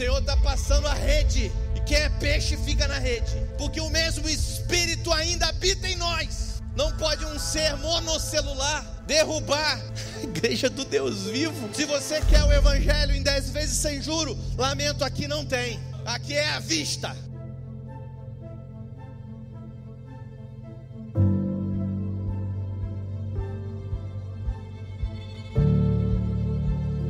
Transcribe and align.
Senhor 0.00 0.18
está 0.18 0.34
passando 0.34 0.86
a 0.86 0.94
rede. 0.94 1.52
E 1.76 1.80
quem 1.80 1.98
é 1.98 2.08
peixe 2.08 2.56
fica 2.56 2.88
na 2.88 2.98
rede. 2.98 3.36
Porque 3.58 3.82
o 3.82 3.90
mesmo 3.90 4.26
Espírito 4.30 5.12
ainda 5.12 5.48
habita 5.48 5.86
em 5.86 5.94
nós. 5.96 6.62
Não 6.74 6.90
pode 6.96 7.22
um 7.26 7.38
ser 7.38 7.76
monocelular 7.76 8.82
derrubar 9.06 9.78
a 10.16 10.22
igreja 10.22 10.70
do 10.70 10.86
Deus 10.86 11.24
vivo. 11.24 11.68
Se 11.74 11.84
você 11.84 12.18
quer 12.22 12.42
o 12.44 12.50
evangelho 12.50 13.14
em 13.14 13.22
dez 13.22 13.50
vezes 13.50 13.76
sem 13.76 14.00
juro, 14.00 14.38
lamento, 14.56 15.04
aqui 15.04 15.28
não 15.28 15.44
tem. 15.44 15.78
Aqui 16.06 16.32
é 16.32 16.48
a 16.48 16.60
vista. 16.60 17.14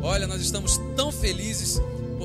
Olha, 0.03 0.27
nós 0.27 0.41
estamos 0.41 0.77
tão 0.97 1.13
felizes 1.13 1.81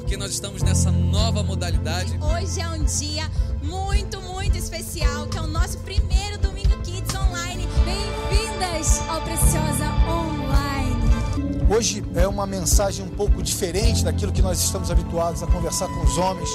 porque 0.06 0.18
nós 0.18 0.34
estamos 0.34 0.62
nessa 0.62 0.92
nova 0.92 1.42
modalidade. 1.42 2.16
Hoje 2.22 2.62
é 2.62 2.70
um 2.70 2.84
dia 2.84 3.28
muito, 3.64 4.22
muito 4.22 4.56
especial, 4.56 5.26
que 5.26 5.36
é 5.36 5.42
o 5.42 5.48
nosso 5.48 5.80
primeiro 5.80 6.38
Domingo 6.38 6.80
Kids 6.84 7.16
online. 7.16 7.68
Bem-vindas 7.84 9.00
ao 9.10 9.20
Preciosa 9.24 9.86
Online. 10.08 11.66
Hoje 11.76 12.04
é 12.14 12.28
uma 12.28 12.46
mensagem 12.46 13.04
um 13.04 13.10
pouco 13.10 13.42
diferente 13.42 14.04
daquilo 14.04 14.32
que 14.32 14.44
nós 14.44 14.60
estamos 14.64 14.92
habituados 14.92 15.42
a 15.42 15.48
conversar 15.48 15.88
com 15.88 16.02
os 16.02 16.16
homens. 16.20 16.50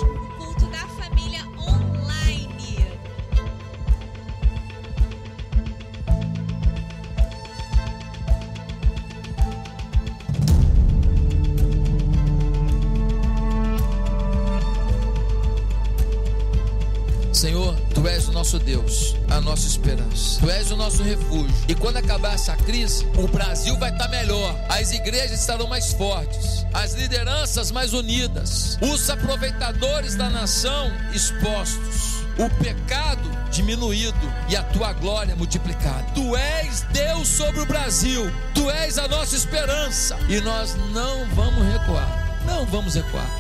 Nosso 18.51 18.59
Deus, 18.59 19.15
a 19.29 19.41
nossa 19.41 19.65
esperança. 19.65 20.41
Tu 20.41 20.51
és 20.51 20.73
o 20.73 20.77
nosso 20.77 21.05
refúgio. 21.05 21.55
E 21.69 21.75
quando 21.75 21.99
acabar 21.99 22.35
essa 22.35 22.57
crise, 22.57 23.07
o 23.17 23.29
Brasil 23.29 23.77
vai 23.77 23.93
estar 23.93 24.09
melhor. 24.09 24.57
As 24.69 24.93
igrejas 24.93 25.39
estarão 25.39 25.69
mais 25.69 25.93
fortes, 25.93 26.67
as 26.75 26.95
lideranças 26.95 27.71
mais 27.71 27.93
unidas, 27.93 28.77
os 28.81 29.09
aproveitadores 29.09 30.17
da 30.17 30.29
nação 30.29 30.91
expostos. 31.15 32.19
O 32.39 32.51
pecado 32.63 33.31
diminuído 33.53 34.19
e 34.49 34.57
a 34.57 34.65
tua 34.65 34.93
glória 34.95 35.37
multiplicada. 35.37 36.07
Tu 36.13 36.37
és 36.37 36.81
Deus 36.93 37.29
sobre 37.29 37.61
o 37.61 37.67
Brasil, 37.67 38.33
tu 38.53 38.69
és 38.69 38.99
a 38.99 39.07
nossa 39.07 39.37
esperança 39.37 40.19
e 40.29 40.41
nós 40.41 40.75
não 40.93 41.25
vamos 41.37 41.65
recuar. 41.73 42.43
Não 42.47 42.67
vamos 42.67 42.95
recuar. 42.95 43.40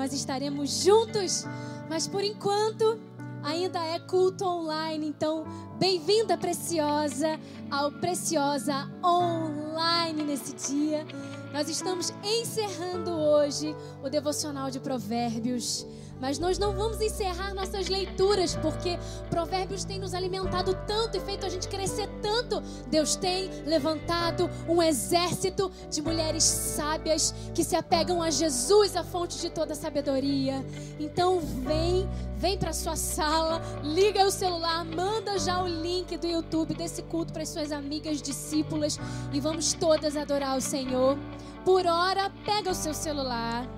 Nós 0.00 0.14
estaremos 0.14 0.82
juntos, 0.82 1.44
mas 1.90 2.08
por 2.08 2.24
enquanto 2.24 2.98
ainda 3.42 3.78
é 3.84 3.98
culto 3.98 4.46
online. 4.46 5.06
Então, 5.06 5.44
bem-vinda, 5.78 6.38
preciosa, 6.38 7.38
ao 7.70 7.92
Preciosa 7.92 8.90
Online 9.04 10.22
nesse 10.22 10.54
dia. 10.72 11.06
Nós 11.52 11.68
estamos 11.68 12.14
encerrando 12.24 13.10
hoje 13.10 13.76
o 14.02 14.08
devocional 14.08 14.70
de 14.70 14.80
Provérbios. 14.80 15.86
Mas 16.20 16.38
nós 16.38 16.58
não 16.58 16.74
vamos 16.74 17.00
encerrar 17.00 17.54
nossas 17.54 17.88
leituras, 17.88 18.54
porque 18.56 18.98
Provérbios 19.30 19.84
tem 19.84 19.98
nos 19.98 20.12
alimentado 20.12 20.76
tanto 20.86 21.16
e 21.16 21.20
feito 21.20 21.46
a 21.46 21.48
gente 21.48 21.66
crescer 21.66 22.08
tanto. 22.20 22.60
Deus 22.88 23.16
tem 23.16 23.48
levantado 23.64 24.50
um 24.68 24.82
exército 24.82 25.70
de 25.90 26.02
mulheres 26.02 26.44
sábias 26.44 27.34
que 27.54 27.64
se 27.64 27.74
apegam 27.74 28.22
a 28.22 28.30
Jesus, 28.30 28.96
a 28.96 29.02
fonte 29.02 29.40
de 29.40 29.48
toda 29.48 29.74
sabedoria. 29.74 30.64
Então 30.98 31.40
vem, 31.40 32.08
vem 32.36 32.58
para 32.58 32.72
sua 32.72 32.96
sala, 32.96 33.62
liga 33.82 34.24
o 34.24 34.30
celular, 34.30 34.84
manda 34.84 35.38
já 35.38 35.62
o 35.62 35.66
link 35.66 36.16
do 36.18 36.26
YouTube 36.26 36.74
desse 36.74 37.02
culto 37.02 37.32
para 37.32 37.42
as 37.42 37.48
suas 37.48 37.72
amigas 37.72 38.20
discípulas 38.20 38.98
e 39.32 39.40
vamos 39.40 39.72
todas 39.72 40.16
adorar 40.16 40.56
o 40.56 40.60
Senhor. 40.60 41.16
Por 41.64 41.86
hora, 41.86 42.30
pega 42.44 42.70
o 42.70 42.74
seu 42.74 42.94
celular 42.94 43.68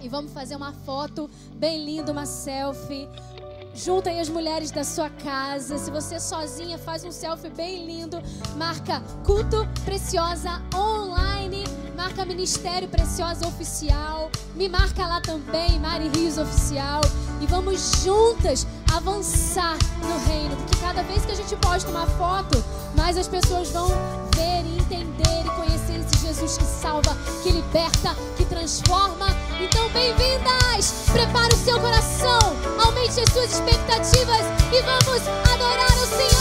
e 0.00 0.08
vamos 0.08 0.32
fazer 0.32 0.56
uma 0.56 0.72
foto 0.72 1.28
bem 1.54 1.84
linda, 1.84 2.12
uma 2.12 2.26
selfie. 2.26 3.08
Junta 3.74 4.08
aí 4.08 4.18
as 4.18 4.28
mulheres 4.28 4.70
da 4.70 4.82
sua 4.82 5.10
casa. 5.10 5.76
Se 5.76 5.90
você 5.90 6.18
sozinha, 6.18 6.78
faz 6.78 7.04
um 7.04 7.12
selfie 7.12 7.50
bem 7.50 7.84
lindo. 7.84 8.22
Marca 8.56 9.02
Culto 9.22 9.68
Preciosa 9.84 10.62
Online. 10.74 11.64
Marca 11.94 12.24
Ministério 12.24 12.88
Preciosa 12.88 13.46
Oficial. 13.46 14.30
Me 14.54 14.68
marca 14.68 15.06
lá 15.06 15.20
também, 15.20 15.78
Mari 15.78 16.08
Rios 16.08 16.38
Oficial. 16.38 17.02
E 17.42 17.46
vamos 17.46 18.02
juntas 18.02 18.66
avançar 18.94 19.76
no 20.00 20.26
reino. 20.26 20.56
Porque 20.56 20.76
cada 20.80 21.02
vez 21.02 21.26
que 21.26 21.32
a 21.32 21.36
gente 21.36 21.54
posta 21.56 21.90
uma 21.90 22.06
foto, 22.06 22.64
mais 22.96 23.18
as 23.18 23.28
pessoas 23.28 23.70
vão 23.70 23.88
Jesus 26.26 26.58
que 26.58 26.64
salva, 26.64 27.16
que 27.42 27.52
liberta, 27.52 28.16
que 28.36 28.44
transforma. 28.46 29.28
Então, 29.60 29.88
bem-vindas! 29.90 31.04
Prepare 31.12 31.54
o 31.54 31.56
seu 31.56 31.78
coração, 31.78 32.38
aumente 32.84 33.20
as 33.20 33.32
suas 33.32 33.52
expectativas 33.52 34.42
e 34.72 34.82
vamos 34.82 35.22
adorar 35.52 35.92
o 36.02 36.06
Senhor! 36.06 36.35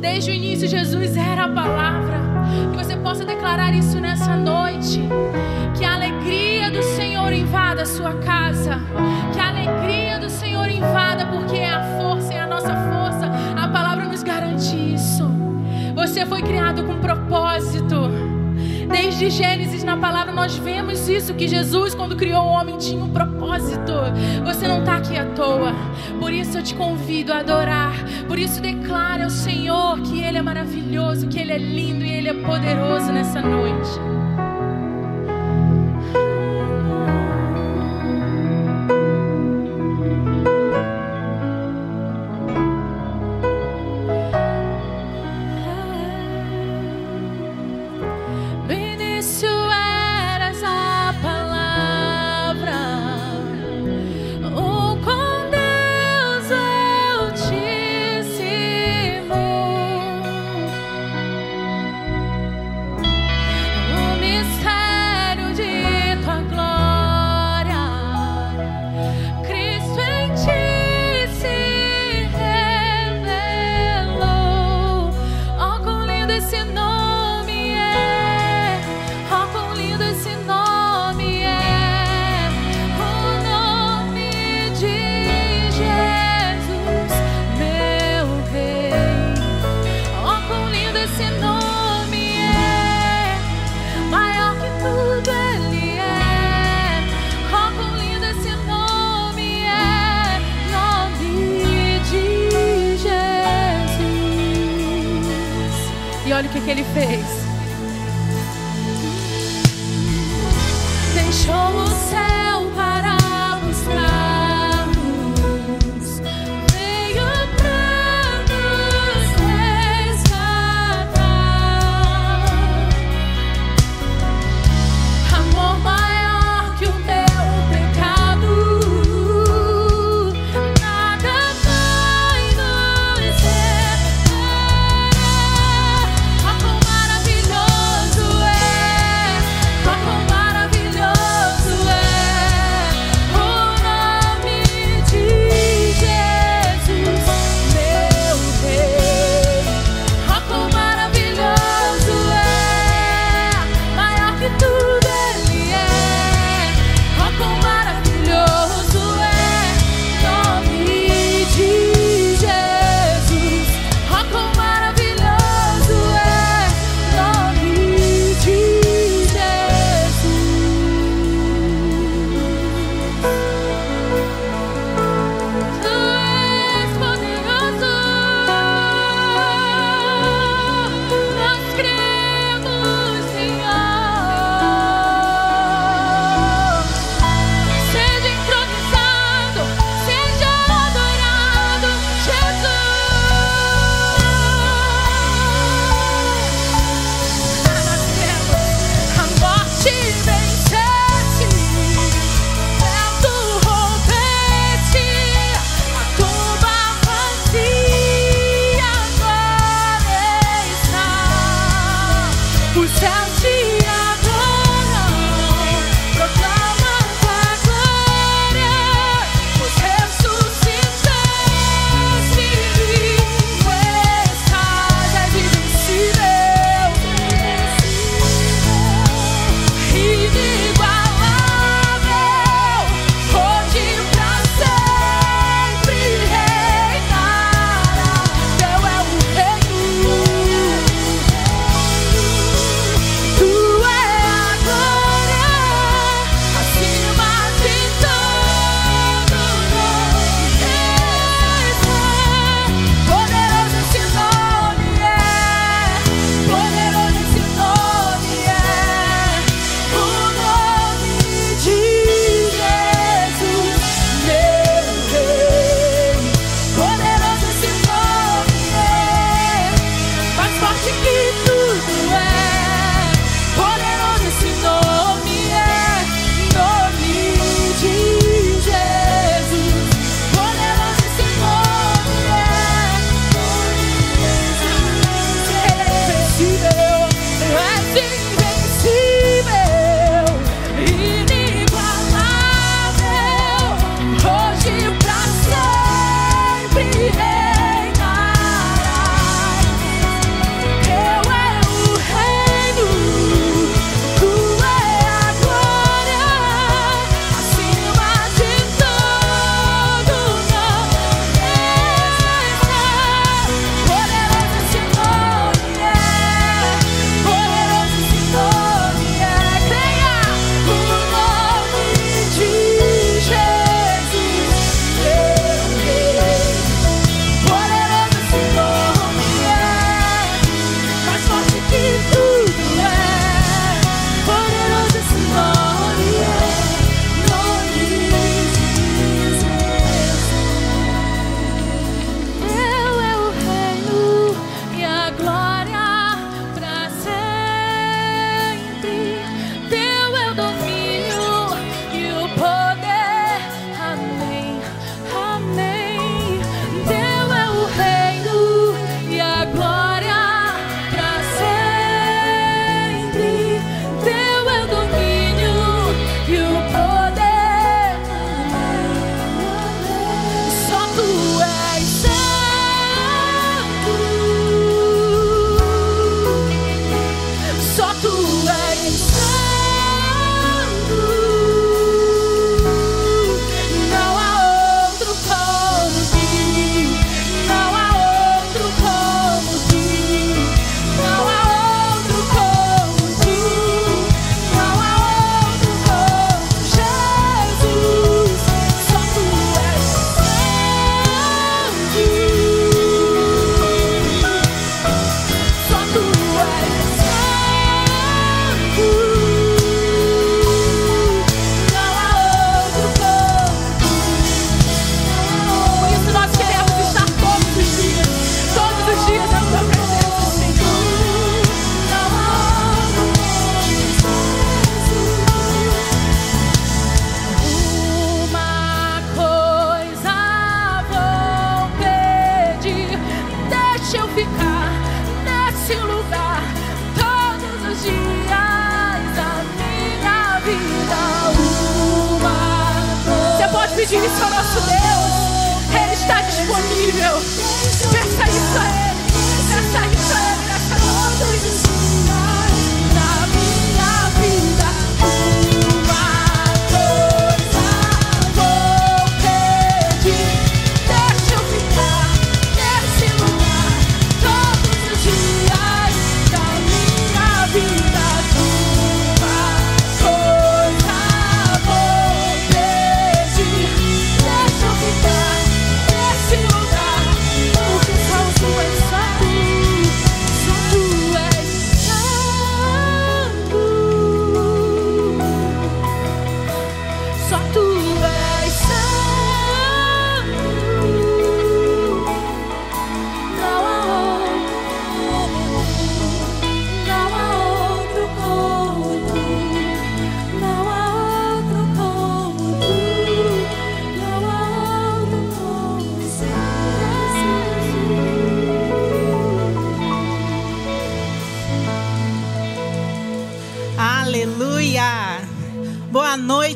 Desde 0.00 0.30
o 0.30 0.34
início, 0.34 0.68
Jesus 0.68 1.16
era 1.16 1.44
a 1.44 1.48
palavra. 1.48 2.20
Que 2.70 2.76
você 2.76 2.96
possa 2.96 3.24
declarar 3.24 3.72
isso 3.74 4.00
nessa 4.00 4.36
noite. 4.36 5.02
Que 5.76 5.84
a 5.84 5.94
alegria 5.94 6.70
do 6.70 6.82
Senhor 6.82 7.32
invada 7.32 7.82
a 7.82 7.86
sua 7.86 8.14
casa. 8.14 8.80
Que 9.32 9.40
a 9.40 9.48
alegria 9.48 10.18
do 10.18 10.30
Senhor 10.30 10.68
invada, 10.68 11.26
porque 11.26 11.56
é 11.56 11.70
a 11.70 11.98
força, 11.98 12.34
é 12.34 12.40
a 12.40 12.46
nossa 12.46 12.74
força. 12.74 13.30
A 13.56 13.68
palavra 13.68 14.04
nos 14.04 14.22
garante 14.22 14.76
isso. 14.94 15.30
Você 15.94 16.24
foi 16.26 16.42
criado 16.42 16.84
com 16.84 16.98
propósito. 16.98 18.01
Desde 18.92 19.30
Gênesis, 19.30 19.82
na 19.82 19.96
palavra, 19.96 20.32
nós 20.32 20.54
vemos 20.56 21.08
isso: 21.08 21.32
que 21.32 21.48
Jesus, 21.48 21.94
quando 21.94 22.14
criou 22.14 22.44
o 22.44 22.48
homem, 22.48 22.76
tinha 22.76 23.02
um 23.02 23.08
propósito. 23.08 23.92
Você 24.44 24.68
não 24.68 24.80
está 24.80 24.96
aqui 24.96 25.16
à 25.16 25.24
toa. 25.24 25.72
Por 26.20 26.30
isso 26.32 26.58
eu 26.58 26.62
te 26.62 26.74
convido 26.74 27.32
a 27.32 27.38
adorar. 27.38 27.94
Por 28.28 28.38
isso 28.38 28.60
declare 28.60 29.22
ao 29.22 29.30
Senhor 29.30 29.98
que 30.02 30.20
Ele 30.20 30.36
é 30.36 30.42
maravilhoso, 30.42 31.26
que 31.26 31.40
Ele 31.40 31.52
é 31.52 31.58
lindo 31.58 32.04
e 32.04 32.12
Ele 32.12 32.28
é 32.28 32.34
poderoso 32.34 33.10
nessa 33.10 33.40
noite. 33.40 34.21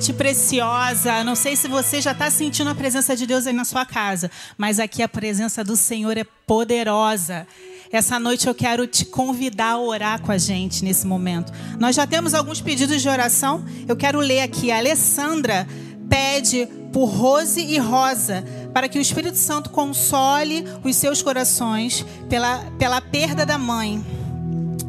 Noite, 0.06 0.12
preciosa. 0.12 1.24
Não 1.24 1.34
sei 1.34 1.56
se 1.56 1.66
você 1.66 2.00
já 2.00 2.12
está 2.12 2.30
sentindo 2.30 2.70
a 2.70 2.74
presença 2.74 3.16
de 3.16 3.26
Deus 3.26 3.46
aí 3.46 3.52
na 3.52 3.64
sua 3.64 3.84
casa, 3.84 4.30
mas 4.56 4.78
aqui 4.78 5.02
a 5.02 5.08
presença 5.08 5.64
do 5.64 5.76
Senhor 5.76 6.16
é 6.16 6.24
poderosa. 6.46 7.46
Essa 7.90 8.18
noite 8.18 8.46
eu 8.46 8.54
quero 8.54 8.86
te 8.86 9.04
convidar 9.04 9.72
a 9.72 9.78
orar 9.78 10.20
com 10.20 10.30
a 10.30 10.38
gente 10.38 10.84
nesse 10.84 11.06
momento. 11.06 11.52
Nós 11.78 11.96
já 11.96 12.06
temos 12.06 12.34
alguns 12.34 12.60
pedidos 12.60 13.00
de 13.00 13.08
oração. 13.08 13.64
Eu 13.88 13.96
quero 13.96 14.20
ler 14.20 14.40
aqui. 14.40 14.70
A 14.70 14.78
Alessandra 14.78 15.66
pede 16.08 16.68
por 16.92 17.06
Rose 17.06 17.60
e 17.60 17.78
Rosa 17.78 18.44
para 18.72 18.88
que 18.88 18.98
o 18.98 19.02
Espírito 19.02 19.38
Santo 19.38 19.70
console 19.70 20.64
os 20.84 20.96
seus 20.96 21.22
corações 21.22 22.04
pela, 22.28 22.58
pela 22.78 23.00
perda 23.00 23.46
da 23.46 23.58
mãe. 23.58 24.04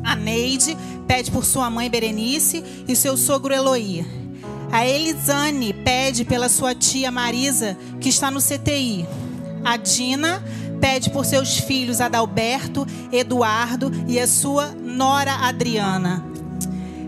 A 0.04 0.16
Neide 0.16 0.78
pede 1.08 1.32
por 1.32 1.46
sua 1.46 1.70
mãe 1.70 1.90
Berenice 1.90 2.64
e 2.88 2.96
seu 2.96 3.16
sogro 3.18 3.54
Eloí. 3.54 4.17
A 4.72 4.86
Elisane 4.86 5.74
pede 5.74 6.26
pela 6.26 6.50
sua 6.50 6.76
tia 6.76 7.12
Marisa, 7.12 7.78
que 8.00 8.10
está 8.10 8.30
no 8.30 8.40
CTI. 8.40 9.08
A 9.64 9.78
Dina 9.78 10.44
pede 10.80 11.10
por 11.10 11.26
seus 11.26 11.58
filhos 11.58 12.02
Adalberto, 12.02 12.86
Eduardo 13.12 13.92
e 14.08 14.20
a 14.20 14.28
sua 14.28 14.68
nora 14.68 15.34
Adriana. 15.34 16.24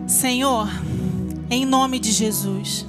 Senhor, 0.07 0.69
em 1.49 1.65
nome 1.65 1.99
de 1.99 2.11
Jesus, 2.11 2.85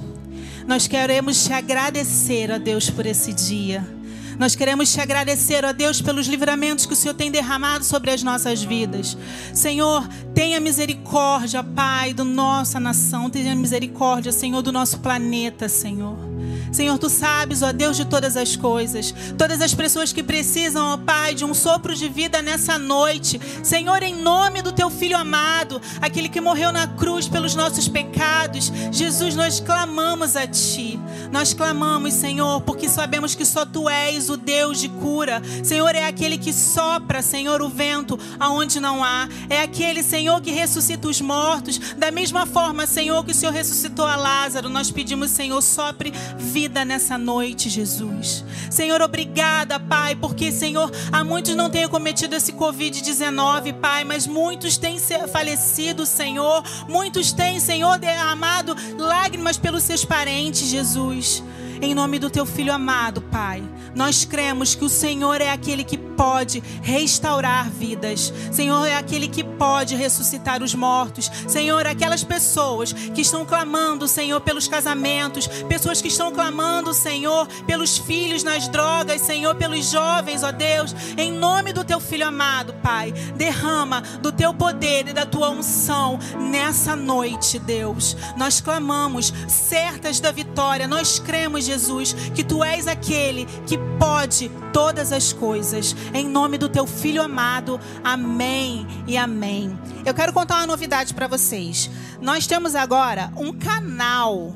nós 0.67 0.87
queremos 0.87 1.43
te 1.43 1.53
agradecer, 1.53 2.51
ó 2.51 2.57
Deus, 2.57 2.89
por 2.89 3.05
esse 3.05 3.33
dia. 3.33 4.00
Nós 4.39 4.55
queremos 4.55 4.91
te 4.91 4.99
agradecer, 4.99 5.63
ó 5.65 5.73
Deus, 5.73 6.01
pelos 6.01 6.27
livramentos 6.27 6.85
que 6.85 6.93
o 6.93 6.95
Senhor 6.95 7.13
tem 7.13 7.31
derramado 7.31 7.83
sobre 7.83 8.11
as 8.11 8.23
nossas 8.23 8.63
vidas. 8.63 9.17
Senhor, 9.53 10.07
tenha 10.33 10.59
misericórdia, 10.59 11.63
Pai, 11.63 12.13
da 12.13 12.23
nossa 12.23 12.79
nação. 12.79 13.29
Tenha 13.29 13.55
misericórdia, 13.55 14.31
Senhor, 14.31 14.61
do 14.61 14.71
nosso 14.71 14.99
planeta, 14.99 15.67
Senhor. 15.67 16.30
Senhor, 16.71 16.97
tu 16.97 17.09
sabes, 17.09 17.61
ó 17.61 17.71
Deus 17.71 17.97
de 17.97 18.05
todas 18.05 18.37
as 18.37 18.55
coisas, 18.55 19.13
todas 19.37 19.61
as 19.61 19.73
pessoas 19.73 20.13
que 20.13 20.23
precisam, 20.23 20.93
ó 20.93 20.97
Pai, 20.97 21.33
de 21.33 21.43
um 21.43 21.53
sopro 21.53 21.95
de 21.95 22.07
vida 22.07 22.41
nessa 22.41 22.77
noite. 22.77 23.39
Senhor, 23.63 24.01
em 24.03 24.15
nome 24.15 24.61
do 24.61 24.71
teu 24.71 24.89
filho 24.89 25.17
amado, 25.17 25.81
aquele 26.01 26.29
que 26.29 26.39
morreu 26.39 26.71
na 26.71 26.87
cruz 26.87 27.27
pelos 27.27 27.55
nossos 27.55 27.87
pecados, 27.87 28.71
Jesus, 28.91 29.35
nós 29.35 29.59
clamamos 29.59 30.35
a 30.35 30.47
ti. 30.47 30.99
Nós 31.31 31.53
clamamos, 31.53 32.13
Senhor, 32.13 32.61
porque 32.61 32.89
sabemos 32.89 33.35
que 33.35 33.45
só 33.45 33.65
tu 33.65 33.87
és 33.89 34.29
o 34.29 34.35
Deus 34.35 34.79
de 34.79 34.89
cura. 34.89 35.41
Senhor, 35.63 35.95
é 35.95 36.05
aquele 36.05 36.37
que 36.37 36.51
sopra, 36.51 37.21
Senhor, 37.21 37.61
o 37.61 37.69
vento 37.69 38.19
aonde 38.39 38.79
não 38.79 39.03
há. 39.03 39.29
É 39.49 39.61
aquele, 39.61 40.03
Senhor, 40.03 40.41
que 40.41 40.51
ressuscita 40.51 41.07
os 41.07 41.21
mortos. 41.21 41.79
Da 41.97 42.11
mesma 42.11 42.45
forma, 42.45 42.85
Senhor, 42.85 43.23
que 43.23 43.31
o 43.31 43.35
Senhor 43.35 43.53
ressuscitou 43.53 44.05
a 44.05 44.15
Lázaro, 44.15 44.69
nós 44.69 44.91
pedimos, 44.91 45.31
Senhor, 45.31 45.61
sopre 45.61 46.13
vida 46.37 46.83
nessa 46.85 47.17
noite, 47.17 47.69
Jesus. 47.69 48.43
Senhor, 48.69 49.01
obrigada, 49.01 49.79
Pai, 49.79 50.15
porque, 50.15 50.51
Senhor, 50.51 50.91
há 51.11 51.23
muitos 51.23 51.55
não 51.55 51.69
têm 51.69 51.87
cometido 51.87 52.35
esse 52.35 52.53
Covid-19, 52.53 53.73
Pai, 53.73 54.03
mas 54.03 54.25
muitos 54.27 54.77
têm 54.77 54.97
falecido, 55.31 56.05
Senhor. 56.05 56.63
Muitos 56.87 57.31
têm, 57.33 57.59
Senhor, 57.59 57.97
derramado 57.97 58.75
lágrimas 58.97 59.57
pelos 59.57 59.83
seus 59.83 60.05
parentes, 60.05 60.67
Jesus. 60.67 61.43
Em 61.81 61.95
nome 61.95 62.19
do 62.19 62.29
teu 62.29 62.45
filho 62.45 62.71
amado, 62.71 63.21
Pai, 63.23 63.63
nós 63.95 64.23
cremos 64.23 64.75
que 64.75 64.85
o 64.85 64.89
Senhor 64.89 65.41
é 65.41 65.49
aquele 65.49 65.83
que 65.83 65.97
pode 65.97 66.61
restaurar 66.83 67.67
vidas. 67.71 68.31
Senhor 68.51 68.85
é 68.85 68.95
aquele 68.95 69.27
que 69.27 69.43
pode 69.43 69.95
ressuscitar 69.95 70.61
os 70.61 70.75
mortos. 70.75 71.31
Senhor, 71.47 71.87
aquelas 71.87 72.23
pessoas 72.23 72.93
que 72.93 73.21
estão 73.21 73.43
clamando, 73.43 74.07
Senhor, 74.07 74.39
pelos 74.41 74.67
casamentos, 74.67 75.47
pessoas 75.67 75.99
que 75.99 76.09
estão 76.09 76.31
clamando, 76.31 76.93
Senhor, 76.93 77.47
pelos 77.65 77.97
filhos 77.97 78.43
nas 78.43 78.67
drogas, 78.67 79.21
Senhor, 79.21 79.55
pelos 79.55 79.89
jovens, 79.89 80.43
ó 80.43 80.51
Deus, 80.51 80.95
em 81.17 81.31
nome 81.31 81.73
do 81.73 81.83
teu 81.83 81.99
filho 81.99 82.27
amado, 82.27 82.73
Pai, 82.83 83.11
derrama 83.35 84.01
do 84.21 84.31
teu 84.31 84.53
poder 84.53 85.07
e 85.07 85.13
da 85.13 85.25
tua 85.25 85.49
unção 85.49 86.19
nessa 86.39 86.95
noite, 86.95 87.57
Deus. 87.57 88.15
Nós 88.37 88.61
clamamos, 88.61 89.33
certas 89.47 90.19
da 90.19 90.31
vitória, 90.31 90.87
nós 90.87 91.17
cremos, 91.17 91.70
Jesus, 91.71 92.13
que 92.35 92.43
tu 92.43 92.61
és 92.63 92.87
aquele 92.87 93.45
que 93.65 93.77
pode 93.97 94.51
todas 94.73 95.13
as 95.13 95.31
coisas. 95.31 95.95
Em 96.13 96.27
nome 96.27 96.57
do 96.57 96.67
teu 96.67 96.85
filho 96.85 97.21
amado. 97.21 97.79
Amém 98.03 98.85
e 99.07 99.15
amém. 99.17 99.79
Eu 100.05 100.13
quero 100.13 100.33
contar 100.33 100.57
uma 100.57 100.67
novidade 100.67 101.13
para 101.13 101.27
vocês. 101.27 101.89
Nós 102.21 102.45
temos 102.45 102.75
agora 102.75 103.31
um 103.37 103.53
canal 103.53 104.53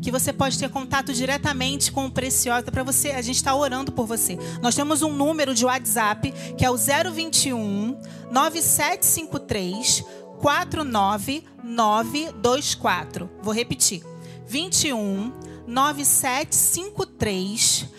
que 0.00 0.08
você 0.10 0.32
pode 0.32 0.58
ter 0.58 0.68
contato 0.68 1.12
diretamente 1.12 1.92
com 1.92 2.06
o 2.06 2.10
Preciosa 2.10 2.70
para 2.70 2.84
você. 2.84 3.10
A 3.10 3.22
gente 3.22 3.36
está 3.36 3.54
orando 3.54 3.92
por 3.92 4.06
você. 4.06 4.38
Nós 4.60 4.74
temos 4.74 5.02
um 5.02 5.12
número 5.12 5.54
de 5.54 5.64
WhatsApp 5.64 6.32
que 6.56 6.64
é 6.64 6.70
o 6.70 6.76
021 6.76 7.96
9753 8.30 10.04
49924. 10.40 13.30
Vou 13.42 13.52
repetir. 13.52 14.02
21 14.46 15.51
9753 15.66 17.90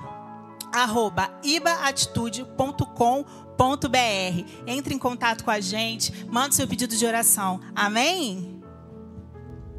arroba, 0.72 1.31
ibaatitude.com.br 1.44 3.42
www.ecc.br. 3.62 4.44
Entre 4.66 4.94
em 4.94 4.98
contato 4.98 5.44
com 5.44 5.51
a 5.51 5.61
gente, 5.61 6.27
manda 6.27 6.53
seu 6.53 6.66
pedido 6.66 6.96
de 6.96 7.07
oração. 7.07 7.61
Amém? 7.75 8.61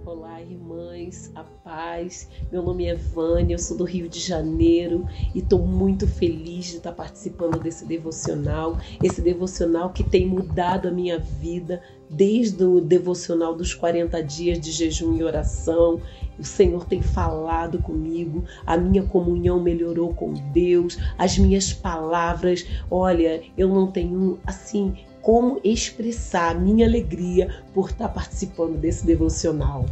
Olá, 0.05 0.41
irmãs, 0.41 1.31
a 1.35 1.43
paz. 1.43 2.29
Meu 2.51 2.61
nome 2.61 2.85
é 2.85 2.95
Vânia, 2.95 3.55
eu 3.55 3.59
sou 3.59 3.75
do 3.75 3.83
Rio 3.83 4.07
de 4.07 4.19
Janeiro 4.19 5.05
e 5.35 5.39
estou 5.39 5.59
muito 5.59 6.07
feliz 6.07 6.65
de 6.65 6.77
estar 6.77 6.93
participando 6.93 7.59
desse 7.59 7.85
devocional. 7.85 8.77
Esse 9.01 9.21
devocional 9.21 9.91
que 9.91 10.03
tem 10.03 10.27
mudado 10.27 10.87
a 10.87 10.91
minha 10.91 11.19
vida 11.19 11.81
desde 12.09 12.63
o 12.63 12.79
devocional 12.79 13.55
dos 13.55 13.73
40 13.73 14.21
dias 14.23 14.59
de 14.59 14.71
jejum 14.71 15.17
e 15.17 15.23
oração. 15.23 16.01
O 16.37 16.43
Senhor 16.43 16.85
tem 16.85 17.01
falado 17.01 17.79
comigo, 17.79 18.43
a 18.65 18.75
minha 18.77 19.03
comunhão 19.03 19.61
melhorou 19.61 20.13
com 20.13 20.33
Deus, 20.51 20.97
as 21.17 21.37
minhas 21.37 21.71
palavras. 21.71 22.65
Olha, 22.89 23.41
eu 23.57 23.69
não 23.69 23.87
tenho 23.87 24.39
assim 24.45 24.95
como 25.21 25.59
expressar 25.63 26.51
a 26.51 26.59
minha 26.59 26.85
alegria 26.85 27.63
por 27.73 27.89
estar 27.89 28.09
participando 28.09 28.77
desse 28.77 29.05
devocional. 29.05 29.85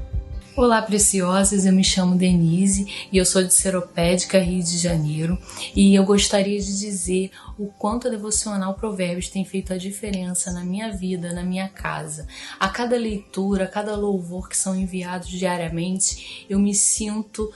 Olá, 0.53 0.81
preciosas. 0.81 1.65
Eu 1.65 1.71
me 1.71 1.83
chamo 1.83 2.17
Denise 2.17 2.85
e 3.09 3.17
eu 3.17 3.25
sou 3.25 3.41
de 3.41 3.53
Seropédica, 3.53 4.37
Rio 4.37 4.61
de 4.61 4.77
Janeiro. 4.77 5.37
E 5.73 5.95
eu 5.95 6.03
gostaria 6.03 6.59
de 6.59 6.77
dizer 6.77 7.31
o 7.57 7.67
quanto 7.67 8.09
a 8.09 8.11
devocional 8.11 8.73
Provérbios 8.73 9.29
tem 9.29 9.45
feito 9.45 9.71
a 9.71 9.77
diferença 9.77 10.51
na 10.51 10.65
minha 10.65 10.91
vida, 10.91 11.31
na 11.31 11.41
minha 11.41 11.69
casa. 11.69 12.27
A 12.59 12.67
cada 12.67 12.97
leitura, 12.97 13.63
a 13.63 13.67
cada 13.67 13.95
louvor 13.95 14.49
que 14.49 14.57
são 14.57 14.75
enviados 14.75 15.29
diariamente, 15.29 16.45
eu 16.49 16.59
me 16.59 16.75
sinto 16.75 17.49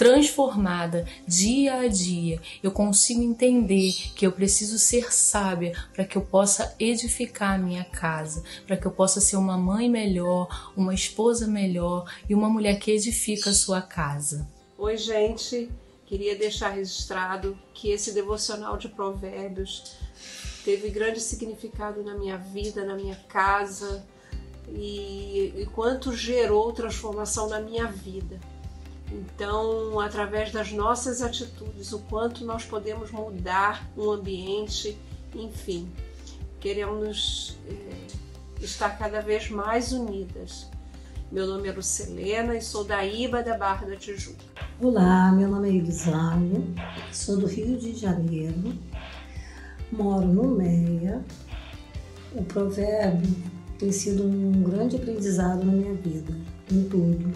transformada 0.00 1.06
dia 1.26 1.80
a 1.80 1.86
dia, 1.86 2.40
eu 2.62 2.70
consigo 2.70 3.20
entender 3.20 3.92
que 4.16 4.26
eu 4.26 4.32
preciso 4.32 4.78
ser 4.78 5.12
sábia 5.12 5.74
para 5.92 6.06
que 6.06 6.16
eu 6.16 6.22
possa 6.22 6.74
edificar 6.80 7.56
a 7.56 7.58
minha 7.58 7.84
casa, 7.84 8.42
para 8.66 8.78
que 8.78 8.86
eu 8.86 8.90
possa 8.90 9.20
ser 9.20 9.36
uma 9.36 9.58
mãe 9.58 9.90
melhor, 9.90 10.72
uma 10.74 10.94
esposa 10.94 11.46
melhor 11.46 12.10
e 12.26 12.34
uma 12.34 12.48
mulher 12.48 12.78
que 12.78 12.90
edifica 12.90 13.50
a 13.50 13.52
sua 13.52 13.82
casa. 13.82 14.48
Oi, 14.78 14.96
gente. 14.96 15.70
Queria 16.06 16.34
deixar 16.34 16.70
registrado 16.70 17.54
que 17.74 17.90
esse 17.90 18.12
devocional 18.12 18.78
de 18.78 18.88
Provérbios 18.88 19.96
teve 20.64 20.88
grande 20.88 21.20
significado 21.20 22.02
na 22.02 22.14
minha 22.14 22.38
vida, 22.38 22.86
na 22.86 22.94
minha 22.94 23.16
casa 23.28 24.02
e, 24.66 25.52
e 25.58 25.68
quanto 25.74 26.10
gerou 26.16 26.72
transformação 26.72 27.50
na 27.50 27.60
minha 27.60 27.86
vida. 27.86 28.40
Então, 29.10 29.98
através 29.98 30.52
das 30.52 30.70
nossas 30.70 31.20
atitudes, 31.20 31.92
o 31.92 31.98
quanto 32.00 32.44
nós 32.44 32.64
podemos 32.64 33.10
mudar 33.10 33.90
um 33.96 34.10
ambiente, 34.10 34.96
enfim, 35.34 35.90
queremos 36.60 37.58
é, 37.68 38.64
estar 38.64 38.90
cada 38.90 39.20
vez 39.20 39.50
mais 39.50 39.92
unidas. 39.92 40.68
Meu 41.30 41.46
nome 41.46 41.68
é 41.68 41.72
Lucelena 41.72 42.56
e 42.56 42.62
sou 42.62 42.84
da 42.84 43.04
IBA 43.04 43.42
da 43.42 43.56
Barra 43.56 43.86
da 43.86 43.96
Tijuca. 43.96 44.44
Olá, 44.80 45.32
meu 45.32 45.48
nome 45.48 45.68
é 45.68 45.72
Irisália, 45.72 46.62
sou 47.12 47.36
do 47.36 47.46
Rio 47.46 47.78
de 47.78 47.94
Janeiro, 47.94 48.74
moro 49.90 50.26
no 50.26 50.48
Meia. 50.56 51.24
O 52.32 52.44
provérbio 52.44 53.34
tem 53.76 53.90
sido 53.90 54.24
um 54.24 54.62
grande 54.62 54.96
aprendizado 54.96 55.64
na 55.64 55.72
minha 55.72 55.94
vida, 55.94 56.32
em 56.70 56.84
tudo. 56.84 57.32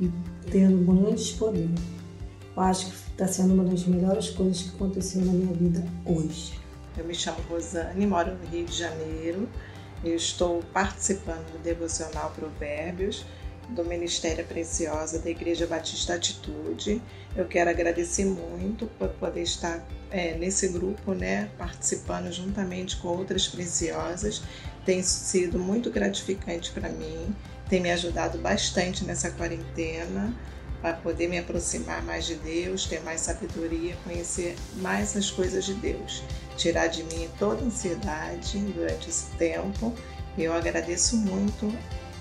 E 0.00 0.10
tendo 0.52 0.84
grandes 0.84 1.32
poderes. 1.32 1.70
Eu 2.54 2.62
acho 2.62 2.90
que 2.90 3.10
está 3.10 3.26
sendo 3.26 3.54
uma 3.54 3.64
das 3.64 3.84
melhores 3.86 4.28
coisas 4.30 4.62
que 4.62 4.76
aconteceu 4.76 5.22
na 5.22 5.32
minha 5.32 5.54
vida 5.54 5.82
hoje. 6.04 6.60
Eu 6.96 7.06
me 7.06 7.14
chamo 7.14 7.38
Rosane, 7.48 8.06
moro 8.06 8.34
no 8.34 8.46
Rio 8.46 8.66
de 8.66 8.76
Janeiro. 8.76 9.48
Eu 10.04 10.14
estou 10.14 10.62
participando 10.72 11.50
do 11.52 11.62
Devocional 11.62 12.30
Provérbios 12.36 13.24
do 13.70 13.84
Ministério 13.84 14.44
Preciosa 14.44 15.18
da 15.18 15.30
Igreja 15.30 15.66
Batista 15.66 16.14
Atitude. 16.14 17.00
Eu 17.34 17.46
quero 17.46 17.70
agradecer 17.70 18.26
muito 18.26 18.86
por 18.98 19.08
poder 19.10 19.42
estar 19.42 19.86
é, 20.10 20.34
nesse 20.34 20.68
grupo, 20.68 21.14
né, 21.14 21.48
participando 21.56 22.30
juntamente 22.30 22.96
com 22.98 23.08
outras 23.08 23.48
preciosas. 23.48 24.42
Tem 24.84 25.02
sido 25.02 25.58
muito 25.58 25.90
gratificante 25.90 26.70
para 26.72 26.90
mim 26.90 27.34
tem 27.72 27.80
me 27.80 27.90
ajudado 27.90 28.36
bastante 28.36 29.02
nessa 29.02 29.30
quarentena 29.30 30.30
para 30.82 30.92
poder 30.92 31.26
me 31.26 31.38
aproximar 31.38 32.02
mais 32.02 32.26
de 32.26 32.34
Deus, 32.34 32.84
ter 32.84 33.00
mais 33.00 33.22
sabedoria, 33.22 33.96
conhecer 34.04 34.56
mais 34.76 35.16
as 35.16 35.30
coisas 35.30 35.64
de 35.64 35.72
Deus, 35.72 36.22
tirar 36.58 36.88
de 36.88 37.02
mim 37.04 37.30
toda 37.38 37.64
ansiedade 37.64 38.58
durante 38.58 39.08
esse 39.08 39.30
tempo. 39.38 39.94
Eu 40.36 40.52
agradeço 40.52 41.16
muito 41.16 41.74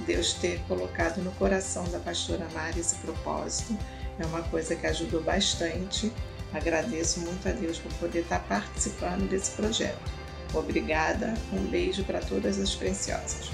Deus 0.08 0.32
ter 0.36 0.58
colocado 0.70 1.22
no 1.22 1.34
coração 1.34 1.84
da 1.90 2.00
pastora 2.00 2.48
Mari 2.54 2.80
esse 2.80 2.96
propósito. 2.96 3.78
É 4.20 4.26
uma 4.26 4.44
coisa 4.44 4.74
que 4.74 4.88
ajudou 4.88 5.22
bastante. 5.22 6.14
Agradeço 6.54 7.20
muito 7.20 7.50
a 7.50 7.52
Deus 7.52 7.78
por 7.78 7.92
poder 7.96 8.20
estar 8.20 8.40
participando 8.48 9.28
desse 9.28 9.52
projeto. 9.52 10.14
Obrigada, 10.54 11.34
um 11.52 11.66
beijo 11.68 12.06
para 12.06 12.22
todas 12.22 12.58
as 12.58 12.74
preciosas. 12.74 13.52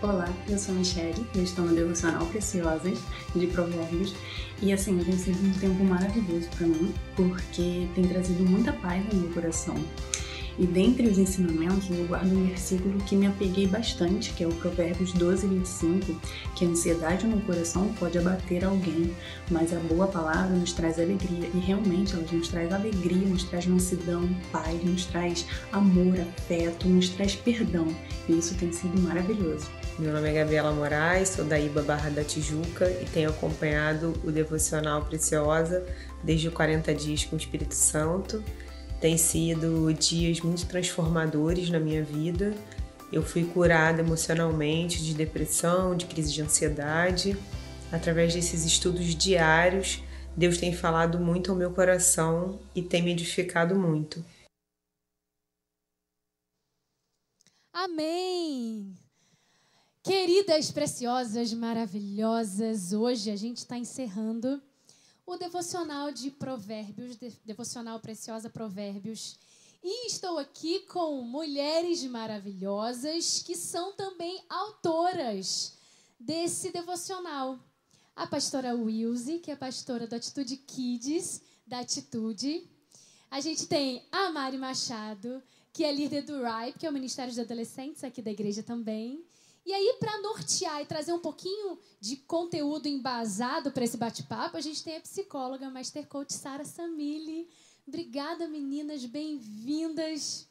Olá, 0.00 0.32
eu 0.48 0.56
sou 0.56 0.76
a 0.76 0.78
Michelle, 0.78 1.26
eu 1.34 1.42
estou 1.42 1.64
no 1.64 1.74
Devocional 1.74 2.24
Preciosas 2.26 3.00
de 3.34 3.48
Provérbios 3.48 4.14
e 4.62 4.72
assim, 4.72 4.96
tem 4.96 5.18
sido 5.18 5.44
um 5.44 5.52
tempo 5.54 5.82
maravilhoso 5.82 6.48
para 6.56 6.68
mim 6.68 6.94
porque 7.16 7.88
tem 7.96 8.04
trazido 8.06 8.44
muita 8.44 8.72
paz 8.74 9.04
no 9.12 9.22
meu 9.22 9.32
coração. 9.32 9.74
E 10.56 10.66
dentre 10.66 11.08
os 11.08 11.18
ensinamentos, 11.18 11.90
eu 11.90 12.06
guardo 12.06 12.32
um 12.32 12.46
versículo 12.46 12.96
que 13.00 13.16
me 13.16 13.26
apeguei 13.26 13.66
bastante, 13.66 14.32
que 14.32 14.44
é 14.44 14.46
o 14.46 14.52
Provérbios 14.52 15.12
12, 15.12 15.48
25, 15.48 16.20
que 16.54 16.64
a 16.64 16.68
ansiedade 16.68 17.26
no 17.26 17.40
coração 17.40 17.92
pode 17.94 18.18
abater 18.18 18.64
alguém, 18.64 19.14
mas 19.50 19.72
a 19.72 19.80
boa 19.80 20.06
palavra 20.06 20.54
nos 20.56 20.72
traz 20.72 20.98
alegria. 20.98 21.48
E 21.54 21.58
realmente 21.58 22.14
ela 22.14 22.24
nos 22.32 22.48
traz 22.48 22.72
alegria, 22.72 23.28
nos 23.28 23.44
traz 23.44 23.66
mansidão, 23.66 24.28
paz, 24.50 24.82
nos 24.84 25.06
traz 25.06 25.46
amor, 25.72 26.18
afeto, 26.20 26.88
nos 26.88 27.08
traz 27.08 27.36
perdão. 27.36 27.86
E 28.28 28.38
isso 28.38 28.56
tem 28.56 28.72
sido 28.72 29.00
maravilhoso. 29.00 29.77
Meu 29.98 30.12
nome 30.12 30.28
é 30.28 30.32
Gabriela 30.32 30.70
Moraes, 30.70 31.30
sou 31.30 31.44
da 31.44 31.58
Iba 31.58 31.82
Barra 31.82 32.08
da 32.08 32.22
Tijuca 32.22 32.88
e 32.88 33.04
tenho 33.06 33.30
acompanhado 33.30 34.14
o 34.22 34.30
Devocional 34.30 35.04
Preciosa 35.04 35.84
desde 36.22 36.46
o 36.46 36.52
40 36.52 36.94
Dias 36.94 37.24
com 37.24 37.34
o 37.34 37.38
Espírito 37.38 37.74
Santo. 37.74 38.44
Tem 39.00 39.18
sido 39.18 39.92
dias 39.92 40.40
muito 40.40 40.68
transformadores 40.68 41.68
na 41.68 41.80
minha 41.80 42.00
vida. 42.04 42.54
Eu 43.12 43.24
fui 43.24 43.42
curada 43.44 44.00
emocionalmente 44.00 45.02
de 45.02 45.14
depressão, 45.14 45.96
de 45.96 46.06
crise 46.06 46.32
de 46.32 46.42
ansiedade. 46.42 47.36
Através 47.90 48.32
desses 48.32 48.64
estudos 48.64 49.16
diários, 49.16 50.00
Deus 50.36 50.58
tem 50.58 50.72
falado 50.72 51.18
muito 51.18 51.50
ao 51.50 51.56
meu 51.56 51.72
coração 51.72 52.60
e 52.72 52.82
tem 52.82 53.02
me 53.02 53.10
edificado 53.10 53.74
muito. 53.74 54.24
Amém! 57.72 59.07
Queridas, 60.02 60.70
preciosas, 60.70 61.52
maravilhosas, 61.52 62.92
hoje 62.92 63.30
a 63.30 63.36
gente 63.36 63.58
está 63.58 63.76
encerrando 63.76 64.62
o 65.26 65.36
devocional 65.36 66.12
de 66.12 66.30
Provérbios, 66.30 67.16
devocional 67.44 67.98
Preciosa 68.00 68.48
Provérbios. 68.48 69.38
E 69.82 70.06
estou 70.06 70.38
aqui 70.38 70.80
com 70.86 71.20
mulheres 71.22 72.02
maravilhosas 72.04 73.42
que 73.42 73.56
são 73.56 73.92
também 73.92 74.40
autoras 74.48 75.76
desse 76.18 76.70
devocional. 76.70 77.58
A 78.14 78.26
pastora 78.26 78.74
Wilze, 78.74 79.40
que 79.40 79.50
é 79.50 79.56
pastora 79.56 80.06
da 80.06 80.16
Atitude 80.16 80.56
Kids, 80.58 81.42
da 81.66 81.80
Atitude. 81.80 82.66
A 83.30 83.40
gente 83.40 83.66
tem 83.66 84.06
a 84.10 84.30
Mari 84.30 84.58
Machado, 84.58 85.42
que 85.72 85.84
é 85.84 85.92
líder 85.92 86.22
do 86.22 86.40
RIPE, 86.42 86.78
que 86.78 86.86
é 86.86 86.90
o 86.90 86.92
Ministério 86.92 87.34
de 87.34 87.40
Adolescentes 87.40 88.02
aqui 88.04 88.22
da 88.22 88.30
igreja 88.30 88.62
também. 88.62 89.27
E 89.68 89.74
aí, 89.74 89.96
para 90.00 90.22
nortear 90.22 90.80
e 90.80 90.86
trazer 90.86 91.12
um 91.12 91.18
pouquinho 91.18 91.78
de 92.00 92.16
conteúdo 92.16 92.88
embasado 92.88 93.70
para 93.70 93.84
esse 93.84 93.98
bate-papo, 93.98 94.56
a 94.56 94.62
gente 94.62 94.82
tem 94.82 94.96
a 94.96 95.00
psicóloga 95.02 95.68
Master 95.68 96.06
Coach 96.06 96.32
Sara 96.32 96.64
Samili. 96.64 97.46
Obrigada, 97.86 98.48
meninas, 98.48 99.04
bem-vindas. 99.04 100.48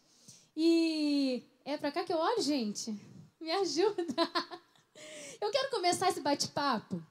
E 0.55 1.43
é 1.65 1.75
para 1.77 1.91
cá 1.91 2.03
que 2.03 2.13
eu 2.13 2.17
olho, 2.19 2.43
gente? 2.43 2.95
Me 3.41 3.49
ajuda. 3.49 4.05
Eu 5.41 5.49
quero 5.49 5.71
começar 5.71 6.09
esse 6.09 6.21
bate-papo. 6.21 7.03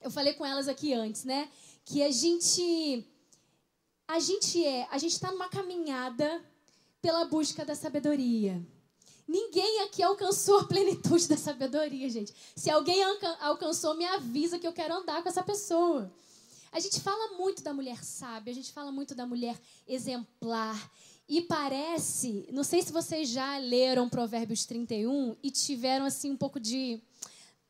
Eu 0.00 0.10
falei 0.10 0.34
com 0.34 0.44
elas 0.44 0.66
aqui 0.66 0.92
antes, 0.92 1.22
né? 1.22 1.48
Que 1.84 2.02
a 2.02 2.10
gente 2.10 3.06
a 4.08 4.18
gente 4.18 4.66
é, 4.66 4.88
a 4.90 4.98
gente 4.98 5.12
está 5.12 5.30
numa 5.30 5.48
caminhada 5.48 6.44
pela 7.00 7.24
busca 7.26 7.64
da 7.64 7.76
sabedoria. 7.76 8.60
Ninguém 9.26 9.80
aqui 9.82 10.02
alcançou 10.02 10.60
a 10.60 10.64
plenitude 10.64 11.26
da 11.28 11.36
sabedoria, 11.36 12.08
gente. 12.10 12.34
Se 12.54 12.70
alguém 12.70 13.02
alcançou, 13.40 13.94
me 13.94 14.04
avisa 14.04 14.58
que 14.58 14.66
eu 14.66 14.72
quero 14.72 14.94
andar 14.94 15.22
com 15.22 15.28
essa 15.28 15.42
pessoa. 15.42 16.12
A 16.70 16.80
gente 16.80 17.00
fala 17.00 17.36
muito 17.36 17.62
da 17.62 17.72
mulher 17.72 18.04
sábia, 18.04 18.50
a 18.50 18.54
gente 18.54 18.72
fala 18.72 18.90
muito 18.90 19.14
da 19.14 19.24
mulher 19.24 19.58
exemplar. 19.86 20.90
E 21.26 21.40
parece, 21.40 22.46
não 22.52 22.62
sei 22.62 22.82
se 22.82 22.92
vocês 22.92 23.30
já 23.30 23.56
leram 23.56 24.10
Provérbios 24.10 24.66
31 24.66 25.36
e 25.42 25.50
tiveram 25.50 26.04
assim 26.04 26.30
um 26.30 26.36
pouco 26.36 26.60
de 26.60 27.00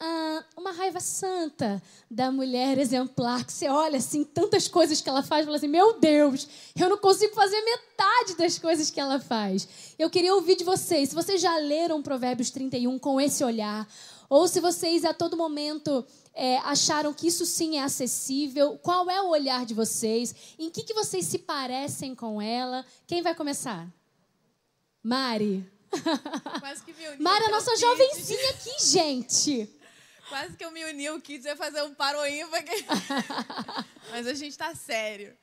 ah, 0.07 0.45
uma 0.57 0.73
raiva 0.73 1.01
santa 1.01 1.83
da 2.11 2.31
mulher 2.31 2.77
exemplar, 2.77 3.45
que 3.45 3.53
você 3.53 3.69
olha 3.69 3.97
assim, 3.97 4.23
tantas 4.23 4.69
coisas 4.69 5.01
que 5.01 5.09
ela 5.09 5.23
faz, 5.23 5.43
e 5.43 5.47
fala 5.47 5.57
assim: 5.57 5.69
meu 5.69 5.99
Deus, 5.99 6.47
eu 6.79 6.91
não 6.91 6.99
consigo 6.99 7.35
fazer 7.35 7.59
metade 7.63 8.37
das 8.37 8.59
coisas 8.59 8.91
que 8.91 9.01
ela 9.01 9.19
faz. 9.19 9.67
Eu 9.99 10.11
queria 10.11 10.35
ouvir 10.35 10.57
de 10.57 10.65
vocês, 10.65 11.09
se 11.09 11.15
vocês 11.15 11.41
já 11.41 11.57
leram 11.57 12.03
Provérbios 12.03 12.51
31 12.51 12.99
com 12.99 13.19
esse 13.19 13.43
olhar, 13.43 13.89
ou 14.29 14.47
se 14.47 14.61
vocês 14.61 15.05
a 15.05 15.15
todo 15.15 15.37
momento 15.37 16.05
é, 16.35 16.59
acharam 16.59 17.15
que 17.15 17.27
isso 17.27 17.47
sim 17.47 17.79
é 17.79 17.83
acessível, 17.83 18.79
qual 18.83 19.09
é 19.09 19.23
o 19.23 19.29
olhar 19.29 19.65
de 19.65 19.73
vocês, 19.73 20.35
em 20.59 20.69
que, 20.69 20.83
que 20.83 20.93
vocês 20.93 21.25
se 21.25 21.39
parecem 21.39 22.15
com 22.15 22.43
ela. 22.43 22.85
Quem 23.07 23.23
vai 23.23 23.35
começar? 23.35 23.89
Mari. 25.03 25.65
Quase 26.61 26.83
que 26.83 26.93
me. 26.93 27.17
Mari, 27.23 27.45
a 27.45 27.51
nossa 27.51 27.71
Kids. 27.71 27.81
jovencinha 27.81 28.51
aqui, 28.51 28.85
gente. 28.85 29.74
Quase 30.29 30.57
que 30.57 30.65
eu 30.65 30.71
me 30.71 30.85
uni 30.85 31.07
ao 31.07 31.21
Kids 31.21 31.45
ia 31.45 31.57
fazer 31.57 31.83
um 31.83 31.95
paroímpa. 31.95 32.57
aqui. 32.57 32.85
Mas 34.11 34.27
a 34.27 34.35
gente 34.35 34.57
tá 34.57 34.75
sério. 34.75 35.37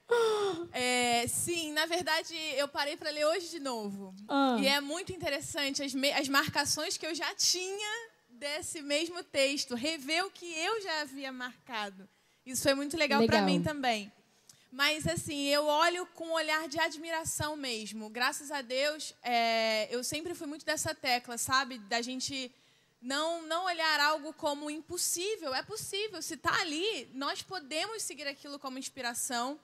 É, 0.71 1.25
sim, 1.27 1.71
na 1.73 1.85
verdade, 1.85 2.35
eu 2.55 2.67
parei 2.67 2.97
para 2.97 3.09
ler 3.09 3.25
hoje 3.25 3.49
de 3.49 3.59
novo. 3.59 4.13
Ah. 4.27 4.57
E 4.59 4.67
é 4.67 4.79
muito 4.81 5.11
interessante 5.11 5.83
as, 5.83 5.93
as 6.17 6.27
marcações 6.29 6.97
que 6.97 7.05
eu 7.05 7.13
já 7.13 7.33
tinha 7.35 8.09
desse 8.29 8.81
mesmo 8.81 9.23
texto. 9.23 9.75
Rever 9.75 10.25
o 10.25 10.31
que 10.31 10.45
eu 10.45 10.81
já 10.81 11.01
havia 11.01 11.31
marcado. 11.31 12.07
Isso 12.45 12.63
foi 12.63 12.73
muito 12.73 12.97
legal, 12.97 13.23
para 13.25 13.39
Legal. 13.41 13.45
mim 13.45 13.61
também. 13.61 14.11
Mas 14.71 15.05
assim, 15.05 15.47
eu 15.47 15.65
olho 15.65 16.05
com 16.15 16.27
um 16.27 16.31
olhar 16.31 16.67
de 16.67 16.79
admiração 16.79 17.57
mesmo. 17.57 18.09
Graças 18.09 18.51
a 18.51 18.61
Deus, 18.61 19.13
é, 19.21 19.93
eu 19.93 20.01
sempre 20.03 20.33
fui 20.33 20.47
muito 20.47 20.65
dessa 20.65 20.95
tecla, 20.95 21.37
sabe? 21.37 21.77
Da 21.77 22.01
gente 22.01 22.49
não, 23.01 23.41
não 23.47 23.65
olhar 23.65 23.99
algo 23.99 24.31
como 24.33 24.69
impossível. 24.69 25.53
É 25.55 25.63
possível. 25.63 26.21
Se 26.21 26.35
está 26.35 26.53
ali, 26.61 27.09
nós 27.13 27.41
podemos 27.41 28.03
seguir 28.03 28.27
aquilo 28.27 28.59
como 28.59 28.77
inspiração. 28.77 29.59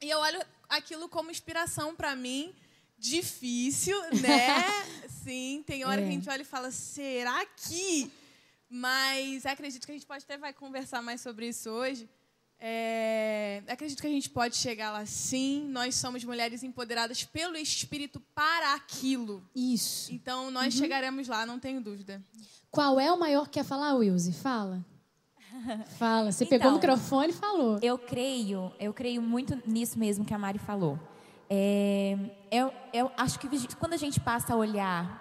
E 0.00 0.08
eu 0.10 0.18
olho 0.18 0.40
aquilo 0.68 1.08
como 1.08 1.30
inspiração 1.30 1.94
para 1.94 2.16
mim. 2.16 2.54
Difícil, 2.98 4.00
né? 4.22 5.08
Sim, 5.22 5.62
tem 5.66 5.84
hora 5.84 6.00
É. 6.00 6.04
que 6.04 6.08
a 6.10 6.12
gente 6.12 6.30
olha 6.30 6.42
e 6.42 6.44
fala, 6.44 6.70
será 6.70 7.44
que? 7.46 8.10
Mas 8.68 9.44
acredito 9.44 9.84
que 9.84 9.90
a 9.92 9.94
gente 9.94 10.06
pode 10.06 10.24
até 10.24 10.38
vai 10.38 10.52
conversar 10.52 11.02
mais 11.02 11.20
sobre 11.20 11.48
isso 11.48 11.68
hoje. 11.68 12.08
É, 12.64 13.60
acredito 13.66 14.00
que 14.00 14.06
a 14.06 14.10
gente 14.10 14.30
pode 14.30 14.56
chegar 14.56 14.92
lá 14.92 15.04
sim. 15.04 15.66
Nós 15.68 15.96
somos 15.96 16.22
mulheres 16.22 16.62
empoderadas 16.62 17.24
pelo 17.24 17.56
Espírito 17.56 18.20
para 18.34 18.74
aquilo. 18.74 19.44
Isso. 19.54 20.12
Então 20.12 20.48
nós 20.50 20.72
Uhum. 20.74 20.80
chegaremos 20.80 21.26
lá, 21.28 21.44
não 21.44 21.58
tenho 21.58 21.80
dúvida. 21.82 22.22
Qual 22.72 22.98
é 22.98 23.12
o 23.12 23.18
maior 23.20 23.44
que 23.44 23.50
quer 23.60 23.64
falar, 23.64 23.94
Wilzy? 23.94 24.32
Fala. 24.32 24.80
Fala. 25.98 26.32
Você 26.32 26.46
pegou 26.46 26.72
o 26.72 26.76
Então, 26.76 26.80
microfone 26.80 27.28
e 27.28 27.34
falou. 27.34 27.78
Eu 27.82 27.98
creio, 27.98 28.72
eu 28.80 28.94
creio 28.94 29.20
muito 29.20 29.58
nisso 29.66 29.98
mesmo 29.98 30.24
que 30.24 30.32
a 30.32 30.38
Mari 30.38 30.58
falou. 30.58 30.98
É, 31.50 32.16
eu, 32.50 32.72
eu 32.94 33.12
acho 33.18 33.38
que 33.38 33.46
quando 33.76 33.92
a 33.92 33.98
gente 33.98 34.18
passa 34.18 34.54
a 34.54 34.56
olhar 34.56 35.20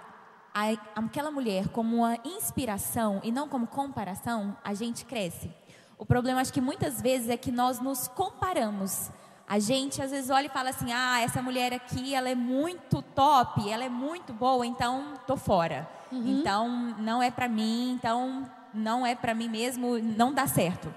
a- 0.53 0.71
aquela 0.95 1.29
mulher 1.29 1.67
como 1.67 1.97
uma 1.97 2.17
inspiração 2.23 3.19
e 3.21 3.33
não 3.33 3.49
como 3.49 3.67
comparação, 3.67 4.55
a 4.63 4.73
gente 4.73 5.03
cresce. 5.03 5.51
O 5.97 6.05
problema, 6.05 6.39
acho 6.39 6.53
que 6.53 6.61
muitas 6.61 7.01
vezes 7.01 7.27
é 7.29 7.35
que 7.35 7.51
nós 7.51 7.81
nos 7.81 8.07
comparamos. 8.07 9.11
A 9.45 9.59
gente 9.59 10.01
às 10.01 10.11
vezes 10.11 10.29
olha 10.29 10.45
e 10.45 10.49
fala 10.49 10.69
assim: 10.69 10.93
ah, 10.93 11.19
essa 11.19 11.41
mulher 11.41 11.73
aqui, 11.73 12.15
ela 12.15 12.29
é 12.29 12.35
muito 12.35 13.01
top, 13.01 13.69
ela 13.69 13.83
é 13.83 13.89
muito 13.89 14.31
boa, 14.31 14.65
então 14.65 15.15
tô 15.27 15.35
fora. 15.35 15.85
Uhum. 16.11 16.39
Então 16.39 16.95
não 16.99 17.21
é 17.21 17.31
pra 17.31 17.47
mim, 17.47 17.93
então 17.93 18.49
não 18.73 19.05
é 19.05 19.15
pra 19.15 19.33
mim 19.33 19.49
mesmo, 19.49 19.97
não 19.99 20.33
dá 20.33 20.47
certo. 20.47 20.93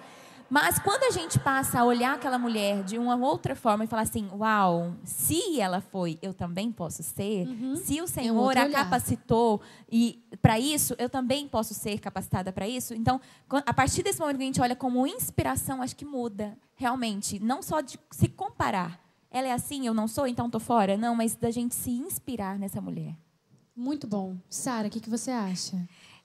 Mas 0.49 0.79
quando 0.79 1.05
a 1.05 1.11
gente 1.11 1.39
passa 1.39 1.81
a 1.81 1.85
olhar 1.85 2.15
aquela 2.15 2.39
mulher 2.39 2.85
de 2.85 2.99
uma 2.99 3.17
outra 3.17 3.57
forma 3.57 3.85
e 3.85 3.87
falar 3.87 4.03
assim: 4.03 4.29
uau, 4.33 4.95
se 5.03 5.61
ela 5.61 5.81
foi, 5.81 6.19
eu 6.23 6.35
também 6.35 6.71
posso 6.71 7.03
ser. 7.03 7.49
Se 7.77 8.01
o 8.01 8.07
Senhor 8.07 8.57
a 8.57 8.71
capacitou 8.71 9.61
e 9.91 10.23
para 10.41 10.59
isso, 10.59 10.95
eu 10.99 11.09
também 11.09 11.49
posso 11.49 11.75
ser 11.75 11.99
capacitada 11.99 12.53
para 12.53 12.69
isso. 12.69 12.95
Então, 12.95 13.21
a 13.67 13.75
partir 13.75 14.03
desse 14.03 14.21
momento 14.21 14.37
que 14.37 14.43
a 14.43 14.47
gente 14.47 14.61
olha 14.61 14.77
como 14.77 15.07
inspiração, 15.07 15.83
acho 15.83 15.97
que 15.97 16.05
muda 16.05 16.57
realmente, 16.77 17.39
não 17.41 17.63
só 17.63 17.81
de 17.81 17.99
se 18.11 18.29
comparar. 18.29 19.01
Ela 19.31 19.49
é 19.49 19.53
assim, 19.53 19.87
eu 19.87 19.95
não 19.95 20.07
sou, 20.07 20.29
então 20.29 20.49
tô 20.49 20.61
fora. 20.61 20.97
Não, 20.97 21.17
mas 21.17 21.35
da 21.35 21.51
gente 21.51 21.75
se 21.75 21.91
inspirar 21.91 22.57
nessa 22.59 22.81
mulher. 22.81 23.17
Muito 23.77 24.07
bom. 24.07 24.37
Sara, 24.49 24.89
o 24.89 24.91
que, 24.91 25.01
que 25.01 25.11
você 25.11 25.31
acha? 25.31 25.77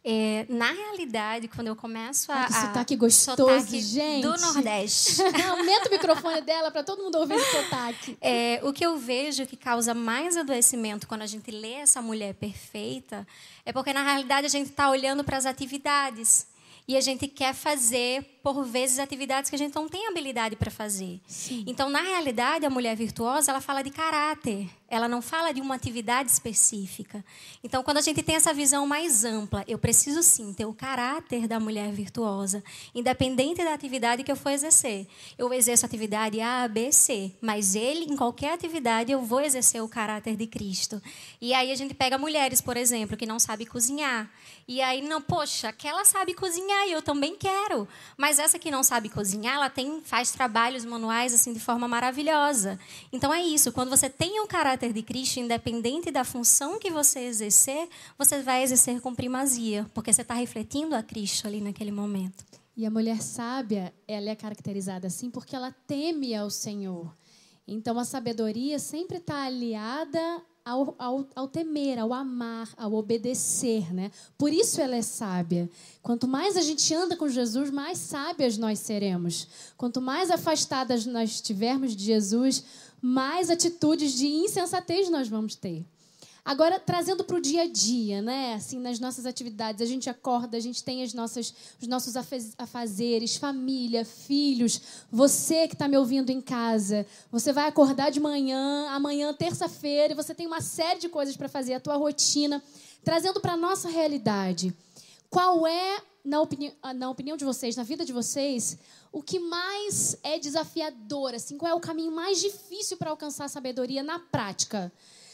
É, 0.03 0.45
na 0.47 0.71
realidade, 0.71 1.49
quando 1.49 1.67
eu 1.67 1.75
começo 1.75 2.31
a. 2.31 2.35
Ai, 2.35 2.47
que 2.47 2.53
sotaque 2.53 2.95
gostoso, 2.95 3.37
sotaque 3.37 3.81
gente. 3.81 4.21
Do 4.21 4.37
Nordeste. 4.39 5.21
Aumenta 5.49 5.89
o 5.89 5.91
microfone 5.91 6.41
dela 6.41 6.71
para 6.71 6.83
todo 6.83 7.03
mundo 7.03 7.17
ouvir 7.17 7.35
esse 7.35 7.51
sotaque. 7.51 8.17
É, 8.21 8.61
o 8.63 8.71
que 8.71 8.85
eu 8.85 8.97
vejo 8.97 9.45
que 9.45 9.57
causa 9.57 9.93
mais 9.93 10.37
adoecimento 10.37 11.05
quando 11.05 11.23
a 11.23 11.27
gente 11.27 11.51
lê 11.51 11.73
essa 11.73 12.01
mulher 12.01 12.33
perfeita 12.35 13.27
é 13.65 13.73
porque, 13.73 13.91
na 13.91 14.01
realidade, 14.01 14.45
a 14.45 14.49
gente 14.49 14.69
está 14.69 14.89
olhando 14.89 15.23
para 15.23 15.37
as 15.37 15.45
atividades. 15.45 16.47
E 16.87 16.97
a 16.97 17.01
gente 17.01 17.27
quer 17.27 17.53
fazer, 17.53 18.38
por 18.53 18.65
vezes, 18.65 18.97
atividades 18.97 19.47
que 19.49 19.55
a 19.55 19.59
gente 19.59 19.75
não 19.75 19.87
tem 19.87 20.07
habilidade 20.07 20.55
para 20.55 20.71
fazer. 20.71 21.21
Então, 21.67 21.87
na 21.87 22.01
realidade, 22.01 22.65
a 22.65 22.69
mulher 22.69 22.95
virtuosa, 22.95 23.51
ela 23.51 23.61
fala 23.61 23.83
de 23.83 23.91
caráter. 23.91 24.67
Ela 24.87 25.07
não 25.07 25.21
fala 25.21 25.53
de 25.53 25.61
uma 25.61 25.75
atividade 25.75 26.31
específica. 26.31 27.23
Então, 27.63 27.83
quando 27.83 27.97
a 27.97 28.01
gente 28.01 28.23
tem 28.23 28.35
essa 28.35 28.51
visão 28.51 28.87
mais 28.87 29.23
ampla, 29.23 29.63
eu 29.67 29.77
preciso 29.77 30.23
sim 30.23 30.51
ter 30.51 30.65
o 30.65 30.73
caráter 30.73 31.47
da 31.47 31.59
mulher 31.59 31.91
virtuosa, 31.91 32.63
independente 32.95 33.63
da 33.63 33.71
atividade 33.71 34.23
que 34.23 34.31
eu 34.31 34.35
for 34.35 34.49
exercer. 34.49 35.05
Eu 35.37 35.53
exerço 35.53 35.85
atividade 35.85 36.41
A, 36.41 36.67
B, 36.67 36.91
C, 36.91 37.31
mas 37.39 37.75
ele, 37.75 38.05
em 38.05 38.17
qualquer 38.17 38.53
atividade, 38.53 39.11
eu 39.11 39.21
vou 39.21 39.41
exercer 39.41 39.83
o 39.83 39.87
caráter 39.87 40.35
de 40.35 40.47
Cristo. 40.47 40.99
E 41.39 41.53
aí 41.53 41.71
a 41.71 41.75
gente 41.75 41.93
pega 41.93 42.17
mulheres, 42.17 42.61
por 42.61 42.75
exemplo, 42.75 43.15
que 43.15 43.27
não 43.27 43.37
sabem 43.37 43.67
cozinhar. 43.67 44.31
E 44.67 44.81
aí, 44.81 45.01
não, 45.01 45.21
poxa, 45.21 45.69
aquela 45.69 46.03
sabe 46.05 46.33
cozinhar 46.33 46.87
e 46.87 46.91
eu 46.91 47.01
também 47.01 47.35
quero. 47.35 47.87
Mas 48.17 48.38
essa 48.39 48.57
que 48.57 48.71
não 48.71 48.83
sabe 48.83 49.09
cozinhar, 49.09 49.55
ela 49.55 49.69
tem, 49.69 50.01
faz 50.01 50.31
trabalhos 50.31 50.85
manuais 50.85 51.33
assim 51.33 51.53
de 51.53 51.59
forma 51.59 51.87
maravilhosa. 51.87 52.79
Então 53.11 53.33
é 53.33 53.41
isso, 53.43 53.71
quando 53.71 53.89
você 53.89 54.09
tem 54.09 54.39
o 54.41 54.47
caráter 54.47 54.91
de 54.93 55.03
Cristo, 55.03 55.39
independente 55.39 56.09
da 56.11 56.23
função 56.23 56.79
que 56.79 56.89
você 56.89 57.19
exercer, 57.19 57.87
você 58.17 58.41
vai 58.41 58.63
exercer 58.63 59.01
com 59.01 59.13
primazia, 59.13 59.85
porque 59.93 60.11
você 60.11 60.21
está 60.21 60.33
refletindo 60.33 60.95
a 60.95 61.03
Cristo 61.03 61.47
ali 61.47 61.61
naquele 61.61 61.91
momento. 61.91 62.43
E 62.75 62.85
a 62.85 62.89
mulher 62.89 63.21
sábia, 63.21 63.93
ela 64.07 64.29
é 64.29 64.35
caracterizada 64.35 65.07
assim 65.07 65.29
porque 65.29 65.55
ela 65.55 65.71
teme 65.85 66.33
ao 66.33 66.49
Senhor. 66.49 67.13
Então 67.67 67.99
a 67.99 68.05
sabedoria 68.05 68.79
sempre 68.79 69.17
está 69.17 69.43
aliada 69.43 70.41
ao, 70.69 70.93
ao, 70.99 71.27
ao 71.35 71.47
temer, 71.47 71.97
ao 71.97 72.13
amar, 72.13 72.69
ao 72.77 72.93
obedecer, 72.93 73.91
né? 73.91 74.11
Por 74.37 74.53
isso 74.53 74.79
ela 74.79 74.95
é 74.95 75.01
sábia. 75.01 75.67
Quanto 76.03 76.27
mais 76.27 76.55
a 76.55 76.61
gente 76.61 76.93
anda 76.93 77.17
com 77.17 77.27
Jesus, 77.27 77.71
mais 77.71 77.97
sábias 77.97 78.55
nós 78.55 78.77
seremos. 78.77 79.47
Quanto 79.75 79.99
mais 79.99 80.29
afastadas 80.29 81.07
nós 81.07 81.31
estivermos 81.31 81.95
de 81.95 82.05
Jesus, 82.05 82.63
mais 83.01 83.49
atitudes 83.49 84.13
de 84.13 84.27
insensatez 84.27 85.09
nós 85.09 85.27
vamos 85.27 85.55
ter. 85.55 85.83
Agora, 86.49 86.79
trazendo 86.79 87.23
para 87.23 87.35
o 87.35 87.39
dia 87.39 87.61
a 87.61 87.67
dia, 87.67 88.23
né? 88.23 88.55
Assim, 88.55 88.79
nas 88.79 88.99
nossas 88.99 89.27
atividades, 89.27 89.83
a 89.83 89.85
gente 89.85 90.09
acorda, 90.09 90.57
a 90.57 90.59
gente 90.59 90.83
tem 90.83 91.03
as 91.03 91.13
nossas, 91.13 91.53
os 91.79 91.87
nossos 91.87 92.17
afaz- 92.17 92.55
afazeres, 92.57 93.35
família, 93.35 94.03
filhos. 94.03 94.81
Você 95.11 95.67
que 95.67 95.75
está 95.75 95.87
me 95.87 95.95
ouvindo 95.95 96.31
em 96.31 96.41
casa, 96.41 97.05
você 97.31 97.53
vai 97.53 97.67
acordar 97.67 98.09
de 98.09 98.19
manhã, 98.19 98.89
amanhã, 98.89 99.31
terça-feira, 99.31 100.13
e 100.13 100.15
você 100.15 100.33
tem 100.33 100.47
uma 100.47 100.59
série 100.59 100.99
de 100.99 101.07
coisas 101.07 101.37
para 101.37 101.47
fazer, 101.47 101.75
a 101.75 101.79
tua 101.79 101.97
rotina. 101.97 102.63
Trazendo 103.03 103.39
para 103.39 103.53
a 103.53 103.57
nossa 103.57 103.87
realidade, 103.87 104.75
qual 105.29 105.67
é, 105.67 106.01
na, 106.25 106.41
opini 106.41 106.73
na 106.95 107.11
opinião 107.11 107.37
de 107.37 107.45
vocês, 107.45 107.75
na 107.75 107.83
vida 107.83 108.03
de 108.03 108.11
vocês, 108.11 108.75
o 109.11 109.21
que 109.21 109.37
mais 109.37 110.17
é 110.23 110.39
desafiador? 110.39 111.35
Assim, 111.35 111.59
qual 111.59 111.71
é 111.71 111.75
o 111.75 111.79
caminho 111.79 112.11
mais 112.11 112.41
difícil 112.41 112.97
para 112.97 113.11
alcançar 113.11 113.45
a 113.45 113.49
sabedoria 113.49 114.01
na 114.01 114.17
prática? 114.17 114.91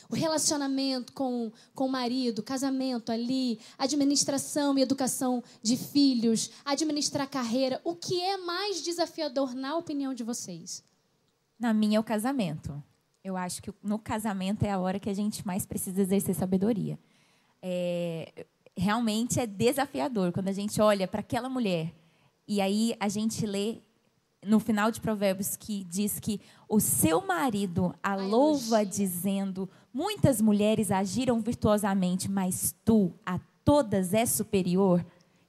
O 0.09 0.15
relacionamento 0.15 1.13
com, 1.13 1.51
com 1.73 1.85
o 1.85 1.91
marido, 1.91 2.43
casamento 2.43 3.11
ali, 3.11 3.59
administração 3.77 4.77
e 4.77 4.81
educação 4.81 5.43
de 5.61 5.77
filhos, 5.77 6.51
administrar 6.63 7.29
carreira. 7.29 7.81
O 7.83 7.95
que 7.95 8.21
é 8.21 8.37
mais 8.37 8.81
desafiador, 8.81 9.53
na 9.53 9.75
opinião 9.77 10.13
de 10.13 10.23
vocês? 10.23 10.83
Na 11.59 11.73
minha, 11.73 11.97
é 11.97 11.99
o 11.99 12.03
casamento. 12.03 12.83
Eu 13.23 13.35
acho 13.35 13.61
que 13.61 13.73
no 13.81 13.97
casamento 13.97 14.63
é 14.63 14.71
a 14.71 14.79
hora 14.79 14.99
que 14.99 15.09
a 15.09 15.13
gente 15.13 15.45
mais 15.45 15.65
precisa 15.65 16.01
exercer 16.01 16.35
sabedoria. 16.35 16.99
É, 17.61 18.45
realmente 18.77 19.39
é 19.39 19.47
desafiador 19.47 20.31
quando 20.31 20.49
a 20.49 20.53
gente 20.53 20.79
olha 20.81 21.07
para 21.07 21.21
aquela 21.21 21.49
mulher 21.49 21.93
e 22.47 22.61
aí 22.61 22.95
a 22.99 23.09
gente 23.09 23.45
lê 23.45 23.81
no 24.45 24.59
final 24.59 24.91
de 24.91 25.01
Provérbios 25.01 25.55
que 25.55 25.83
diz 25.83 26.19
que 26.19 26.39
o 26.69 26.79
seu 26.79 27.25
marido 27.25 27.93
a 28.01 28.15
louva 28.15 28.85
dizendo: 28.85 29.69
muitas 29.93 30.39
mulheres 30.41 30.91
agiram 30.91 31.41
virtuosamente, 31.41 32.29
mas 32.29 32.75
tu 32.85 33.11
a 33.25 33.39
todas 33.63 34.13
é 34.13 34.25
superior. 34.25 35.05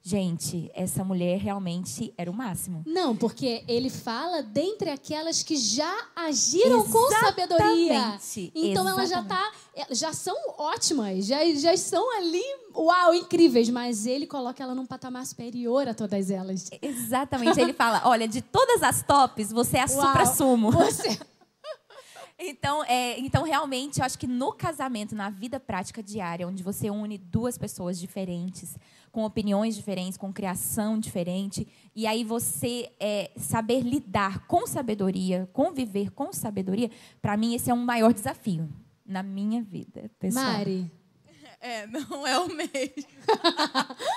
Gente, 0.08 0.70
essa 0.72 1.02
mulher 1.02 1.36
realmente 1.36 2.14
era 2.16 2.30
o 2.30 2.32
máximo. 2.32 2.84
Não, 2.86 3.16
porque 3.16 3.64
ele 3.66 3.90
fala 3.90 4.40
dentre 4.40 4.88
aquelas 4.88 5.42
que 5.42 5.56
já 5.56 5.92
agiram 6.14 6.84
com 6.84 7.10
sabedoria. 7.10 7.92
Exatamente, 7.92 8.52
Então 8.54 8.88
elas 8.88 9.10
já 9.10 9.18
exatamente. 9.18 9.28
tá, 9.74 9.86
já 9.90 10.12
são 10.12 10.36
ótimas, 10.58 11.26
já, 11.26 11.44
já 11.56 11.76
são 11.76 12.18
ali, 12.18 12.44
uau, 12.72 13.14
incríveis, 13.14 13.68
mas 13.68 14.06
ele 14.06 14.28
coloca 14.28 14.62
ela 14.62 14.76
num 14.76 14.86
patamar 14.86 15.26
superior 15.26 15.88
a 15.88 15.92
todas 15.92 16.30
elas. 16.30 16.70
Exatamente, 16.80 17.60
ele 17.60 17.72
fala: 17.72 18.02
olha, 18.04 18.28
de 18.28 18.40
todas 18.40 18.84
as 18.84 19.02
tops, 19.02 19.50
você 19.50 19.78
é 19.78 19.82
a 19.82 19.88
supra-sumo. 19.88 20.70
Você... 20.70 21.18
Então, 22.38 22.84
é, 22.84 23.18
então, 23.18 23.44
realmente, 23.44 24.00
eu 24.00 24.04
acho 24.04 24.18
que 24.18 24.26
no 24.26 24.52
casamento, 24.52 25.14
na 25.14 25.30
vida 25.30 25.58
prática 25.58 26.02
diária, 26.02 26.46
onde 26.46 26.62
você 26.62 26.90
une 26.90 27.16
duas 27.16 27.56
pessoas 27.56 27.98
diferentes, 27.98 28.76
com 29.10 29.24
opiniões 29.24 29.74
diferentes, 29.74 30.18
com 30.18 30.30
criação 30.30 30.98
diferente, 30.98 31.66
e 31.94 32.06
aí 32.06 32.22
você 32.22 32.92
é, 33.00 33.30
saber 33.38 33.80
lidar 33.80 34.46
com 34.46 34.66
sabedoria, 34.66 35.48
conviver 35.52 36.10
com 36.10 36.30
sabedoria, 36.30 36.90
para 37.22 37.38
mim 37.38 37.54
esse 37.54 37.70
é 37.70 37.74
um 37.74 37.82
maior 37.82 38.12
desafio 38.12 38.68
na 39.04 39.22
minha 39.22 39.62
vida 39.62 40.10
pessoal. 40.18 40.44
Mari. 40.44 40.92
É, 41.58 41.86
não 41.86 42.26
é 42.26 42.38
o 42.38 42.48
mesmo. 42.48 42.68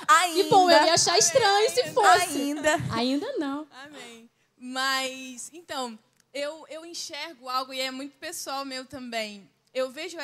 Ainda. 0.08 0.44
Que 0.44 0.50
bom, 0.50 0.70
eu 0.70 0.86
ia 0.86 0.94
achar 0.94 1.18
estranho 1.18 1.70
se 1.70 1.94
fosse. 1.94 2.38
Ainda. 2.38 2.76
Ainda 2.92 3.38
não. 3.38 3.66
Amém. 3.86 4.30
Mas, 4.58 5.50
então, 5.54 5.98
eu, 6.34 6.66
eu 6.70 6.86
enxergo 6.86 7.50
algo, 7.50 7.74
e 7.74 7.80
é 7.80 7.92
muito 7.92 8.18
pessoal 8.18 8.64
meu 8.66 8.86
também. 8.86 9.50
Eu 9.74 9.90
vejo, 9.92 10.18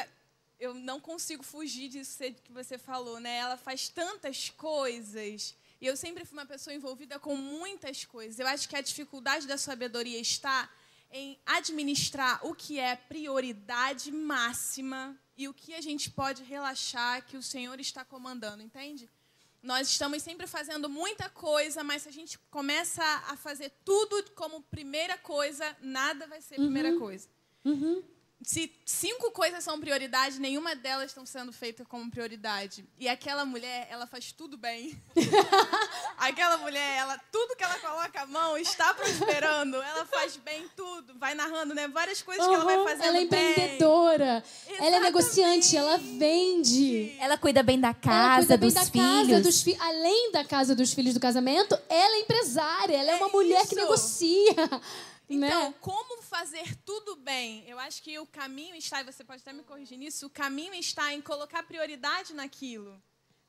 eu 0.60 0.74
não 0.74 1.00
consigo 1.00 1.44
fugir 1.44 1.89
disso 1.89 2.18
que 2.44 2.52
você 2.52 2.78
falou, 2.78 3.20
né? 3.20 3.36
Ela 3.38 3.58
faz 3.58 3.89
tantas 3.89 4.50
coisas. 4.50 5.56
E 5.82 5.86
eu 5.86 5.98
sempre 5.98 6.26
fui 6.26 6.38
uma 6.38 6.46
pessoa 6.46 6.74
envolvida 6.74 7.20
com 7.20 7.36
muitas 7.36 8.06
coisas. 8.06 8.39
Eu 8.39 8.48
acho 8.48 8.68
que 8.70 8.76
a 8.76 8.82
dificuldade 8.82 9.46
da 9.48 9.58
sabedoria 9.58 10.20
está 10.20 10.70
em 11.12 11.38
administrar 11.46 12.46
o 12.46 12.56
que 12.56 12.80
é 12.80 12.96
prioridade 12.96 14.12
máxima 14.12 15.18
e 15.38 15.48
o 15.48 15.54
que 15.54 15.74
a 15.74 15.82
gente 15.82 16.10
pode 16.10 16.44
relaxar 16.44 17.26
que 17.26 17.38
o 17.38 17.44
Senhor 17.44 17.80
está 17.80 18.04
comandando, 18.04 18.63
entende? 18.63 19.10
Nós 19.65 19.88
estamos 19.89 20.21
sempre 20.21 20.45
fazendo 20.45 20.88
muita 20.88 21.28
coisa, 21.28 21.84
mas 21.84 22.04
se 22.04 22.10
a 22.10 22.12
gente 22.12 22.38
começa 22.51 23.04
a 23.28 23.36
fazer 23.36 23.71
tudo 23.84 24.23
como 24.36 24.62
primeira 24.62 25.17
coisa, 25.17 25.75
nada 25.82 26.28
vai 26.28 26.39
ser 26.39 26.56
primeira 26.56 26.91
Uhum. 26.91 26.99
coisa. 26.99 27.28
Uhum. 27.65 28.04
Se 28.43 28.71
cinco 28.86 29.32
coisas 29.32 29.63
são 29.63 29.80
prioridade, 29.80 30.39
nenhuma 30.39 30.76
delas 30.76 31.08
estão 31.08 31.26
sendo 31.26 31.52
feitas 31.52 31.88
como 31.88 32.12
prioridade. 32.12 32.86
E 33.00 33.08
aquela 33.08 33.43
mulher, 33.43 33.88
ela 33.89 34.06
faz 34.06 34.32
tudo 34.32 34.56
bem. 34.58 35.02
aquela 36.17 36.58
mulher, 36.58 36.98
ela 36.98 37.17
tudo 37.32 37.56
que 37.56 37.63
ela 37.63 37.80
coloca 37.80 38.21
a 38.21 38.26
mão 38.28 38.58
está 38.58 38.93
prosperando. 38.93 39.82
Ela 39.82 40.06
faz 40.06 40.36
bem 40.38 40.69
tudo. 40.76 41.17
Vai 41.17 41.34
narrando, 41.34 41.74
né? 41.74 41.88
Várias 41.88 42.21
coisas 42.21 42.45
que 42.45 42.54
ela 42.54 42.65
vai 42.65 42.84
fazendo 42.84 43.04
ela 43.04 43.17
é 43.17 43.26
bem. 43.26 43.52
empreendedora. 43.52 44.43
Ela 44.78 44.98
é 44.98 45.00
negociante, 45.00 45.76
ela 45.76 45.98
vende. 45.98 47.15
Ela 47.19 47.38
cuida 47.38 47.63
bem 47.63 47.80
da 47.80 47.88
Ela 47.88 47.95
casa, 47.95 48.39
cuida 48.39 48.58
bem 48.58 48.69
dos 48.69 48.74
da 48.76 48.86
filhos. 48.86 49.28
casa, 49.30 49.41
dos 49.41 49.62
fi 49.63 49.76
além 49.80 50.32
da 50.32 50.43
casa 50.43 50.76
dos 50.76 50.93
filhos 50.93 51.13
do 51.13 51.19
casamento, 51.19 51.78
ela 51.89 52.17
é 52.17 52.19
empresária, 52.19 52.98
ela 52.98 53.12
é, 53.12 53.15
uma 53.15 53.30
mulher 53.30 53.62
que 53.62 53.74
isso. 53.74 53.76
negocia. 53.76 54.82
Então, 55.28 55.63
né? 55.63 55.74
como 55.82 56.21
fazer 56.38 56.76
tudo 56.84 57.15
bem? 57.15 57.63
Eu 57.65 57.80
acho 57.80 58.04
que 58.04 58.19
o 58.19 58.28
caminho 58.28 58.76
está, 58.76 59.00
e 59.00 59.06
você 59.06 59.24
pode 59.24 59.41
até 59.41 59.54
me 59.54 59.63
corrigir 59.63 59.98
nisso, 59.98 60.26
o 60.26 60.30
caminho 60.30 60.74
está 60.74 61.13
em 61.13 61.21
colocar 61.21 61.63
prioridade 61.63 62.34
naquilo. 62.34 63.02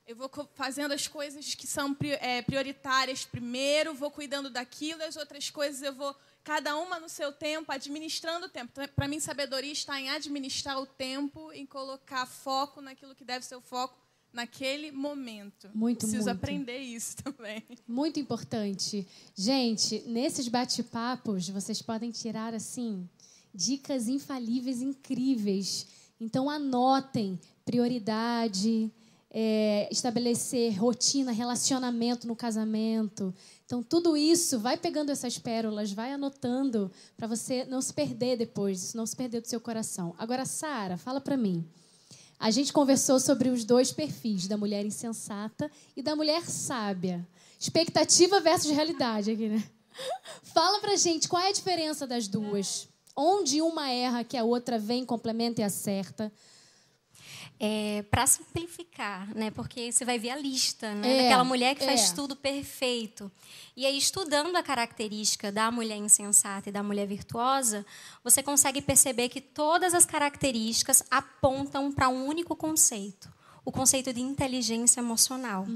Eu 0.07 0.15
vou 0.15 0.31
fazendo 0.55 0.93
as 0.93 1.09
coisas 1.09 1.53
que 1.57 1.67
são 1.67 1.97
é, 2.21 2.43
prioritárias 2.43 3.25
primeiro, 3.25 3.93
vou 3.93 4.09
cuidando 4.09 4.49
daquilo, 4.49 5.03
as 5.03 5.17
outras 5.17 5.51
coisas 5.51 5.83
eu 5.83 5.93
vou, 5.93 6.15
cada 6.45 6.77
uma 6.77 7.01
no 7.01 7.09
seu 7.09 7.33
tempo, 7.33 7.73
administrando 7.73 8.47
o 8.47 8.49
tempo. 8.49 8.73
Para 8.95 9.09
mim, 9.09 9.19
sabedoria 9.19 9.73
está 9.73 10.01
em 10.01 10.09
administrar 10.11 10.79
o 10.79 10.87
tempo, 10.87 11.53
em 11.53 11.67
colocar 11.67 12.25
foco 12.25 12.81
naquilo 12.81 13.17
que 13.17 13.25
deve 13.25 13.45
ser 13.45 13.57
o 13.57 13.61
foco 13.61 13.99
naquele 14.37 14.93
momento. 14.93 15.69
Muito, 15.75 16.01
Preciso 16.01 16.27
muito. 16.27 16.37
aprender 16.37 16.79
isso 16.79 17.17
também. 17.25 17.63
Muito 17.89 18.21
importante. 18.21 19.07
Gente, 19.35 20.05
nesses 20.07 20.47
bate-papos, 20.47 21.49
vocês 21.49 21.81
podem 21.81 22.11
tirar, 22.11 22.53
assim, 22.55 23.09
dicas 23.53 24.07
infalíveis, 24.09 24.83
incríveis. 24.83 25.87
Então, 26.21 26.51
anotem 26.51 27.41
prioridade, 27.65 28.93
é, 29.31 29.89
estabelecer 29.91 30.79
rotina, 30.79 31.33
relacionamento 31.33 32.27
no 32.29 32.37
casamento. 32.37 33.35
Então, 33.65 33.83
tudo 33.83 34.19
isso, 34.19 34.59
vai 34.59 34.77
pegando 34.77 35.11
essas 35.11 35.39
pérolas, 35.39 35.93
vai 35.93 36.13
anotando 36.13 36.93
para 37.17 37.27
você 37.27 37.65
não 37.65 37.81
se 37.81 37.93
perder 37.93 38.37
depois, 38.37 38.93
não 38.93 39.07
se 39.07 39.17
perder 39.17 39.41
do 39.41 39.49
seu 39.49 39.61
coração. 39.61 40.15
Agora, 40.19 40.45
Sara, 40.45 40.99
fala 40.99 41.23
para 41.23 41.39
mim. 41.39 41.67
A 42.39 42.51
gente 42.51 42.73
conversou 42.73 43.19
sobre 43.19 43.49
os 43.49 43.65
dois 43.65 43.93
perfis, 43.93 44.47
da 44.47 44.57
mulher 44.57 44.85
insensata 44.85 45.71
e 45.97 46.03
da 46.03 46.15
mulher 46.15 46.45
sábia. 46.45 47.27
Expectativa 47.59 48.41
versus 48.41 48.71
realidade 48.71 49.31
aqui, 49.31 49.49
né? 49.49 49.65
Fala 50.43 50.79
pra 50.81 50.97
gente 50.97 51.29
qual 51.29 51.43
é 51.43 51.49
a 51.49 51.53
diferença 51.53 52.07
das 52.07 52.29
duas. 52.29 52.89
Onde 53.17 53.63
uma 53.63 53.91
erra 53.91 54.23
que 54.23 54.37
a 54.37 54.45
outra 54.45 54.79
vem, 54.79 55.05
complementa 55.05 55.63
e 55.63 55.65
acerta. 55.65 56.31
É, 57.59 58.05
para 58.11 58.27
simplificar, 58.27 59.35
né? 59.35 59.51
Porque 59.51 59.91
você 59.91 60.05
vai 60.05 60.19
ver 60.19 60.31
a 60.31 60.37
lista, 60.37 60.95
né? 60.95 61.11
É, 61.11 61.23
Daquela 61.23 61.45
mulher 61.45 61.75
que 61.75 61.85
faz 61.85 62.11
é. 62.11 62.15
tudo 62.15 62.37
perfeito. 62.37 63.33
E 63.77 63.87
aí, 63.87 63.97
estudando 63.97 64.57
a 64.57 64.63
característica 64.63 65.51
da 65.51 65.71
mulher 65.71 65.97
insensata 65.97 66.69
e 66.69 66.73
da 66.73 66.83
mulher 66.83 67.07
virtuosa, 67.07 67.85
você 68.23 68.43
consegue 68.43 68.83
perceber 68.83 69.29
que 69.29 69.41
todas 69.41 69.95
as 69.95 70.05
características 70.05 71.03
apontam 71.11 71.91
para 71.91 72.09
um 72.09 72.27
único 72.27 72.55
conceito. 72.55 73.36
O 73.67 73.73
conceito 73.73 74.13
de 74.13 74.21
inteligência 74.21 75.01
emocional. 75.01 75.67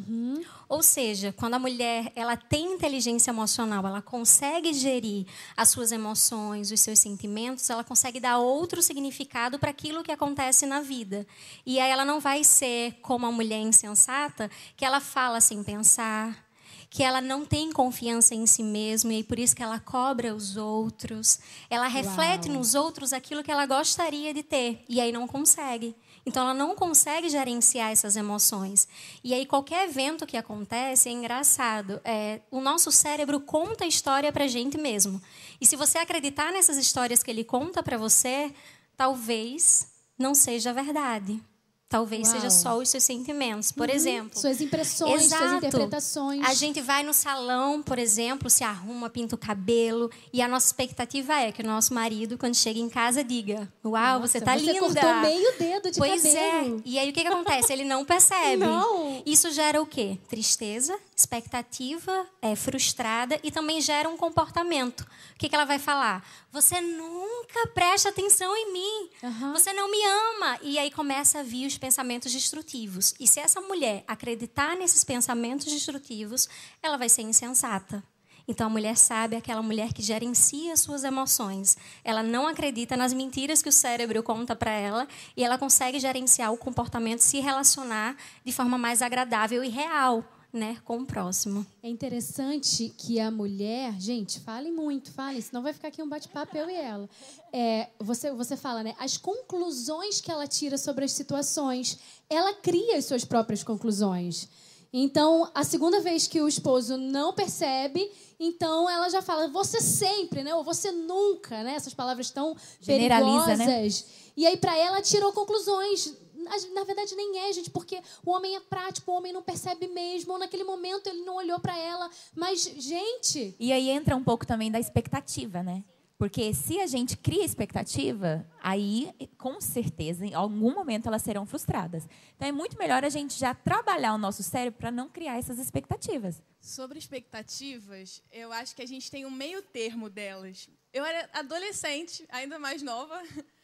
Ou 0.68 0.81
seja, 0.81 1.35
quando 1.37 1.55
a 1.55 1.59
mulher 1.59 2.12
ela 2.14 2.37
tem 2.37 2.74
inteligência 2.74 3.33
emocional, 3.33 3.85
ela 3.85 4.00
consegue 4.00 4.72
gerir 4.72 5.26
as 5.57 5.70
suas 5.70 5.90
emoções, 5.90 6.70
os 6.70 6.81
seus 6.81 7.00
sentimentos, 7.00 7.68
ela 7.68 7.83
consegue 7.83 8.20
dar 8.20 8.38
outro 8.38 8.81
significado 8.81 9.59
para 9.59 9.70
aquilo 9.70 10.05
que 10.05 10.12
acontece 10.12 10.66
na 10.66 10.81
vida. 10.81 11.26
E 11.66 11.81
aí 11.81 11.90
ela 11.90 12.05
não 12.05 12.20
vai 12.20 12.44
ser 12.44 12.92
como 13.03 13.26
a 13.26 13.33
mulher 13.33 13.61
insensata, 13.61 14.48
que 14.76 14.85
ela 14.85 15.00
fala 15.00 15.40
sem 15.40 15.64
pensar, 15.64 16.46
que 16.88 17.03
ela 17.03 17.20
não 17.20 17.44
tem 17.44 17.72
confiança 17.72 18.37
em 18.37 18.46
si 18.46 18.62
mesma 18.62 19.14
e 19.14 19.24
por 19.24 19.37
isso 19.37 19.57
que 19.57 19.64
ela 19.64 19.81
cobra 19.81 20.33
os 20.33 20.57
outros. 20.57 21.40
Ela 21.68 21.88
reflete 21.88 22.48
Uau. 22.48 22.59
nos 22.59 22.76
outros 22.76 23.12
aquilo 23.12 23.42
que 23.42 23.50
ela 23.50 23.66
gostaria 23.66 24.33
de 24.33 24.44
ter 24.44 24.85
e 24.88 25.00
aí 25.00 25.11
não 25.11 25.26
consegue. 25.26 25.96
Então 26.25 26.43
ela 26.43 26.55
não 26.55 26.75
consegue 26.75 27.29
gerenciar 27.29 27.91
essas 27.91 28.17
emoções. 28.17 28.87
E 29.25 29.33
aí 29.33 29.47
qualquer 29.47 29.89
evento 29.89 30.27
que 30.27 30.37
acontece 30.37 31.09
é 31.09 31.13
engraçado. 31.13 32.01
É, 32.05 32.41
o 32.51 32.61
nosso 32.61 32.91
cérebro 32.93 33.41
conta 33.41 33.85
a 33.85 33.89
história 33.89 34.33
para 34.33 34.47
gente 34.47 34.79
mesmo. 34.79 35.21
E 35.61 35.67
se 35.67 35.77
você 35.77 35.99
acreditar 35.99 36.53
nessas 36.53 36.77
histórias 36.77 37.23
que 37.23 37.31
ele 37.31 37.45
conta 37.45 37.83
para 37.83 37.97
você, 37.97 38.53
talvez 38.97 39.87
não 40.19 40.35
seja 40.35 40.73
verdade. 40.73 41.43
Talvez 41.90 42.29
Uau. 42.29 42.36
seja 42.36 42.51
só 42.51 42.78
os 42.78 42.88
seus 42.88 43.03
sentimentos. 43.03 43.72
Por 43.72 43.88
Uhum. 43.88 43.95
exemplo. 43.97 44.38
Suas 44.38 44.61
impressões, 44.61 45.24
suas 45.24 45.24
Exato. 45.24 45.57
interpretações. 45.57 46.47
A 46.49 46.55
gente 46.55 46.80
vai 46.80 47.03
no 47.03 47.12
salão, 47.12 47.82
por 47.82 47.99
exemplo, 47.99 48.49
se 48.49 48.62
arruma, 48.62 49.11
pinta 49.11 49.34
o 49.34 49.38
cabelo, 49.38 50.09
e 50.32 50.41
a 50.41 50.47
nossa 50.47 50.66
expectativa 50.68 51.34
é 51.41 51.51
que 51.51 51.62
o 51.62 51.66
nosso 51.66 51.93
marido, 51.93 52.38
quando 52.38 52.55
chega 52.55 52.78
em 52.78 52.88
casa, 52.88 53.24
diga: 53.24 53.68
Uau, 53.84 54.20
você 54.20 54.41
tá 54.41 54.57
você 54.57 54.66
linda. 54.66 54.78
cortou 54.78 55.14
meio 55.16 55.53
dedo 55.59 55.91
de 55.91 55.99
pois 55.99 56.22
cabelo. 56.22 56.76
é. 56.78 56.82
E 56.84 56.97
aí 56.97 57.11
o 57.11 57.12
que, 57.12 57.22
que 57.22 57.28
acontece? 57.28 57.72
Ele 57.72 57.84
não 57.84 58.05
percebe. 58.05 58.64
Não. 58.70 59.20
Isso 59.26 59.51
gera 59.51 59.82
o 59.82 59.86
quê? 59.86 60.16
Tristeza, 60.28 60.97
expectativa 61.21 62.27
é, 62.43 62.57
frustrada 62.57 63.39
e 63.43 63.51
também 63.51 63.81
gera 63.81 64.09
um 64.09 64.16
comportamento. 64.16 65.01
O 65.01 65.39
que, 65.39 65.49
que 65.49 65.55
ela 65.55 65.64
vai 65.64 65.79
falar? 65.79 66.27
Você 66.51 66.81
nunca 66.81 67.68
presta 67.75 68.09
atenção 68.09 68.55
em 68.57 68.73
mim. 68.73 69.11
Você 69.53 69.73
não 69.73 69.91
me 69.91 70.03
ama. 70.05 70.59
E 70.62 70.79
aí 70.79 70.91
começa 70.91 71.41
a 71.41 71.43
vir 71.43 71.66
os 71.66 71.79
pensamentos 71.79 72.33
destrutivos. 72.33 73.14
E 73.21 73.27
se 73.27 73.41
essa 73.41 73.61
mulher 73.61 74.05
acreditar 74.07 74.77
nesses 74.77 75.05
pensamentos 75.05 75.66
destrutivos, 75.66 76.49
ela 76.83 76.97
vai 76.97 77.09
ser 77.09 77.23
insensata. 77.23 78.03
Então 78.51 78.66
a 78.66 78.71
mulher 78.71 78.97
sábia 78.97 79.37
é 79.37 79.39
aquela 79.39 79.62
mulher 79.62 79.93
que 79.93 80.03
gerencia 80.03 80.77
suas 80.77 81.05
emoções. 81.05 81.77
Ela 82.03 82.21
não 82.21 82.49
acredita 82.49 82.97
nas 82.97 83.12
mentiras 83.12 83.62
que 83.62 83.68
o 83.68 83.73
cérebro 83.73 84.23
conta 84.25 84.57
para 84.57 84.73
ela 84.73 85.07
e 85.37 85.45
ela 85.45 85.57
consegue 85.57 86.01
gerenciar 86.01 86.53
o 86.53 86.59
comportamento, 86.59 87.21
se 87.21 87.39
relacionar 87.39 88.16
de 88.45 88.53
forma 88.53 88.77
mais 88.77 89.03
agradável 89.03 89.62
e 89.62 89.68
real, 89.68 90.25
né, 90.53 90.78
com 90.84 90.98
o 90.98 91.07
próximo. 91.07 91.64
É 91.82 91.88
interessante 91.88 92.92
que 92.96 93.20
a 93.20 93.30
mulher, 93.30 93.94
gente, 94.01 94.40
falem 94.40 94.72
muito, 94.72 95.12
falem, 95.12 95.40
senão 95.40 95.62
vai 95.62 95.72
ficar 95.72 95.88
aqui 95.88 96.03
um 96.03 96.09
bate-papo 96.09 96.57
eu 96.57 96.68
e 96.68 96.74
ela. 96.74 97.09
É, 97.53 97.88
você, 97.98 98.32
você 98.32 98.57
fala, 98.57 98.82
né? 98.82 98.94
As 98.98 99.16
conclusões 99.16 100.20
que 100.20 100.30
ela 100.30 100.46
tira 100.46 100.76
sobre 100.76 101.05
as 101.05 101.12
situações, 101.12 101.98
ela 102.28 102.55
cria 102.55 102.96
as 102.96 103.05
suas 103.05 103.24
próprias 103.24 103.62
conclusões. 103.62 104.48
Então, 104.92 105.48
a 105.55 105.62
segunda 105.62 106.01
vez 106.01 106.26
que 106.26 106.40
o 106.40 106.48
esposo 106.48 106.96
não 106.96 107.32
percebe, 107.32 108.11
então 108.40 108.90
ela 108.90 109.09
já 109.09 109.22
fala, 109.22 109.46
você 109.46 109.80
sempre, 109.80 110.42
né? 110.42 110.53
Ou 110.55 110.64
você 110.64 110.90
nunca, 110.90 111.62
né? 111.62 111.74
Essas 111.74 111.94
palavras 111.94 112.30
tão 112.30 112.57
Generaliza, 112.80 113.57
né? 113.57 113.66
perigosas. 113.66 114.07
E 114.36 114.46
aí, 114.46 114.57
para 114.57 114.76
ela, 114.76 115.01
tirou 115.01 115.32
conclusões. 115.32 116.12
Na- 116.41 116.84
verdade, 116.84 117.14
nem 117.14 117.38
é, 117.38 117.53
gente, 117.53 117.70
porque 117.70 118.01
o 118.24 118.30
homem 118.32 118.57
é 118.57 118.61
prático, 118.61 119.11
o 119.11 119.14
homem 119.14 119.32
não 119.32 119.43
percebe 119.43 119.86
mesmo, 119.88 120.32
ou 120.32 120.38
naquele 120.38 120.64
momento 120.64 121.07
ele 121.09 121.22
não 121.24 121.36
olhou 121.36 121.61
para 121.61 121.78
ela. 121.78 122.11
Mas, 122.34 122.62
gente, 122.62 123.55
E 123.59 123.72
aí 123.72 123.88
entra 123.91 124.16
um 124.16 124.24
pouco 124.24 124.47
também 124.47 124.70
da 124.70 124.78
expectativa, 124.80 125.62
né? 125.62 125.84
Porque 126.18 126.53
se 126.53 126.78
a 126.78 126.86
gente 126.86 127.16
cria 127.16 127.43
expectativa, 127.47 128.47
aí, 128.62 129.11
com 129.38 129.59
certeza, 129.59 130.26
em 130.26 130.34
algum 130.34 130.74
momento 130.74 131.07
elas 131.07 131.22
serão 131.22 131.47
frustradas. 131.47 132.07
Então 132.36 132.47
é 132.47 132.53
muito 132.53 132.76
melhor 132.76 133.03
a 133.05 133.09
gente 133.09 133.38
já 133.38 133.55
trabalhar 133.55 134.12
o 134.12 134.18
nosso 134.18 134.43
cérebro 134.43 134.78
para 134.78 134.91
não 134.91 135.09
criar 135.09 135.38
essas 135.38 135.59
expectativas. 135.59 136.43
Sobre 136.61 136.99
expectativas, 136.99 138.22
eu 138.30 138.53
acho 138.53 138.76
que 138.76 138.82
a 138.82 138.86
gente 138.86 139.11
tem 139.11 139.24
um 139.24 139.30
meio 139.30 139.62
termo 139.62 140.11
delas. 140.11 140.68
Eu 140.93 141.05
era 141.07 141.26
adolescente, 141.32 142.26
ainda 142.28 142.59
mais 142.59 142.82
nova, 142.82 143.18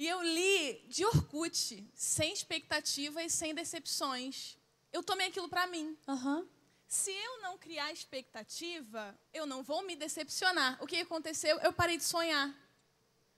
e 0.00 0.08
eu 0.08 0.22
li 0.22 0.82
de 0.88 1.04
Orkut, 1.04 1.86
sem 1.94 2.32
expectativa 2.32 3.22
e 3.22 3.28
sem 3.28 3.54
decepções. 3.54 4.56
Eu 4.90 5.02
tomei 5.02 5.26
aquilo 5.26 5.46
para 5.46 5.66
mim. 5.66 5.94
Aham. 6.08 6.48
Se 6.88 7.10
eu 7.10 7.42
não 7.42 7.58
criar 7.58 7.92
expectativa, 7.92 9.14
eu 9.30 9.44
não 9.44 9.62
vou 9.62 9.82
me 9.82 9.94
decepcionar. 9.94 10.82
O 10.82 10.86
que 10.86 10.96
aconteceu? 10.96 11.58
Eu 11.58 11.70
parei 11.70 11.98
de 11.98 12.04
sonhar. 12.04 12.50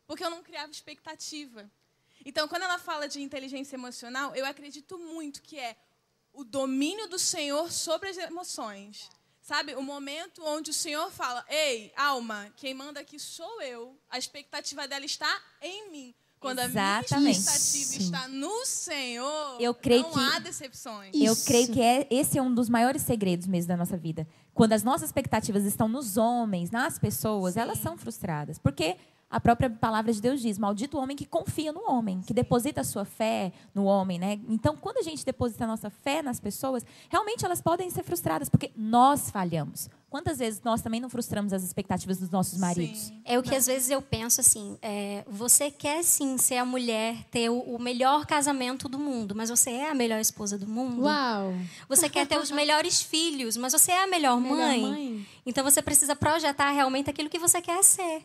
Porque 0.06 0.22
eu 0.22 0.30
não 0.30 0.40
criava 0.40 0.70
expectativa. 0.70 1.68
Então, 2.24 2.46
quando 2.46 2.62
ela 2.62 2.78
fala 2.78 3.08
de 3.08 3.20
inteligência 3.20 3.74
emocional, 3.74 4.32
eu 4.36 4.46
acredito 4.46 4.96
muito 4.96 5.42
que 5.42 5.58
é 5.58 5.76
o 6.32 6.44
domínio 6.44 7.08
do 7.08 7.18
Senhor 7.18 7.72
sobre 7.72 8.08
as 8.08 8.16
emoções. 8.18 9.10
Sabe? 9.40 9.74
O 9.74 9.82
momento 9.82 10.44
onde 10.44 10.70
o 10.70 10.74
Senhor 10.74 11.10
fala: 11.10 11.44
Ei, 11.48 11.92
alma, 11.96 12.54
quem 12.56 12.72
manda 12.72 13.00
aqui 13.00 13.18
sou 13.18 13.60
eu. 13.62 14.00
A 14.08 14.16
expectativa 14.16 14.86
dela 14.86 15.04
está 15.04 15.42
em 15.60 15.90
mim. 15.90 16.14
Quando 16.42 16.58
Exatamente. 16.58 17.14
a 17.14 17.20
minha 17.20 17.30
expectativa 17.30 18.02
está 18.02 18.28
no 18.28 18.66
Senhor, 18.66 19.56
Eu 19.60 19.72
creio 19.72 20.02
não 20.02 20.10
que 20.10 20.18
há 20.18 20.40
decepções. 20.40 21.14
Eu 21.14 21.36
creio 21.36 21.68
que 21.68 21.80
é, 21.80 22.06
esse 22.10 22.36
é 22.36 22.42
um 22.42 22.52
dos 22.52 22.68
maiores 22.68 23.02
segredos 23.02 23.46
mesmo 23.46 23.68
da 23.68 23.76
nossa 23.76 23.96
vida. 23.96 24.26
Quando 24.52 24.72
as 24.72 24.82
nossas 24.82 25.08
expectativas 25.08 25.64
estão 25.64 25.86
nos 25.86 26.16
homens, 26.16 26.72
nas 26.72 26.98
pessoas, 26.98 27.56
elas 27.56 27.78
são 27.78 27.96
frustradas. 27.96 28.58
Porque 28.58 28.96
a 29.32 29.40
própria 29.40 29.70
palavra 29.70 30.12
de 30.12 30.20
Deus 30.20 30.42
diz: 30.42 30.58
Maldito 30.58 30.98
o 30.98 31.00
homem 31.00 31.16
que 31.16 31.24
confia 31.24 31.72
no 31.72 31.90
homem, 31.90 32.20
que 32.20 32.34
deposita 32.34 32.82
a 32.82 32.84
sua 32.84 33.06
fé 33.06 33.50
no 33.74 33.84
homem. 33.84 34.18
Né? 34.18 34.38
Então, 34.46 34.76
quando 34.76 34.98
a 34.98 35.02
gente 35.02 35.24
deposita 35.24 35.64
a 35.64 35.66
nossa 35.66 35.88
fé 35.88 36.22
nas 36.22 36.38
pessoas, 36.38 36.84
realmente 37.08 37.42
elas 37.42 37.62
podem 37.62 37.88
ser 37.88 38.02
frustradas, 38.02 38.50
porque 38.50 38.70
nós 38.76 39.30
falhamos. 39.30 39.88
Quantas 40.10 40.40
vezes 40.40 40.60
nós 40.62 40.82
também 40.82 41.00
não 41.00 41.08
frustramos 41.08 41.54
as 41.54 41.62
expectativas 41.62 42.18
dos 42.18 42.28
nossos 42.28 42.58
maridos? 42.58 43.10
É 43.24 43.38
o 43.38 43.42
que 43.42 43.54
às 43.54 43.64
vezes 43.66 43.88
eu 43.88 44.02
penso 44.02 44.42
assim: 44.42 44.76
é, 44.82 45.24
você 45.26 45.70
quer 45.70 46.04
sim 46.04 46.36
ser 46.36 46.58
a 46.58 46.66
mulher, 46.66 47.24
ter 47.30 47.48
o, 47.48 47.58
o 47.58 47.80
melhor 47.80 48.26
casamento 48.26 48.86
do 48.90 48.98
mundo, 48.98 49.34
mas 49.34 49.48
você 49.48 49.70
é 49.70 49.90
a 49.90 49.94
melhor 49.94 50.20
esposa 50.20 50.58
do 50.58 50.68
mundo? 50.68 51.04
Uau! 51.04 51.54
Você 51.88 52.10
quer 52.10 52.26
ter 52.26 52.38
os 52.38 52.50
melhores 52.52 53.00
filhos, 53.00 53.56
mas 53.56 53.72
você 53.72 53.92
é 53.92 54.04
a 54.04 54.06
melhor, 54.06 54.38
Melhor 54.38 54.58
mãe. 54.58 54.82
mãe. 54.82 55.26
Então 55.46 55.64
você 55.64 55.80
precisa 55.80 56.14
projetar 56.14 56.70
realmente 56.72 57.08
aquilo 57.08 57.30
que 57.30 57.38
você 57.38 57.62
quer 57.62 57.82
ser. 57.82 58.22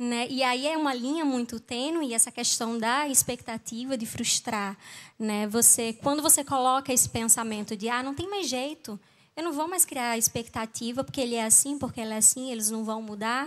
Né? 0.00 0.26
E 0.30 0.42
aí 0.42 0.66
é 0.66 0.78
uma 0.78 0.94
linha 0.94 1.26
muito 1.26 1.60
tênue 1.60 2.14
essa 2.14 2.30
questão 2.30 2.78
da 2.78 3.06
expectativa 3.06 3.98
de 3.98 4.06
frustrar, 4.06 4.74
né? 5.18 5.46
Você, 5.48 5.92
quando 5.92 6.22
você 6.22 6.42
coloca 6.42 6.90
esse 6.90 7.06
pensamento 7.06 7.76
de 7.76 7.90
ah, 7.90 8.02
não 8.02 8.14
tem 8.14 8.26
mais 8.26 8.48
jeito, 8.48 8.98
eu 9.36 9.44
não 9.44 9.52
vou 9.52 9.68
mais 9.68 9.84
criar 9.84 10.16
expectativa 10.16 11.04
porque 11.04 11.20
ele 11.20 11.34
é 11.34 11.44
assim, 11.44 11.78
porque 11.78 12.00
ela 12.00 12.14
é 12.14 12.16
assim, 12.16 12.50
eles 12.50 12.70
não 12.70 12.82
vão 12.82 13.02
mudar. 13.02 13.46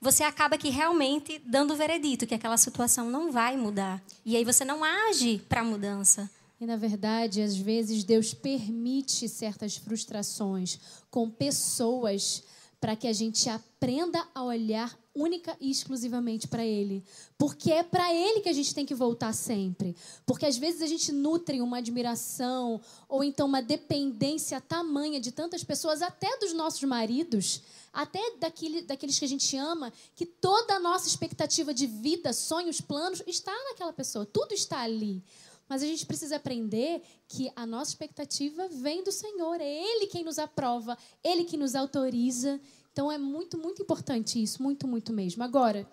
Você 0.00 0.22
acaba 0.22 0.56
que 0.56 0.68
realmente 0.68 1.42
dando 1.44 1.74
o 1.74 1.76
veredito 1.76 2.28
que 2.28 2.34
aquela 2.34 2.56
situação 2.56 3.10
não 3.10 3.32
vai 3.32 3.56
mudar. 3.56 4.00
E 4.24 4.36
aí 4.36 4.44
você 4.44 4.64
não 4.64 4.84
age 4.84 5.42
para 5.48 5.62
a 5.62 5.64
mudança. 5.64 6.30
E 6.60 6.66
na 6.66 6.76
verdade, 6.76 7.42
às 7.42 7.56
vezes 7.56 8.04
Deus 8.04 8.32
permite 8.32 9.28
certas 9.28 9.76
frustrações 9.76 10.78
com 11.10 11.28
pessoas 11.28 12.44
para 12.80 12.94
que 12.94 13.08
a 13.08 13.12
gente 13.12 13.48
aprenda 13.48 14.24
a 14.32 14.44
olhar 14.44 14.96
única 15.20 15.56
e 15.60 15.70
exclusivamente 15.70 16.46
para 16.46 16.64
Ele. 16.64 17.02
Porque 17.36 17.72
é 17.72 17.82
para 17.82 18.14
Ele 18.14 18.40
que 18.40 18.48
a 18.48 18.52
gente 18.52 18.74
tem 18.74 18.86
que 18.86 18.94
voltar 18.94 19.32
sempre. 19.32 19.96
Porque 20.24 20.46
às 20.46 20.56
vezes 20.56 20.82
a 20.82 20.86
gente 20.86 21.12
nutre 21.12 21.60
uma 21.60 21.78
admiração 21.78 22.80
ou 23.08 23.24
então 23.24 23.46
uma 23.46 23.60
dependência 23.60 24.60
tamanha 24.60 25.20
de 25.20 25.32
tantas 25.32 25.64
pessoas, 25.64 26.02
até 26.02 26.38
dos 26.38 26.52
nossos 26.52 26.82
maridos, 26.84 27.62
até 27.92 28.36
daquele, 28.38 28.82
daqueles 28.82 29.18
que 29.18 29.24
a 29.24 29.28
gente 29.28 29.56
ama, 29.56 29.92
que 30.14 30.24
toda 30.24 30.74
a 30.74 30.80
nossa 30.80 31.08
expectativa 31.08 31.74
de 31.74 31.86
vida, 31.86 32.32
sonhos, 32.32 32.80
planos 32.80 33.22
está 33.26 33.52
naquela 33.70 33.92
pessoa. 33.92 34.26
Tudo 34.26 34.52
está 34.52 34.80
ali. 34.80 35.22
Mas 35.68 35.82
a 35.82 35.86
gente 35.86 36.06
precisa 36.06 36.36
aprender 36.36 37.02
que 37.28 37.52
a 37.54 37.66
nossa 37.66 37.90
expectativa 37.90 38.68
vem 38.68 39.04
do 39.04 39.12
Senhor. 39.12 39.60
É 39.60 39.68
Ele 39.68 40.06
quem 40.06 40.24
nos 40.24 40.38
aprova, 40.38 40.96
Ele 41.22 41.44
que 41.44 41.58
nos 41.58 41.74
autoriza. 41.74 42.58
Então 42.92 43.10
é 43.10 43.18
muito, 43.18 43.56
muito 43.58 43.82
importante 43.82 44.42
isso, 44.42 44.62
muito, 44.62 44.86
muito 44.86 45.12
mesmo. 45.12 45.42
Agora, 45.42 45.88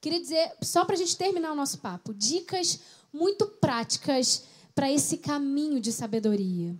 queria 0.00 0.20
dizer, 0.20 0.52
só 0.62 0.84
para 0.84 0.94
a 0.94 0.98
gente 0.98 1.16
terminar 1.16 1.52
o 1.52 1.56
nosso 1.56 1.78
papo, 1.78 2.12
dicas 2.12 2.80
muito 3.12 3.46
práticas 3.46 4.44
para 4.74 4.90
esse 4.90 5.18
caminho 5.18 5.80
de 5.80 5.92
sabedoria. 5.92 6.76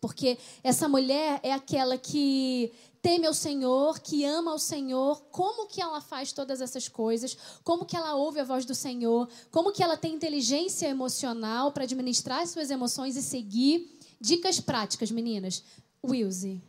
Porque 0.00 0.38
essa 0.62 0.88
mulher 0.88 1.40
é 1.42 1.52
aquela 1.52 1.98
que 1.98 2.72
teme 3.02 3.26
ao 3.26 3.34
Senhor, 3.34 3.98
que 4.00 4.24
ama 4.24 4.52
ao 4.52 4.58
Senhor, 4.58 5.22
como 5.30 5.66
que 5.66 5.80
ela 5.80 6.00
faz 6.00 6.32
todas 6.32 6.60
essas 6.60 6.88
coisas, 6.88 7.36
como 7.64 7.84
que 7.84 7.96
ela 7.96 8.14
ouve 8.14 8.40
a 8.40 8.44
voz 8.44 8.64
do 8.64 8.74
Senhor, 8.74 9.28
como 9.50 9.72
que 9.72 9.82
ela 9.82 9.96
tem 9.96 10.14
inteligência 10.14 10.86
emocional 10.86 11.72
para 11.72 11.84
administrar 11.84 12.42
as 12.42 12.50
suas 12.50 12.70
emoções 12.70 13.16
e 13.16 13.22
seguir. 13.22 13.98
Dicas 14.20 14.60
práticas, 14.60 15.10
meninas. 15.10 15.62
Wilzy. 16.04 16.60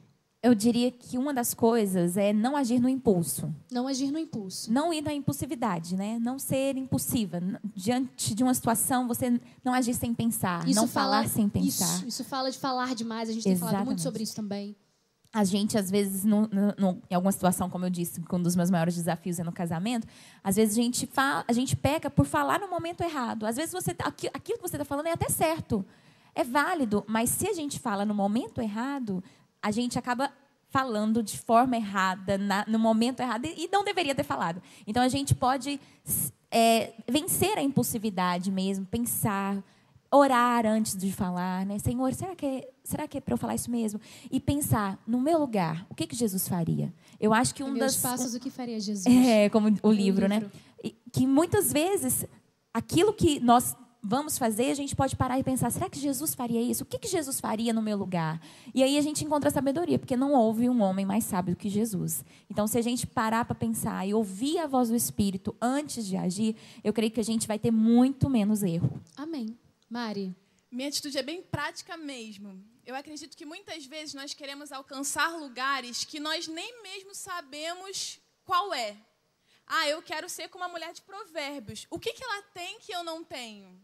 Eu 0.41 0.55
diria 0.55 0.89
que 0.89 1.17
uma 1.17 1.33
das 1.33 1.53
coisas 1.53 2.15
é 2.15 2.31
não 2.31 2.55
agir 2.55 2.79
no 2.79 2.87
impulso. 2.87 3.53
Não 3.69 3.87
agir 3.87 4.09
no 4.09 4.17
impulso. 4.17 4.71
Não 4.71 4.93
ir 4.93 5.01
na 5.01 5.13
impulsividade, 5.13 5.97
né? 5.97 6.17
Não 6.21 6.39
ser 6.39 6.77
impulsiva. 6.77 7.41
Diante 7.75 8.33
de 8.33 8.41
uma 8.41 8.53
situação, 8.53 9.05
você 9.05 9.37
não 9.65 9.73
agir 9.73 9.93
sem 9.93 10.13
pensar, 10.13 10.65
não 10.67 10.87
falar 10.87 11.27
sem 11.27 11.49
pensar. 11.49 11.85
Isso, 11.97 12.07
isso 12.07 12.23
fala 12.23 12.49
de 12.49 12.57
falar 12.57 12.95
demais, 12.95 13.27
a 13.29 13.33
gente 13.33 13.43
tem 13.43 13.57
falado 13.57 13.73
muito 13.85 13.99
Exatamente. 13.99 14.01
sobre 14.01 14.23
isso 14.23 14.35
também. 14.35 14.75
A 15.33 15.43
gente, 15.43 15.77
às 15.77 15.91
vezes, 15.91 16.23
no, 16.23 16.47
no- 16.47 16.73
no- 16.77 17.01
em 17.09 17.13
alguma 17.13 17.31
situação, 17.33 17.69
como 17.69 17.85
eu 17.85 17.89
disse, 17.89 18.21
que 18.21 18.33
um 18.35 18.41
dos 18.41 18.55
meus 18.55 18.71
maiores 18.71 18.95
desafios 18.95 19.39
é 19.39 19.43
no 19.43 19.51
casamento, 19.51 20.07
às 20.41 20.55
vezes 20.55 20.75
a 20.77 20.81
gente, 20.81 21.05
fala, 21.05 21.43
a 21.47 21.53
gente 21.53 21.75
peca 21.75 22.09
por 22.09 22.25
falar 22.25 22.59
no 22.61 22.67
momento 22.69 23.01
errado. 23.01 23.45
Às 23.45 23.57
vezes 23.57 23.73
você 23.73 23.91
aqui- 23.99 24.29
aquilo 24.33 24.57
que 24.57 24.67
você 24.67 24.77
está 24.77 24.85
falando 24.85 25.05
é 25.07 25.11
até 25.11 25.29
certo, 25.29 25.85
é 26.33 26.43
válido, 26.43 27.03
mas 27.07 27.29
se 27.29 27.47
a 27.47 27.53
gente 27.53 27.77
fala 27.77 28.05
no 28.05 28.13
momento 28.15 28.59
errado, 28.61 29.21
a 29.61 29.71
gente 29.71 29.97
acaba 29.99 30.31
falando 30.69 31.23
de 31.23 31.37
forma 31.39 31.75
errada, 31.75 32.37
na- 32.37 32.65
no 32.67 32.77
momento 32.77 33.21
errado, 33.21 33.45
e 33.45 33.67
não 33.71 33.83
deveria 33.83 34.13
ter 34.13 34.23
falado. 34.23 34.61
Então, 34.85 35.01
a 35.01 35.07
gente 35.09 35.33
pode 35.33 35.79
é, 36.51 36.93
vencer 37.07 37.57
a 37.57 37.61
impulsividade 37.61 38.51
mesmo, 38.51 38.85
pensar, 38.85 39.63
orar 40.11 40.65
antes 40.65 40.97
de 40.97 41.11
falar, 41.11 41.65
né? 41.65 41.77
Senhor, 41.77 42.11
será 42.13 42.35
que 42.35 42.45
é, 42.45 42.69
será 42.83 43.07
que 43.07 43.17
é 43.17 43.21
para 43.21 43.33
eu 43.33 43.37
falar 43.37 43.53
isso 43.55 43.69
mesmo? 43.69 43.99
E 44.31 44.39
pensar 44.39 44.97
no 45.05 45.21
meu 45.21 45.37
lugar, 45.37 45.85
o 45.89 45.93
que 45.95 46.07
que 46.07 46.15
Jesus 46.15 46.47
faria? 46.47 46.91
Eu 47.19 47.33
acho 47.33 47.53
que 47.53 47.63
um 47.63 47.75
das 47.77 47.97
passos, 47.97 48.33
o 48.33 48.39
que 48.39 48.49
faria 48.49 48.79
Jesus? 48.79 49.05
é, 49.27 49.49
como 49.49 49.69
o 49.83 49.89
Um 49.89 49.91
livro, 49.91 50.27
né? 50.27 50.43
E 50.83 50.95
que 51.11 51.27
muitas 51.27 51.71
vezes 51.71 52.25
aquilo 52.73 53.13
que 53.13 53.39
nós 53.39 53.75
vamos 54.01 54.37
fazer, 54.37 54.71
a 54.71 54.75
gente 54.75 54.95
pode 54.95 55.15
parar 55.15 55.39
e 55.39 55.43
pensar: 55.43 55.69
será 55.71 55.89
que 55.89 55.99
Jesus 55.99 56.33
faria 56.33 56.61
isso? 56.61 56.83
O 56.83 56.85
que, 56.85 56.97
que 56.97 57.07
Jesus 57.07 57.39
faria 57.39 57.73
no 57.73 57.81
meu 57.81 57.97
lugar? 57.97 58.41
E 58.73 58.83
aí 58.83 58.97
a 58.97 59.01
gente 59.01 59.23
encontra 59.23 59.49
sabedoria, 59.49 59.99
porque 59.99 60.15
não 60.15 60.33
houve 60.33 60.69
um 60.69 60.81
homem 60.81 61.05
mais 61.05 61.23
sábio 61.23 61.55
que 61.55 61.69
Jesus. 61.69 62.23
Então, 62.49 62.67
se 62.67 62.77
a 62.77 62.81
gente 62.81 63.05
parar 63.05 63.45
para 63.45 63.55
pensar 63.55 64.07
e 64.07 64.13
ouvir 64.13 64.59
a 64.59 64.67
voz 64.67 64.89
do 64.89 64.95
Espírito 64.95 65.55
antes 65.61 66.05
de 66.05 66.17
agir, 66.17 66.55
eu 66.83 66.93
creio 66.93 67.11
que 67.11 67.19
a 67.19 67.23
gente 67.23 67.47
vai 67.47 67.59
ter 67.59 67.71
muito 67.71 68.29
menos 68.29 68.63
erro. 68.63 69.01
Amém. 69.15 69.57
Mari. 69.89 70.35
Minha 70.71 70.89
atitude 70.89 71.17
é 71.17 71.23
bem 71.23 71.41
prática 71.41 71.97
mesmo. 71.97 72.63
Eu 72.85 72.95
acredito 72.95 73.35
que 73.35 73.45
muitas 73.45 73.85
vezes 73.85 74.13
nós 74.13 74.33
queremos 74.33 74.71
alcançar 74.71 75.35
lugares 75.35 76.03
que 76.03 76.19
nós 76.19 76.47
nem 76.47 76.81
mesmo 76.83 77.13
sabemos 77.15 78.19
qual 78.45 78.73
é. 78.73 78.95
Ah, 79.65 79.87
eu 79.87 80.01
quero 80.01 80.27
ser 80.27 80.47
como 80.47 80.63
uma 80.63 80.71
mulher 80.71 80.93
de 80.93 81.01
provérbios. 81.03 81.85
O 81.89 81.99
que, 81.99 82.13
que 82.13 82.23
ela 82.23 82.41
tem 82.53 82.79
que 82.79 82.91
eu 82.91 83.03
não 83.03 83.23
tenho? 83.23 83.79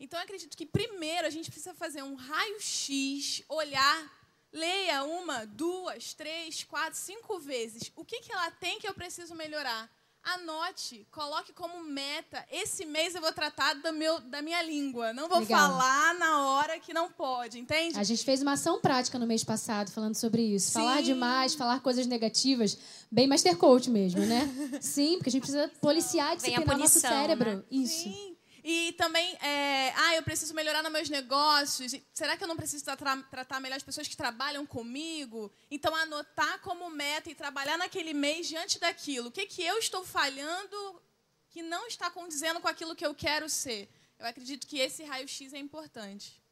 Então, 0.00 0.18
eu 0.18 0.24
acredito 0.24 0.56
que 0.56 0.66
primeiro 0.66 1.26
a 1.26 1.30
gente 1.30 1.50
precisa 1.50 1.74
fazer 1.74 2.02
um 2.02 2.14
raio-x, 2.14 3.42
olhar, 3.48 4.12
leia 4.52 5.04
uma, 5.04 5.46
duas, 5.46 6.14
três, 6.14 6.64
quatro, 6.64 6.98
cinco 6.98 7.38
vezes. 7.38 7.92
O 7.94 8.04
que, 8.04 8.20
que 8.20 8.32
ela 8.32 8.50
tem 8.50 8.78
que 8.78 8.88
eu 8.88 8.94
preciso 8.94 9.34
melhorar? 9.34 9.90
Anote, 10.26 11.06
coloque 11.12 11.52
como 11.52 11.84
meta. 11.84 12.44
Esse 12.50 12.84
mês 12.84 13.14
eu 13.14 13.20
vou 13.20 13.32
tratar 13.32 13.74
do 13.74 13.92
meu, 13.92 14.18
da 14.22 14.42
minha 14.42 14.60
língua. 14.60 15.12
Não 15.12 15.28
vou 15.28 15.38
Legal. 15.38 15.70
falar 15.70 16.14
na 16.14 16.48
hora 16.48 16.80
que 16.80 16.92
não 16.92 17.12
pode, 17.12 17.60
entende? 17.60 17.96
A 17.96 18.02
gente 18.02 18.24
fez 18.24 18.42
uma 18.42 18.54
ação 18.54 18.80
prática 18.80 19.20
no 19.20 19.26
mês 19.26 19.44
passado 19.44 19.92
falando 19.92 20.16
sobre 20.16 20.42
isso. 20.42 20.72
Falar 20.72 21.00
demais, 21.00 21.54
falar 21.54 21.78
coisas 21.78 22.08
negativas, 22.08 22.76
bem 23.08 23.28
Master 23.28 23.56
Coach 23.56 23.88
mesmo, 23.88 24.20
né? 24.26 24.50
Sim, 24.82 25.18
porque 25.18 25.28
a 25.28 25.32
gente 25.32 25.42
precisa 25.42 25.70
policiar 25.80 26.32
e 26.32 26.36
disciplinar 26.38 26.76
nosso 26.76 26.98
cérebro. 26.98 27.58
né? 27.58 27.62
Isso. 27.70 28.35
E 28.68 28.90
também, 28.94 29.32
é, 29.36 29.92
ah, 29.94 30.16
eu 30.16 30.24
preciso 30.24 30.52
melhorar 30.52 30.82
nos 30.82 30.90
meus 30.90 31.08
negócios. 31.08 31.94
Será 32.12 32.36
que 32.36 32.42
eu 32.42 32.48
não 32.48 32.56
preciso 32.56 32.84
tra 32.84 33.16
tratar 33.30 33.60
melhor 33.60 33.76
as 33.76 33.82
pessoas 33.84 34.08
que 34.08 34.16
trabalham 34.16 34.66
comigo? 34.66 35.52
Então, 35.70 35.94
anotar 35.94 36.58
como 36.62 36.90
meta 36.90 37.30
e 37.30 37.34
trabalhar 37.36 37.78
naquele 37.78 38.12
mês 38.12 38.48
diante 38.48 38.80
daquilo. 38.80 39.28
O 39.28 39.30
que, 39.30 39.46
que 39.46 39.62
eu 39.62 39.78
estou 39.78 40.04
falhando 40.04 41.00
que 41.48 41.62
não 41.62 41.86
está 41.86 42.10
condizendo 42.10 42.58
com 42.58 42.66
aquilo 42.66 42.96
que 42.96 43.06
eu 43.06 43.14
quero 43.14 43.48
ser? 43.48 43.88
Eu 44.18 44.26
acredito 44.26 44.66
que 44.66 44.80
esse 44.80 45.04
raio-x 45.04 45.52
é 45.52 45.58
importante. 45.58 46.42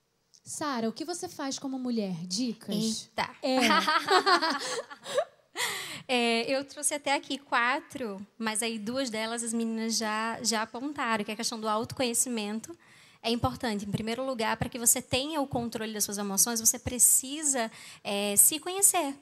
Sara, 0.44 0.88
o 0.88 0.92
que 0.92 1.04
você 1.04 1.28
faz 1.28 1.58
como 1.58 1.80
mulher? 1.80 2.14
Dicas? 2.28 2.76
Eita. 2.76 3.28
É. 3.42 3.58
É, 6.06 6.42
eu 6.54 6.62
trouxe 6.64 6.92
até 6.92 7.14
aqui 7.14 7.38
quatro, 7.38 8.20
mas 8.36 8.62
aí 8.62 8.78
duas 8.78 9.08
delas 9.08 9.42
as 9.42 9.54
meninas 9.54 9.96
já, 9.96 10.38
já 10.42 10.60
apontaram, 10.60 11.24
que 11.24 11.30
é 11.30 11.34
a 11.34 11.36
questão 11.36 11.58
do 11.58 11.66
autoconhecimento. 11.66 12.76
É 13.22 13.30
importante, 13.30 13.86
em 13.86 13.90
primeiro 13.90 14.22
lugar, 14.22 14.54
para 14.58 14.68
que 14.68 14.78
você 14.78 15.00
tenha 15.00 15.40
o 15.40 15.46
controle 15.46 15.94
das 15.94 16.04
suas 16.04 16.18
emoções, 16.18 16.60
você 16.60 16.78
precisa 16.78 17.72
é, 18.02 18.36
se 18.36 18.58
conhecer. 18.58 19.14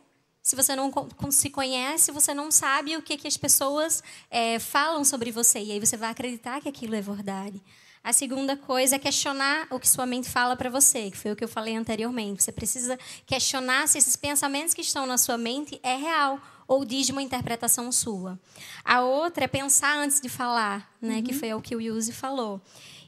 Se 0.42 0.56
você 0.56 0.74
não 0.74 0.92
se 1.30 1.50
conhece, 1.50 2.10
você 2.10 2.34
não 2.34 2.50
sabe 2.50 2.96
o 2.96 3.02
que, 3.02 3.16
que 3.16 3.28
as 3.28 3.36
pessoas 3.36 4.02
é, 4.28 4.58
falam 4.58 5.04
sobre 5.04 5.30
você. 5.30 5.60
E 5.60 5.70
aí 5.70 5.78
você 5.78 5.96
vai 5.96 6.10
acreditar 6.10 6.60
que 6.60 6.68
aquilo 6.68 6.96
é 6.96 7.00
verdade. 7.00 7.62
A 8.04 8.12
segunda 8.12 8.56
coisa 8.56 8.96
é 8.96 8.98
questionar 8.98 9.68
o 9.70 9.78
que 9.78 9.88
sua 9.88 10.04
mente 10.04 10.28
fala 10.28 10.56
para 10.56 10.68
você, 10.68 11.08
que 11.08 11.16
foi 11.16 11.30
o 11.30 11.36
que 11.36 11.44
eu 11.44 11.48
falei 11.48 11.76
anteriormente. 11.76 12.42
Você 12.42 12.50
precisa 12.50 12.98
questionar 13.24 13.86
se 13.86 13.96
esses 13.96 14.16
pensamentos 14.16 14.74
que 14.74 14.80
estão 14.80 15.06
na 15.06 15.16
sua 15.16 15.38
mente 15.38 15.78
é 15.84 15.94
real 15.94 16.40
ou 16.66 16.84
diz 16.84 17.10
uma 17.10 17.22
interpretação 17.22 17.92
sua. 17.92 18.40
A 18.84 19.02
outra 19.02 19.44
é 19.44 19.46
pensar 19.46 19.96
antes 19.98 20.20
de 20.20 20.28
falar, 20.28 20.92
né, 21.00 21.16
uhum. 21.16 21.22
que 21.22 21.32
foi 21.32 21.54
o 21.54 21.60
que 21.60 21.76
o 21.76 21.80
Yuzi 21.80 22.12
falou. 22.12 22.60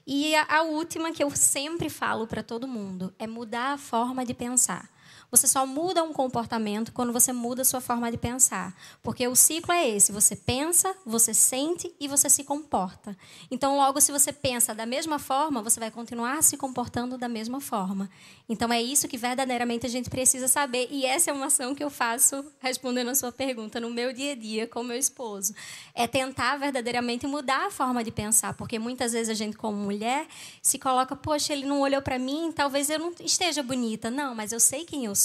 E 0.07 0.33
a, 0.37 0.59
a 0.59 0.63
última 0.63 1.11
que 1.11 1.25
eu 1.25 1.31
sempre 1.35 1.89
falo 1.89 2.27
para 2.27 2.43
todo 2.43 2.69
mundo 2.69 3.13
é 3.19 3.27
mudar 3.27 3.73
a 3.73 3.79
forma 3.79 4.25
de 4.25 4.33
pensar. 4.33 4.89
Você 5.35 5.49
só 5.49 5.67
muda 5.67 6.01
um 6.05 6.13
comportamento 6.13 6.93
quando 6.93 7.13
você 7.13 7.33
muda 7.33 7.63
a 7.63 7.65
sua 7.65 7.81
forma 7.81 8.09
de 8.09 8.17
pensar. 8.17 8.73
Porque 9.03 9.27
o 9.27 9.35
ciclo 9.35 9.73
é 9.73 9.89
esse: 9.89 10.13
você 10.13 10.37
pensa, 10.37 10.95
você 11.05 11.35
sente 11.35 11.93
e 11.99 12.07
você 12.07 12.31
se 12.31 12.45
comporta. 12.45 13.17
Então, 13.51 13.77
logo, 13.77 14.01
se 14.01 14.13
você 14.13 14.33
pensa 14.33 14.73
da 14.73 14.87
mesma 14.87 15.19
forma, 15.19 15.61
você 15.61 15.81
vai 15.81 15.91
continuar 15.91 16.41
se 16.45 16.57
comportando 16.57 17.19
da 17.19 17.29
mesma 17.29 17.61
forma. 17.61 18.09
Então, 18.49 18.73
é 18.73 18.81
isso 18.81 19.09
que 19.09 19.19
verdadeiramente 19.19 19.85
a 19.85 19.89
gente 19.89 20.09
precisa 20.09 20.47
saber. 20.47 20.87
E 20.89 21.05
essa 21.05 21.33
é 21.33 21.35
uma 21.35 21.47
ação 21.47 21.75
que 21.75 21.83
eu 21.83 21.91
faço 21.91 22.45
respondendo 22.61 23.09
a 23.09 23.15
sua 23.17 23.33
pergunta 23.33 23.81
no 23.81 23.91
meu 23.91 24.13
dia 24.13 24.35
a 24.35 24.37
dia 24.37 24.69
com 24.69 24.85
meu 24.85 24.97
esposo. 24.97 25.53
É 25.97 26.07
tentar 26.07 26.59
verdadeiramente 26.59 27.27
mudar 27.27 27.67
a 27.67 27.71
forma 27.73 28.05
de 28.05 28.13
pensar. 28.13 28.55
Porque 28.55 28.79
muitas 28.79 29.13
vezes 29.13 29.31
a 29.31 29.35
gente, 29.35 29.57
como 29.57 29.77
mulher, 29.77 30.29
se 30.63 30.79
coloca: 30.79 31.17
poxa, 31.17 31.53
ele 31.53 31.67
não 31.67 31.81
olhou 31.81 32.01
para 32.01 32.21
mim, 32.21 32.53
talvez 32.55 32.89
eu 32.89 33.01
não 33.01 33.13
esteja 33.19 33.65
bonita. 33.65 34.13
Não, 34.13 34.33
mas 34.33 34.53
eu 34.53 34.61
sei 34.61 34.85
quem 34.85 35.07
eu 35.07 35.15
sou. 35.17 35.24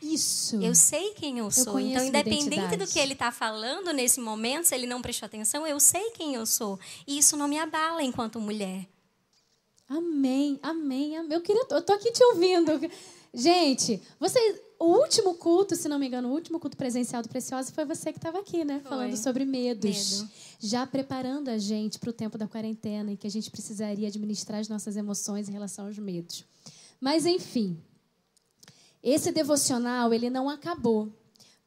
Isso. 0.00 0.56
Eu 0.62 0.74
sei 0.74 1.12
quem 1.14 1.38
eu 1.38 1.50
sou. 1.50 1.78
Eu 1.78 1.88
então, 1.88 2.04
independente 2.04 2.76
do 2.76 2.86
que 2.86 2.98
ele 2.98 3.14
está 3.14 3.32
falando 3.32 3.92
nesse 3.92 4.20
momento, 4.20 4.66
se 4.66 4.74
ele 4.74 4.86
não 4.86 5.02
prestou 5.02 5.26
atenção, 5.26 5.66
eu 5.66 5.80
sei 5.80 6.10
quem 6.10 6.34
eu 6.34 6.46
sou. 6.46 6.78
E 7.06 7.18
isso 7.18 7.36
não 7.36 7.48
me 7.48 7.58
abala 7.58 8.02
enquanto 8.02 8.40
mulher. 8.40 8.86
Amém, 9.88 10.58
amém, 10.62 11.16
amém. 11.16 11.32
Eu 11.32 11.40
queria, 11.40 11.64
eu 11.70 11.82
tô 11.82 11.92
aqui 11.92 12.12
te 12.12 12.22
ouvindo. 12.24 12.78
Gente, 13.32 14.00
você, 14.20 14.62
o 14.78 14.86
último 14.86 15.34
culto, 15.34 15.74
se 15.74 15.88
não 15.88 15.98
me 15.98 16.06
engano, 16.06 16.28
o 16.28 16.32
último 16.32 16.60
culto 16.60 16.76
presencial 16.76 17.22
do 17.22 17.28
Preciosa 17.28 17.72
foi 17.72 17.84
você 17.84 18.12
que 18.12 18.18
estava 18.18 18.38
aqui, 18.38 18.64
né? 18.64 18.80
Foi. 18.80 18.90
Falando 18.90 19.16
sobre 19.16 19.44
medos. 19.44 20.20
Medo. 20.20 20.30
Já 20.60 20.86
preparando 20.86 21.48
a 21.48 21.58
gente 21.58 21.98
para 21.98 22.10
o 22.10 22.12
tempo 22.12 22.38
da 22.38 22.46
quarentena, 22.46 23.12
em 23.12 23.16
que 23.16 23.26
a 23.26 23.30
gente 23.30 23.50
precisaria 23.50 24.08
administrar 24.08 24.60
as 24.60 24.68
nossas 24.68 24.96
emoções 24.96 25.48
em 25.48 25.52
relação 25.52 25.86
aos 25.86 25.98
medos. 25.98 26.44
Mas, 27.00 27.26
enfim, 27.26 27.80
esse 29.02 29.32
devocional, 29.32 30.12
ele 30.12 30.30
não 30.30 30.48
acabou. 30.48 31.12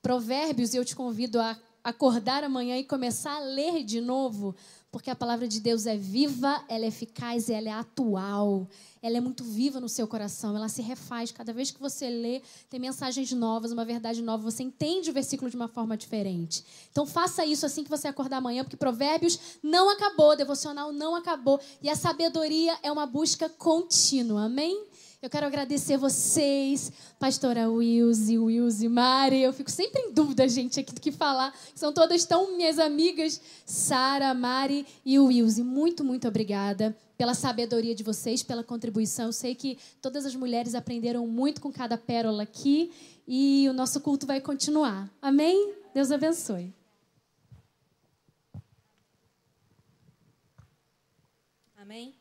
Provérbios, 0.02 0.74
eu 0.74 0.84
te 0.84 0.96
convido 0.96 1.40
a 1.40 1.58
acordar 1.84 2.44
amanhã 2.44 2.78
e 2.78 2.84
começar 2.84 3.36
a 3.36 3.40
ler 3.40 3.84
de 3.84 4.02
novo, 4.02 4.56
porque 4.92 5.10
a 5.10 5.16
palavra 5.16 5.48
de 5.48 5.60
Deus 5.60 5.86
é 5.86 5.96
viva, 5.96 6.64
ela 6.68 6.86
é 6.86 6.88
eficaz 6.88 7.50
e 7.50 7.54
ela 7.54 7.70
é 7.70 7.72
atual. 7.72 8.68
Ela 9.02 9.18
é 9.18 9.22
muito 9.22 9.44
viva 9.44 9.80
no 9.80 9.90
seu 9.90 10.08
coração, 10.08 10.56
ela 10.56 10.70
se 10.70 10.82
refaz. 10.82 11.32
Cada 11.32 11.52
vez 11.52 11.72
que 11.72 11.80
você 11.80 12.10
lê, 12.10 12.42
tem 12.70 12.80
mensagens 12.80 13.32
novas, 13.32 13.72
uma 13.72 13.86
verdade 13.86 14.22
nova, 14.22 14.44
você 14.44 14.62
entende 14.62 15.10
o 15.10 15.14
versículo 15.14 15.50
de 15.50 15.56
uma 15.56 15.68
forma 15.68 15.98
diferente. 15.98 16.64
Então 16.92 17.06
faça 17.06 17.46
isso 17.46 17.66
assim 17.66 17.84
que 17.84 17.90
você 17.90 18.08
acordar 18.08 18.38
amanhã, 18.38 18.64
porque 18.64 18.78
Provérbios 18.78 19.40
não 19.64 19.90
acabou, 19.90 20.36
devocional 20.36 20.92
não 20.92 21.16
acabou, 21.16 21.60
e 21.82 21.90
a 21.90 21.96
sabedoria 21.96 22.78
é 22.84 22.92
uma 22.92 23.08
busca 23.08 23.50
contínua. 23.50 24.44
Amém? 24.44 24.86
Eu 25.22 25.30
quero 25.30 25.46
agradecer 25.46 25.98
vocês, 25.98 26.92
pastora 27.20 27.70
Wilze, 27.70 28.40
Wilze, 28.40 28.90
Mari. 28.90 29.40
Eu 29.40 29.54
fico 29.54 29.70
sempre 29.70 30.02
em 30.02 30.12
dúvida, 30.12 30.48
gente, 30.50 30.80
aqui 30.80 30.92
do 30.92 31.00
que 31.00 31.12
falar. 31.12 31.54
São 31.76 31.94
todas 31.94 32.26
tão 32.26 32.58
minhas 32.58 32.80
amigas, 32.80 33.40
Sara, 33.64 34.34
Mari 34.34 34.84
e 35.06 35.20
Wilze. 35.20 35.62
Muito, 35.62 36.04
muito 36.04 36.28
obrigada 36.28 36.98
pela 37.16 37.36
sabedoria 37.36 37.94
de 37.94 38.02
vocês, 38.02 38.42
pela 38.42 38.64
contribuição. 38.64 39.28
Eu 39.28 39.34
sei 39.34 39.54
que 39.54 39.78
todas 40.02 40.26
as 40.26 40.34
mulheres 40.34 40.74
aprenderam 40.74 41.28
muito 41.28 41.62
com 41.62 41.72
cada 41.72 42.00
pérola 42.00 42.42
aqui 42.42 42.92
e 43.28 43.68
o 43.70 43.74
nosso 43.74 44.02
culto 44.02 44.26
vai 44.26 44.42
continuar. 44.42 45.08
Amém? 45.22 45.76
Deus 45.94 46.10
abençoe. 46.12 46.74
Amém? 51.78 52.21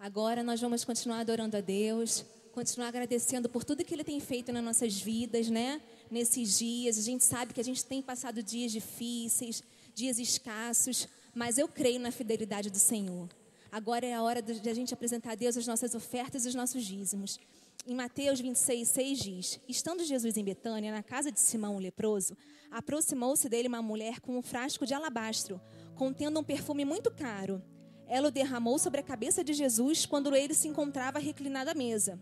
Agora 0.00 0.44
nós 0.44 0.60
vamos 0.60 0.84
continuar 0.84 1.18
adorando 1.18 1.56
a 1.56 1.60
Deus, 1.60 2.24
continuar 2.52 2.86
agradecendo 2.86 3.48
por 3.48 3.64
tudo 3.64 3.84
que 3.84 3.92
Ele 3.92 4.04
tem 4.04 4.20
feito 4.20 4.52
nas 4.52 4.62
nossas 4.62 4.96
vidas, 4.96 5.50
né? 5.50 5.82
Nesses 6.08 6.56
dias, 6.56 6.96
a 6.96 7.02
gente 7.02 7.24
sabe 7.24 7.52
que 7.52 7.60
a 7.60 7.64
gente 7.64 7.84
tem 7.84 8.00
passado 8.00 8.40
dias 8.40 8.70
difíceis, 8.70 9.60
dias 9.92 10.20
escassos, 10.20 11.08
mas 11.34 11.58
eu 11.58 11.66
creio 11.66 11.98
na 11.98 12.12
fidelidade 12.12 12.70
do 12.70 12.78
Senhor. 12.78 13.28
Agora 13.72 14.06
é 14.06 14.14
a 14.14 14.22
hora 14.22 14.40
de 14.40 14.70
a 14.70 14.72
gente 14.72 14.94
apresentar 14.94 15.32
a 15.32 15.34
Deus 15.34 15.56
as 15.56 15.66
nossas 15.66 15.96
ofertas 15.96 16.46
e 16.46 16.48
os 16.48 16.54
nossos 16.54 16.84
dízimos. 16.84 17.40
Em 17.84 17.94
Mateus 17.94 18.40
26, 18.40 18.86
6 18.86 19.18
diz: 19.18 19.60
Estando 19.68 20.04
Jesus 20.04 20.36
em 20.36 20.44
Betânia, 20.44 20.92
na 20.92 21.02
casa 21.02 21.32
de 21.32 21.40
Simão 21.40 21.74
o 21.74 21.80
leproso, 21.80 22.36
aproximou-se 22.70 23.48
dele 23.48 23.66
uma 23.66 23.82
mulher 23.82 24.20
com 24.20 24.38
um 24.38 24.42
frasco 24.42 24.86
de 24.86 24.94
alabastro, 24.94 25.60
contendo 25.96 26.38
um 26.38 26.44
perfume 26.44 26.84
muito 26.84 27.10
caro 27.10 27.60
ela 28.08 28.28
o 28.28 28.32
derramou 28.32 28.78
sobre 28.78 29.00
a 29.00 29.02
cabeça 29.02 29.44
de 29.44 29.52
Jesus 29.52 30.06
quando 30.06 30.34
ele 30.34 30.54
se 30.54 30.66
encontrava 30.66 31.18
reclinado 31.18 31.70
à 31.70 31.74
mesa. 31.74 32.18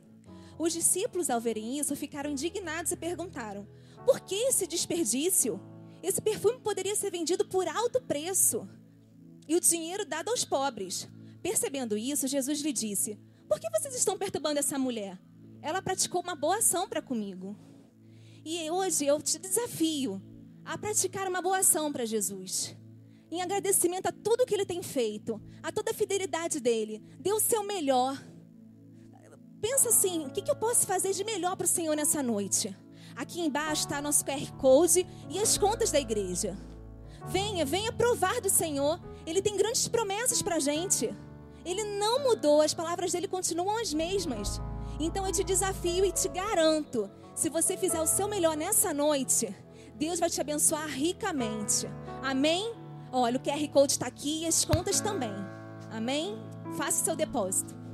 Os 0.59 0.73
discípulos, 0.73 1.31
ao 1.31 1.41
verem 1.41 1.79
isso, 1.79 1.95
ficaram 1.95 2.31
indignados 2.31 2.91
e 2.91 2.97
perguntaram: 2.97 3.67
Por 4.05 4.21
que 4.21 4.35
esse 4.35 4.67
desperdício? 4.67 5.61
Esse 6.03 6.21
perfume 6.21 6.61
poderia 6.61 6.95
ser 6.95 7.11
vendido 7.11 7.47
por 7.47 7.67
alto 7.69 8.01
preço 8.03 8.69
e 9.49 9.55
o 9.55 9.61
dinheiro 9.61 10.05
dado 10.05 10.31
aos 10.31 10.45
pobres. 10.45 11.09
Percebendo 11.41 11.97
isso, 11.97 12.27
Jesus 12.27 12.61
lhe 12.61 12.73
disse: 12.73 13.19
Por 13.49 13.61
que 13.61 13.71
vocês 13.71 13.95
estão 13.95 14.19
perturbando 14.19 14.59
essa 14.59 14.79
mulher? 14.79 15.19
Ela 15.63 15.81
praticou 15.81 16.21
uma 16.21 16.35
boa 16.35 16.59
ação 16.59 16.89
para 16.89 17.01
comigo. 17.01 17.57
E 18.45 18.71
hoje 18.71 19.07
eu 19.07 19.21
te 19.21 19.39
desafio 19.39 20.21
a 20.65 20.77
praticar 20.77 21.29
uma 21.29 21.43
boa 21.43 21.59
ação 21.59 21.93
para 21.93 22.05
Jesus 22.05 22.77
em 23.31 23.43
agradecimento 23.43 24.07
a 24.07 24.13
tudo 24.13 24.47
que 24.47 24.55
ele 24.55 24.65
tem 24.65 24.83
feito, 24.83 25.41
a 25.63 25.73
toda 25.73 25.91
a 25.91 25.95
fidelidade 25.95 26.61
dele. 26.61 27.03
Dê 27.19 27.33
o 27.33 27.41
seu 27.41 27.63
melhor. 27.65 28.17
Pensa 29.61 29.89
assim: 29.89 30.27
o 30.27 30.31
que, 30.31 30.49
eu 30.51 30.57
posso 30.57 30.87
fazer 30.87 31.13
de 31.13 31.25
melhor 31.25 31.57
para 31.57 31.65
o 31.65 31.69
Senhor 31.69 31.95
nessa 31.97 32.23
noite? 32.23 32.75
Aqui 33.15 33.41
embaixo 33.41 33.83
está 33.83 34.01
nosso 34.01 34.25
QR 34.25 34.53
Code 34.59 35.07
e 35.31 35.39
as 35.39 35.57
contas 35.57 35.91
da 35.91 35.99
igreja. 35.99 36.57
Venha, 37.27 37.65
venha 37.65 37.91
provar 37.93 38.41
do 38.41 38.51
Senhor. 38.51 39.01
Ele 39.27 39.43
tem 39.43 39.57
grandes 39.57 39.89
promessas 39.89 40.43
para 40.43 40.57
a 40.57 40.61
gente. 40.61 41.13
Ele 41.65 41.83
não 41.99 42.23
mudou, 42.23 42.61
as 42.61 42.75
palavras 42.75 43.11
dele 43.11 43.27
continuam 43.27 43.77
as 43.79 43.93
mesmas. 43.93 44.61
Então 45.01 45.27
eu 45.27 45.33
te 45.33 45.43
desafio 45.43 46.05
e 46.05 46.13
te 46.13 46.29
garanto: 46.29 47.11
se 47.35 47.49
você 47.49 47.77
fizer 47.77 48.01
o 48.01 48.07
seu 48.07 48.29
melhor 48.29 48.57
nessa 48.57 48.95
noite, 48.95 49.53
Deus 49.97 50.21
vai 50.21 50.31
te 50.31 50.41
abençoar 50.41 50.87
ricamente. 50.87 51.89
Amém? 52.23 52.76
Olha, 53.13 53.37
o 53.37 53.41
QR 53.41 53.69
Code 53.69 53.93
está 53.93 54.07
aqui 54.07 54.43
e 54.43 54.47
as 54.47 54.65
contas 54.65 55.01
também. 55.01 55.33
Amém? 55.91 56.39
Faça 56.77 57.05
seu 57.05 57.17
depósito. 57.17 57.86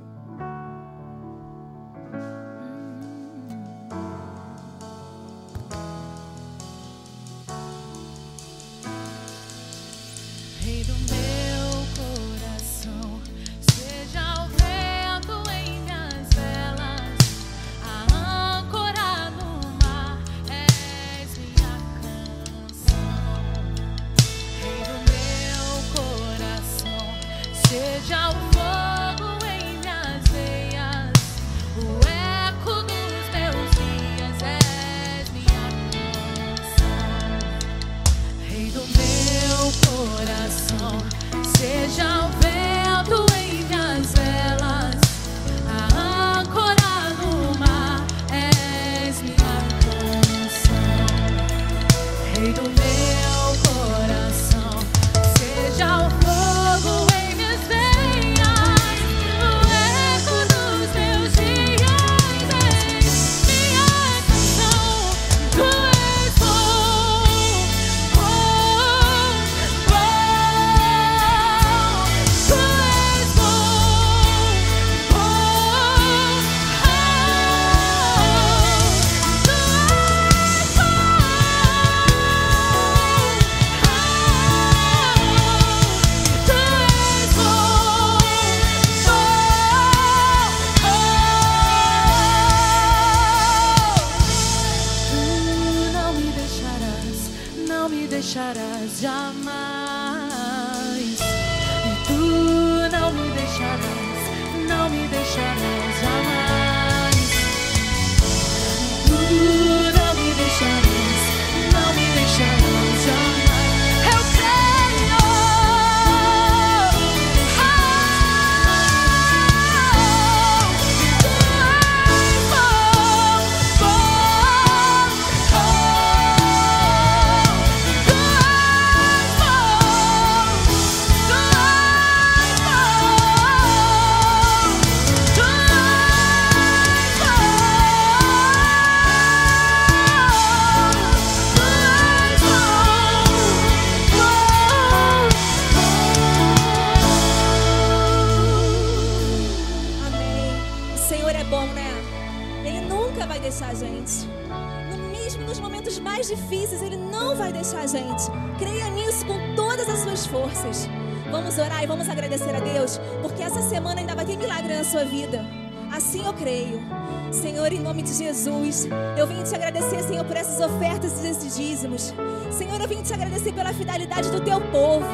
Eu 169.23 169.27
venho 169.27 169.43
te 169.43 169.55
agradecer, 169.55 170.03
Senhor, 170.03 170.25
por 170.25 170.35
essas 170.35 170.59
ofertas 170.59 171.23
e 171.23 171.27
esses 171.29 171.55
dízimos. 171.55 172.13
Senhor, 172.51 172.79
eu 172.81 172.87
venho 172.87 173.01
te 173.01 173.13
agradecer 173.13 173.53
pela 173.53 173.73
fidelidade 173.73 174.29
do 174.29 174.41
teu 174.41 174.59
povo. 174.59 175.05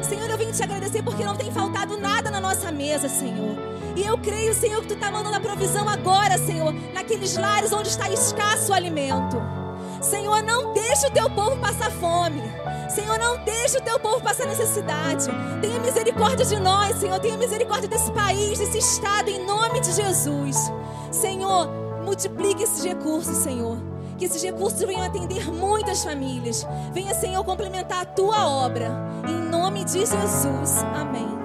Senhor, 0.00 0.30
eu 0.30 0.38
venho 0.38 0.52
te 0.52 0.62
agradecer 0.62 1.02
porque 1.02 1.24
não 1.24 1.34
tem 1.34 1.50
faltado 1.50 1.98
nada 1.98 2.30
na 2.30 2.40
nossa 2.40 2.70
mesa, 2.70 3.08
Senhor. 3.08 3.56
E 3.96 4.04
eu 4.04 4.16
creio, 4.16 4.54
Senhor, 4.54 4.80
que 4.82 4.88
tu 4.88 4.94
está 4.94 5.10
mandando 5.10 5.36
a 5.36 5.40
provisão 5.40 5.88
agora, 5.88 6.38
Senhor, 6.38 6.72
naqueles 6.94 7.36
lares 7.36 7.72
onde 7.72 7.88
está 7.88 8.08
escasso 8.08 8.70
o 8.70 8.74
alimento. 8.74 9.36
Senhor, 10.00 10.40
não 10.44 10.72
deixe 10.72 11.08
o 11.08 11.10
teu 11.10 11.28
povo 11.28 11.56
passar 11.56 11.90
fome. 11.90 12.40
Senhor, 12.88 13.18
não 13.18 13.42
deixe 13.44 13.76
o 13.76 13.82
teu 13.82 13.98
povo 13.98 14.20
passar 14.20 14.46
necessidade. 14.46 15.26
Tenha 15.60 15.80
misericórdia 15.80 16.46
de 16.46 16.60
nós, 16.60 16.96
Senhor. 16.96 17.18
Tenha 17.18 17.36
misericórdia 17.36 17.88
desse 17.88 18.12
país, 18.12 18.56
desse 18.56 18.78
estado, 18.78 19.28
em 19.28 19.44
nome 19.44 19.80
de 19.80 19.92
Jesus. 19.92 20.56
Senhor, 21.10 21.68
multiplique 22.08 22.62
esses 22.62 22.82
recursos, 22.82 23.36
Senhor. 23.36 23.78
Que 24.16 24.24
esses 24.24 24.42
recursos 24.42 24.80
venham 24.80 25.04
atender 25.04 25.52
muitas 25.52 26.02
famílias. 26.02 26.66
Venha, 26.92 27.14
Senhor, 27.14 27.44
complementar 27.44 28.02
a 28.02 28.06
tua 28.06 28.48
obra. 28.48 28.90
Em 29.28 29.50
nome 29.50 29.84
de 29.84 30.00
Jesus. 30.00 30.82
Amém. 30.94 31.37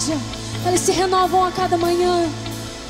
Misericórdia, 0.00 0.18
elas 0.64 0.80
se 0.80 0.92
renovam 0.92 1.44
a 1.44 1.52
cada 1.52 1.76
manhã. 1.76 2.28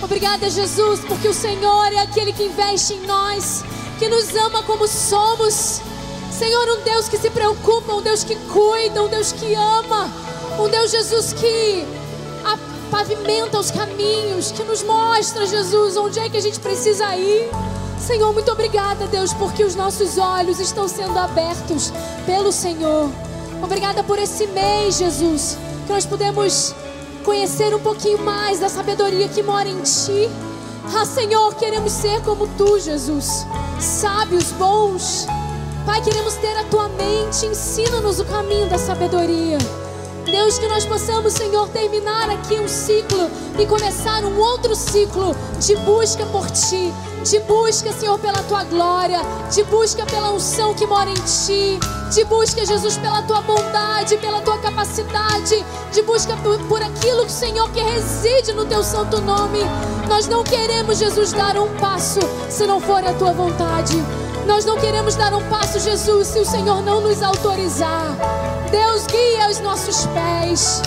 Obrigada, 0.02 0.48
Jesus, 0.48 1.00
porque 1.00 1.28
o 1.28 1.34
Senhor 1.34 1.92
é 1.92 1.98
aquele 1.98 2.32
que 2.32 2.44
investe 2.44 2.94
em 2.94 3.06
nós, 3.06 3.64
que 3.98 4.08
nos 4.08 4.34
ama 4.36 4.62
como 4.62 4.86
somos. 4.86 5.82
Senhor, 6.30 6.78
um 6.78 6.82
Deus 6.82 7.08
que 7.08 7.18
se 7.18 7.28
preocupa, 7.30 7.92
um 7.94 8.00
Deus 8.00 8.24
que 8.24 8.36
cuida, 8.36 9.02
um 9.02 9.08
Deus 9.08 9.32
que 9.32 9.54
ama, 9.54 10.08
um 10.58 10.68
Deus, 10.68 10.90
Jesus, 10.90 11.32
que 11.32 11.86
pavimenta 12.90 13.58
os 13.58 13.70
caminhos, 13.70 14.50
que 14.50 14.64
nos 14.64 14.82
mostra, 14.82 15.46
Jesus, 15.46 15.96
onde 15.96 16.18
é 16.18 16.28
que 16.28 16.36
a 16.36 16.40
gente 16.40 16.58
precisa 16.58 17.14
ir. 17.16 17.48
Senhor, 18.00 18.32
muito 18.32 18.50
obrigada, 18.50 19.06
Deus, 19.06 19.34
porque 19.34 19.62
os 19.62 19.76
nossos 19.76 20.16
olhos 20.16 20.58
estão 20.58 20.88
sendo 20.88 21.16
abertos 21.18 21.92
pelo 22.24 22.50
Senhor. 22.50 23.10
Obrigada 23.62 24.02
por 24.02 24.18
esse 24.18 24.46
mês, 24.46 24.96
Jesus, 24.96 25.58
que 25.86 25.92
nós 25.92 26.06
podemos 26.06 26.74
conhecer 27.24 27.74
um 27.74 27.80
pouquinho 27.80 28.18
mais 28.18 28.58
da 28.58 28.68
sabedoria 28.68 29.28
que 29.28 29.42
mora 29.42 29.68
em 29.68 29.80
Ti. 29.82 30.28
Ah, 30.94 31.04
Senhor, 31.04 31.54
queremos 31.54 31.92
ser 31.92 32.20
como 32.22 32.46
Tu, 32.48 32.80
Jesus, 32.80 33.46
sábios, 33.78 34.52
bons. 34.52 35.26
Pai, 35.86 36.02
queremos 36.02 36.34
ter 36.34 36.56
a 36.56 36.64
Tua 36.64 36.88
mente, 36.88 37.46
ensina-nos 37.46 38.20
o 38.20 38.24
caminho 38.24 38.68
da 38.68 38.78
sabedoria. 38.78 39.58
Deus, 40.24 40.58
que 40.58 40.68
nós 40.68 40.84
possamos, 40.84 41.32
Senhor, 41.32 41.68
terminar 41.68 42.30
aqui 42.30 42.54
um 42.54 42.68
ciclo 42.68 43.30
e 43.58 43.66
começar 43.66 44.24
um 44.24 44.38
outro 44.38 44.74
ciclo 44.76 45.34
de 45.60 45.76
busca 45.76 46.24
por 46.26 46.50
Ti, 46.50 46.92
de 47.22 47.38
busca, 47.40 47.92
Senhor, 47.92 48.18
pela 48.18 48.42
Tua 48.44 48.64
glória, 48.64 49.20
de 49.52 49.62
busca 49.64 50.06
pela 50.06 50.32
unção 50.32 50.74
que 50.74 50.86
mora 50.86 51.10
em 51.10 51.14
Ti, 51.14 51.78
de 52.12 52.24
busca, 52.24 52.64
Jesus, 52.64 52.96
pela 52.96 53.22
Tua 53.22 53.42
bondade, 53.42 54.16
pela 54.16 54.40
Tua 54.40 54.58
capacidade, 54.58 55.64
de 55.92 56.02
busca 56.02 56.34
por, 56.38 56.58
por 56.60 56.82
aquilo, 56.82 57.28
Senhor, 57.28 57.70
que 57.70 57.80
reside 57.80 58.54
no 58.54 58.64
Teu 58.64 58.82
santo 58.82 59.20
nome. 59.20 59.60
Nós 60.08 60.26
não 60.26 60.42
queremos, 60.42 60.98
Jesus, 60.98 61.32
dar 61.32 61.56
um 61.58 61.68
passo 61.76 62.20
se 62.48 62.66
não 62.66 62.80
for 62.80 63.04
a 63.04 63.12
Tua 63.12 63.32
vontade. 63.32 63.94
Nós 64.46 64.64
não 64.64 64.78
queremos 64.78 65.14
dar 65.14 65.34
um 65.34 65.46
passo, 65.50 65.78
Jesus, 65.78 66.28
se 66.28 66.38
o 66.38 66.46
Senhor 66.46 66.82
não 66.82 67.02
nos 67.02 67.22
autorizar. 67.22 68.16
Deus 68.70 69.06
guia 69.06 69.50
os 69.50 69.60
nossos 69.60 70.06
pés. 70.06 70.82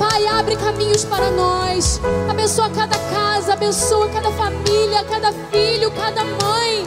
Pai, 0.00 0.26
abre 0.26 0.56
caminhos 0.56 1.04
para 1.04 1.30
nós. 1.32 2.00
Abençoa 2.30 2.70
cada 2.70 2.96
casa, 2.96 3.52
abençoa 3.52 4.08
cada 4.08 4.30
família, 4.32 5.04
cada 5.04 5.30
filho, 5.50 5.90
cada 5.90 6.24
mãe, 6.24 6.86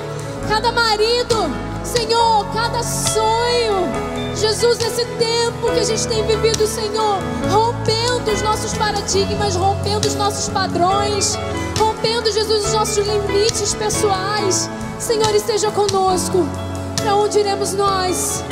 cada 0.49 0.71
marido. 0.71 1.35
Senhor, 1.83 2.43
cada 2.55 2.81
sonho. 2.81 3.87
Jesus, 4.35 4.79
nesse 4.79 5.05
tempo 5.05 5.71
que 5.71 5.79
a 5.79 5.83
gente 5.83 6.07
tem 6.07 6.25
vivido, 6.25 6.65
Senhor, 6.65 7.19
rompendo 7.51 8.31
os 8.31 8.41
nossos 8.41 8.73
paradigmas, 8.73 9.55
rompendo 9.55 10.07
os 10.07 10.15
nossos 10.15 10.49
padrões, 10.49 11.37
rompendo, 11.77 12.31
Jesus, 12.31 12.65
os 12.65 12.73
nossos 12.73 12.97
limites 13.05 13.75
pessoais. 13.75 14.67
Senhor, 14.97 15.35
esteja 15.35 15.69
conosco. 15.69 16.47
Para 16.95 17.15
onde 17.15 17.37
iremos 17.37 17.73
nós? 17.73 18.43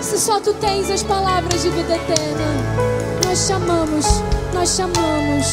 Se 0.00 0.18
só 0.18 0.40
tu 0.40 0.52
tens 0.54 0.90
as 0.90 1.04
palavras 1.04 1.62
de 1.62 1.68
vida 1.68 1.94
eterna. 1.94 2.97
Nós 3.28 3.40
chamamos, 3.40 4.06
nós 4.54 4.70
chamamos, 4.70 5.46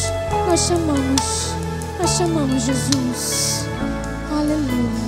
nós 0.48 0.60
chamamos, 0.60 1.52
nós 1.98 2.10
chamamos 2.16 2.62
Jesus. 2.62 3.66
Aleluia. 4.30 5.06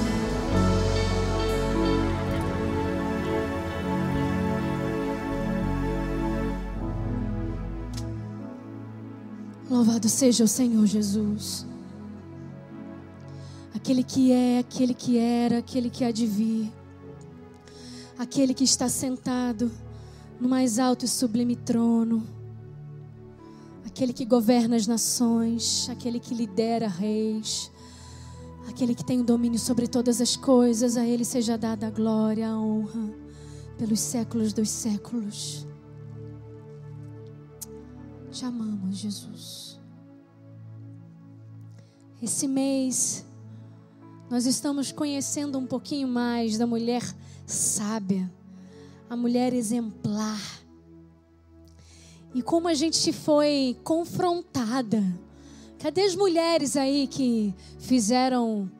Louvado 9.70 10.06
seja 10.10 10.44
o 10.44 10.48
Senhor 10.48 10.84
Jesus. 10.84 11.66
Aquele 13.74 14.04
que 14.04 14.30
é, 14.30 14.58
aquele 14.58 14.92
que 14.92 15.16
era, 15.16 15.56
aquele 15.60 15.88
que 15.88 16.04
há 16.04 16.10
de 16.10 16.26
vir. 16.26 16.70
Aquele 18.18 18.52
que 18.52 18.64
está 18.64 18.90
sentado 18.90 19.72
no 20.38 20.50
mais 20.50 20.78
alto 20.78 21.06
e 21.06 21.08
sublime 21.08 21.56
trono. 21.56 22.36
Aquele 23.99 24.12
que 24.12 24.24
governa 24.24 24.76
as 24.76 24.86
nações, 24.86 25.88
aquele 25.90 26.20
que 26.20 26.32
lidera 26.32 26.86
reis, 26.86 27.68
aquele 28.68 28.94
que 28.94 29.05
tem 29.05 29.20
o 29.20 29.24
domínio 29.24 29.59
sobre 29.59 29.88
todas 29.88 30.20
as 30.20 30.36
coisas, 30.36 30.96
a 30.96 31.05
ele 31.05 31.24
seja 31.24 31.59
dada 31.59 31.88
a 31.88 31.90
glória, 31.90 32.49
a 32.49 32.57
honra 32.57 33.12
pelos 33.76 33.99
séculos 33.99 34.53
dos 34.53 34.70
séculos. 34.70 35.66
Te 38.30 38.44
amamos, 38.44 38.99
Jesus. 38.99 39.80
Esse 42.22 42.46
mês 42.46 43.26
nós 44.30 44.46
estamos 44.46 44.92
conhecendo 44.92 45.59
um 45.59 45.66
pouquinho 45.66 46.07
mais 46.07 46.57
da 46.57 46.68
mulher 46.68 47.03
sábia, 47.44 48.32
a 49.11 49.16
mulher 49.16 49.53
exemplar. 49.53 50.38
E 52.39 52.43
como 52.43 52.68
a 52.68 52.74
gente 52.74 53.12
foi 53.12 53.76
confrontada. 53.82 55.03
Cadê 55.80 56.03
as 56.03 56.14
mulheres 56.14 56.76
aí 56.76 57.09
que 57.09 57.53
fizeram 57.80 58.70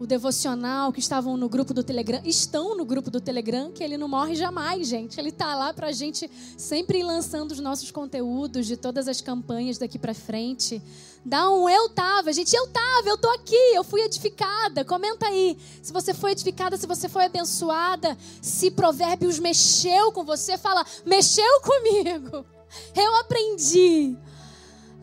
o 0.00 0.06
devocional, 0.06 0.90
que 0.90 0.98
estavam 0.98 1.36
no 1.36 1.46
grupo 1.46 1.74
do 1.74 1.84
Telegram, 1.84 2.22
estão 2.24 2.74
no 2.74 2.86
grupo 2.86 3.10
do 3.10 3.20
Telegram, 3.20 3.70
que 3.70 3.84
ele 3.84 3.98
não 3.98 4.08
morre 4.08 4.34
jamais, 4.34 4.88
gente. 4.88 5.20
Ele 5.20 5.28
está 5.28 5.54
lá 5.54 5.74
para 5.74 5.88
a 5.88 5.92
gente 5.92 6.26
sempre 6.56 7.02
lançando 7.02 7.52
os 7.52 7.60
nossos 7.60 7.90
conteúdos 7.90 8.66
de 8.66 8.78
todas 8.78 9.06
as 9.06 9.20
campanhas 9.20 9.76
daqui 9.76 9.98
para 9.98 10.14
frente. 10.14 10.80
Dá 11.22 11.50
um 11.50 11.68
eu 11.68 11.90
tava, 11.90 12.32
gente, 12.32 12.56
eu 12.56 12.66
tava, 12.68 13.10
eu 13.10 13.18
tô 13.18 13.28
aqui, 13.28 13.74
eu 13.74 13.84
fui 13.84 14.00
edificada. 14.00 14.86
Comenta 14.86 15.26
aí 15.26 15.58
se 15.82 15.92
você 15.92 16.14
foi 16.14 16.32
edificada, 16.32 16.78
se 16.78 16.86
você 16.86 17.10
foi 17.10 17.26
abençoada, 17.26 18.16
se 18.40 18.70
Provérbios 18.70 19.38
mexeu 19.38 20.12
com 20.12 20.24
você, 20.24 20.56
fala, 20.56 20.82
mexeu 21.04 21.60
comigo. 21.60 22.46
Eu 22.94 23.16
aprendi. 23.16 24.16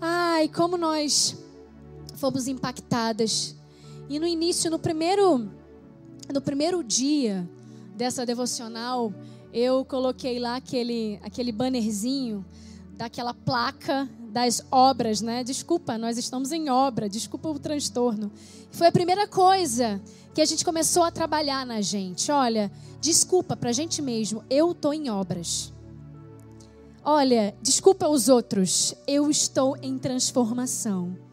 Ai, 0.01 0.47
como 0.47 0.77
nós 0.77 1.35
fomos 2.15 2.47
impactadas 2.47 3.55
e 4.09 4.19
no 4.19 4.25
início, 4.25 4.71
no 4.71 4.79
primeiro, 4.79 5.49
no 6.33 6.41
primeiro 6.41 6.83
dia 6.83 7.47
dessa 7.95 8.25
devocional, 8.25 9.13
eu 9.53 9.83
coloquei 9.85 10.39
lá 10.39 10.55
aquele, 10.55 11.19
aquele 11.21 11.51
bannerzinho 11.51 12.45
daquela 12.93 13.33
placa 13.33 14.09
das 14.29 14.61
obras, 14.71 15.21
né? 15.21 15.43
Desculpa, 15.43 15.97
nós 15.97 16.17
estamos 16.17 16.51
em 16.51 16.69
obra, 16.69 17.09
desculpa 17.09 17.49
o 17.49 17.57
transtorno. 17.57 18.31
Foi 18.71 18.87
a 18.87 18.91
primeira 18.91 19.27
coisa 19.27 20.01
que 20.33 20.41
a 20.41 20.45
gente 20.45 20.63
começou 20.63 21.03
a 21.03 21.11
trabalhar 21.11 21.65
na 21.65 21.81
gente. 21.81 22.31
Olha, 22.31 22.71
desculpa 23.01 23.55
para 23.55 23.69
a 23.69 23.73
gente 23.73 24.01
mesmo, 24.01 24.43
eu 24.49 24.71
estou 24.71 24.93
em 24.93 25.09
obras. 25.09 25.73
Olha, 27.03 27.55
desculpa 27.61 28.05
aos 28.05 28.27
outros, 28.27 28.93
eu 29.07 29.29
estou 29.29 29.77
em 29.81 29.97
transformação. 29.97 31.29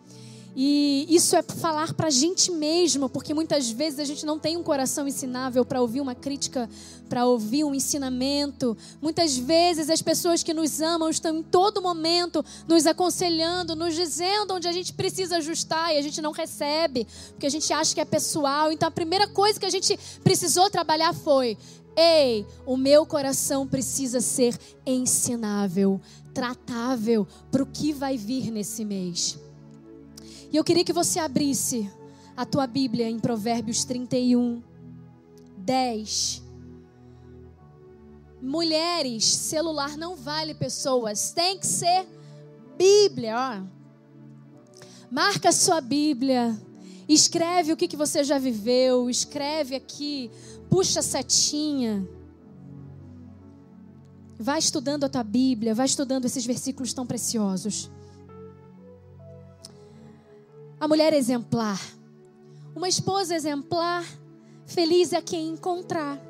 E 0.58 1.04
isso 1.10 1.36
é 1.36 1.42
falar 1.42 1.92
para 1.92 2.06
a 2.06 2.10
gente 2.10 2.50
mesmo, 2.50 3.10
porque 3.10 3.34
muitas 3.34 3.70
vezes 3.70 3.98
a 3.98 4.04
gente 4.06 4.24
não 4.24 4.38
tem 4.38 4.56
um 4.56 4.62
coração 4.62 5.06
ensinável 5.06 5.66
para 5.66 5.82
ouvir 5.82 6.00
uma 6.00 6.14
crítica, 6.14 6.66
para 7.10 7.26
ouvir 7.26 7.62
um 7.62 7.74
ensinamento. 7.74 8.74
Muitas 9.02 9.36
vezes 9.36 9.90
as 9.90 10.00
pessoas 10.00 10.42
que 10.42 10.54
nos 10.54 10.80
amam 10.80 11.10
estão 11.10 11.36
em 11.36 11.42
todo 11.42 11.82
momento 11.82 12.42
nos 12.66 12.86
aconselhando, 12.86 13.76
nos 13.76 13.94
dizendo 13.94 14.54
onde 14.54 14.66
a 14.66 14.72
gente 14.72 14.94
precisa 14.94 15.36
ajustar 15.36 15.94
e 15.94 15.98
a 15.98 16.02
gente 16.02 16.22
não 16.22 16.32
recebe, 16.32 17.06
porque 17.32 17.44
a 17.44 17.50
gente 17.50 17.70
acha 17.70 17.94
que 17.94 18.00
é 18.00 18.06
pessoal. 18.06 18.72
Então 18.72 18.88
a 18.88 18.90
primeira 18.90 19.28
coisa 19.28 19.60
que 19.60 19.66
a 19.66 19.70
gente 19.70 19.98
precisou 20.24 20.70
trabalhar 20.70 21.12
foi: 21.12 21.58
ei, 21.97 22.47
o 22.66 22.76
meu 22.76 23.07
coração 23.07 23.66
precisa 23.66 24.20
ser 24.20 24.59
ensinável, 24.84 26.01
tratável 26.34 27.26
para 27.51 27.62
o 27.62 27.66
que 27.66 27.92
vai 27.92 28.16
vir 28.16 28.51
nesse 28.51 28.84
mês. 28.84 29.38
E 30.53 30.57
eu 30.57 30.62
queria 30.62 30.84
que 30.84 30.92
você 30.92 31.18
abrisse 31.18 31.90
a 32.36 32.44
tua 32.44 32.66
Bíblia 32.66 33.09
em 33.09 33.18
Provérbios 33.18 33.84
31, 33.84 34.62
10. 35.57 36.42
Mulheres, 38.42 39.24
celular 39.24 39.97
não 39.97 40.14
vale 40.14 40.55
pessoas, 40.55 41.32
tem 41.32 41.59
que 41.59 41.66
ser 41.66 42.07
Bíblia, 42.76 43.34
ó. 43.34 43.76
Marca 45.11 45.51
sua 45.51 45.80
Bíblia, 45.80 46.61
escreve 47.14 47.72
o 47.72 47.76
que, 47.76 47.86
que 47.88 47.96
você 47.96 48.24
já 48.24 48.38
viveu, 48.38 49.09
escreve 49.09 49.74
aqui, 49.74 50.30
puxa 50.68 51.00
a 51.00 51.02
setinha. 51.02 52.07
Vai 54.38 54.59
estudando 54.59 55.04
a 55.04 55.09
tua 55.09 55.22
Bíblia, 55.22 55.74
vai 55.74 55.86
estudando 55.86 56.24
esses 56.24 56.44
versículos 56.44 56.92
tão 56.92 57.07
preciosos. 57.07 57.90
A 60.78 60.86
mulher 60.86 61.12
exemplar. 61.12 61.80
Uma 62.74 62.88
esposa 62.88 63.34
exemplar, 63.34 64.04
feliz 64.66 65.12
é 65.12 65.22
quem 65.22 65.48
encontrar. 65.48 66.20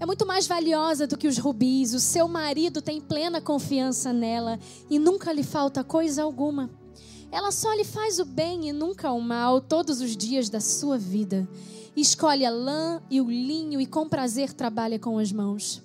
É 0.00 0.06
muito 0.06 0.26
mais 0.26 0.46
valiosa 0.46 1.06
do 1.06 1.16
que 1.16 1.28
os 1.28 1.38
rubis. 1.38 1.92
O 1.94 2.00
seu 2.00 2.26
marido 2.26 2.80
tem 2.80 3.00
plena 3.00 3.40
confiança 3.40 4.12
nela 4.12 4.58
e 4.90 4.98
nunca 4.98 5.32
lhe 5.32 5.44
falta 5.44 5.84
coisa 5.84 6.22
alguma. 6.22 6.70
Ela 7.32 7.50
só 7.50 7.72
lhe 7.72 7.82
faz 7.82 8.18
o 8.18 8.26
bem 8.26 8.68
e 8.68 8.72
nunca 8.74 9.10
o 9.10 9.18
mal 9.18 9.58
todos 9.58 10.02
os 10.02 10.14
dias 10.14 10.50
da 10.50 10.60
sua 10.60 10.98
vida. 10.98 11.48
Escolhe 11.96 12.44
a 12.44 12.50
lã 12.50 13.02
e 13.10 13.22
o 13.22 13.30
linho 13.30 13.80
e 13.80 13.86
com 13.86 14.06
prazer 14.06 14.52
trabalha 14.52 14.98
com 14.98 15.18
as 15.18 15.32
mãos. 15.32 15.82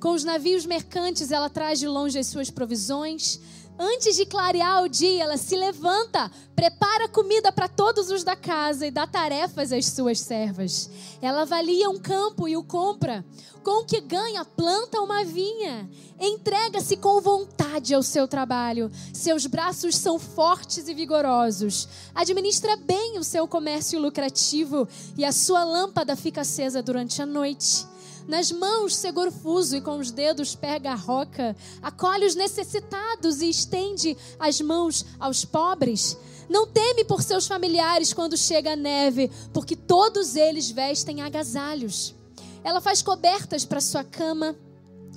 Com 0.00 0.14
os 0.14 0.24
navios 0.24 0.64
mercantes 0.64 1.30
ela 1.30 1.50
traz 1.50 1.78
de 1.78 1.86
longe 1.86 2.18
as 2.18 2.28
suas 2.28 2.50
provisões 2.50 3.38
Antes 3.78 4.16
de 4.16 4.24
clarear 4.24 4.82
o 4.82 4.88
dia, 4.88 5.24
ela 5.24 5.36
se 5.36 5.54
levanta, 5.54 6.30
prepara 6.54 7.08
comida 7.08 7.52
para 7.52 7.68
todos 7.68 8.10
os 8.10 8.24
da 8.24 8.34
casa 8.34 8.86
e 8.86 8.90
dá 8.90 9.06
tarefas 9.06 9.70
às 9.70 9.86
suas 9.86 10.18
servas. 10.18 10.88
Ela 11.20 11.42
avalia 11.42 11.90
um 11.90 11.98
campo 11.98 12.48
e 12.48 12.56
o 12.56 12.64
compra. 12.64 13.24
Com 13.62 13.82
o 13.82 13.84
que 13.84 14.00
ganha, 14.00 14.44
planta 14.44 15.00
uma 15.00 15.24
vinha. 15.24 15.90
Entrega-se 16.18 16.96
com 16.96 17.20
vontade 17.20 17.92
ao 17.92 18.02
seu 18.02 18.26
trabalho. 18.26 18.90
Seus 19.12 19.44
braços 19.44 19.96
são 19.96 20.18
fortes 20.18 20.88
e 20.88 20.94
vigorosos. 20.94 21.86
Administra 22.14 22.76
bem 22.76 23.18
o 23.18 23.24
seu 23.24 23.46
comércio 23.46 24.00
lucrativo 24.00 24.88
e 25.18 25.24
a 25.24 25.32
sua 25.32 25.64
lâmpada 25.64 26.16
fica 26.16 26.40
acesa 26.40 26.82
durante 26.82 27.20
a 27.20 27.26
noite. 27.26 27.86
Nas 28.28 28.50
mãos 28.50 28.96
segura 28.96 29.30
o 29.30 29.32
fuso 29.32 29.76
e 29.76 29.80
com 29.80 29.98
os 29.98 30.10
dedos 30.10 30.54
pega 30.54 30.90
a 30.90 30.96
roca. 30.96 31.56
Acolhe 31.80 32.26
os 32.26 32.34
necessitados 32.34 33.40
e 33.40 33.48
estende 33.48 34.16
as 34.38 34.60
mãos 34.60 35.06
aos 35.18 35.44
pobres. 35.44 36.18
Não 36.48 36.66
teme 36.66 37.04
por 37.04 37.22
seus 37.22 37.46
familiares 37.46 38.12
quando 38.12 38.36
chega 38.36 38.72
a 38.72 38.76
neve, 38.76 39.30
porque 39.52 39.76
todos 39.76 40.34
eles 40.34 40.70
vestem 40.70 41.22
agasalhos. 41.22 42.14
Ela 42.64 42.80
faz 42.80 43.00
cobertas 43.00 43.64
para 43.64 43.80
sua 43.80 44.02
cama. 44.02 44.56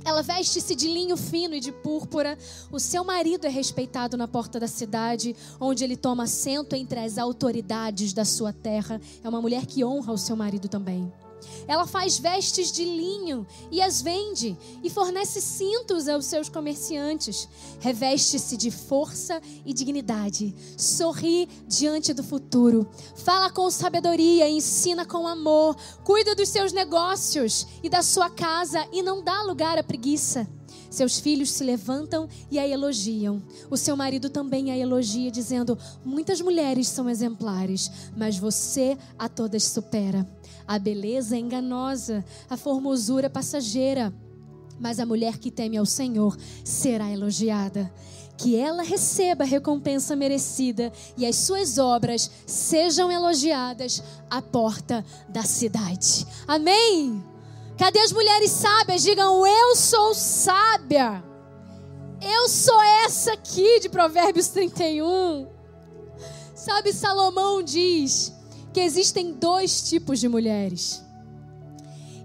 Ela 0.05 0.21
veste-se 0.21 0.75
de 0.75 0.87
linho 0.87 1.17
fino 1.17 1.55
e 1.55 1.59
de 1.59 1.71
púrpura. 1.71 2.37
O 2.71 2.79
seu 2.79 3.03
marido 3.03 3.45
é 3.45 3.49
respeitado 3.49 4.15
na 4.15 4.27
porta 4.27 4.59
da 4.59 4.67
cidade, 4.67 5.35
onde 5.59 5.83
ele 5.83 5.97
toma 5.97 6.23
assento 6.23 6.75
entre 6.75 6.99
as 6.99 7.17
autoridades 7.17 8.13
da 8.13 8.23
sua 8.23 8.53
terra. 8.53 9.01
É 9.23 9.27
uma 9.27 9.41
mulher 9.41 9.65
que 9.65 9.83
honra 9.83 10.13
o 10.13 10.17
seu 10.17 10.35
marido 10.35 10.67
também. 10.67 11.11
Ela 11.67 11.85
faz 11.85 12.17
vestes 12.17 12.71
de 12.71 12.83
linho 12.83 13.45
e 13.71 13.81
as 13.81 14.01
vende, 14.01 14.57
e 14.83 14.89
fornece 14.89 15.41
cintos 15.41 16.07
aos 16.07 16.25
seus 16.25 16.49
comerciantes. 16.49 17.47
Reveste-se 17.79 18.57
de 18.57 18.71
força 18.71 19.41
e 19.65 19.73
dignidade. 19.73 20.53
Sorri 20.77 21.47
diante 21.67 22.13
do 22.13 22.23
futuro. 22.23 22.89
Fala 23.15 23.49
com 23.49 23.69
sabedoria, 23.69 24.49
ensina 24.49 25.05
com 25.05 25.27
amor. 25.27 25.75
Cuida 26.03 26.35
dos 26.35 26.49
seus 26.49 26.71
negócios 26.71 27.67
e 27.83 27.89
da 27.89 28.01
sua 28.01 28.29
casa, 28.29 28.87
e 28.91 29.01
não 29.01 29.23
dá 29.23 29.41
lugar 29.43 29.77
à 29.77 29.83
preguiça. 29.83 30.58
Seus 30.89 31.19
filhos 31.19 31.51
se 31.51 31.63
levantam 31.63 32.27
e 32.49 32.57
a 32.57 32.67
elogiam. 32.67 33.41
O 33.69 33.77
seu 33.77 33.95
marido 33.95 34.29
também 34.29 34.71
a 34.71 34.77
elogia, 34.77 35.29
dizendo: 35.29 35.77
Muitas 36.03 36.41
mulheres 36.41 36.87
são 36.87 37.09
exemplares, 37.09 37.91
mas 38.17 38.37
você 38.37 38.97
a 39.17 39.29
todas 39.29 39.63
supera. 39.63 40.27
A 40.67 40.79
beleza 40.79 41.35
é 41.35 41.39
enganosa, 41.39 42.23
a 42.49 42.57
formosura 42.57 43.29
passageira, 43.29 44.13
mas 44.79 44.99
a 44.99 45.05
mulher 45.05 45.37
que 45.37 45.51
teme 45.51 45.77
ao 45.77 45.85
Senhor 45.85 46.37
será 46.63 47.11
elogiada. 47.11 47.91
Que 48.37 48.55
ela 48.55 48.83
receba 48.83 49.43
a 49.43 49.47
recompensa 49.47 50.15
merecida 50.15 50.93
e 51.17 51.25
as 51.25 51.35
suas 51.35 51.77
obras 51.77 52.31
sejam 52.45 53.11
elogiadas 53.11 54.01
à 54.29 54.41
porta 54.41 55.05
da 55.27 55.43
cidade. 55.43 56.25
Amém? 56.47 57.21
Cadê 57.79 57.99
as 57.99 58.11
mulheres 58.11 58.51
sábias? 58.51 59.01
Digam: 59.01 59.47
Eu 59.47 59.73
sou 59.73 60.13
sábia. 60.13 61.23
Eu 62.21 62.49
sou 62.49 62.81
essa 63.05 63.31
aqui 63.31 63.79
de 63.79 63.87
Provérbios 63.87 64.49
31. 64.49 65.47
Sabe, 66.53 66.91
Salomão 66.91 67.63
diz 67.63 68.33
que 68.73 68.81
existem 68.81 69.31
dois 69.31 69.87
tipos 69.87 70.19
de 70.19 70.27
mulheres. 70.27 71.01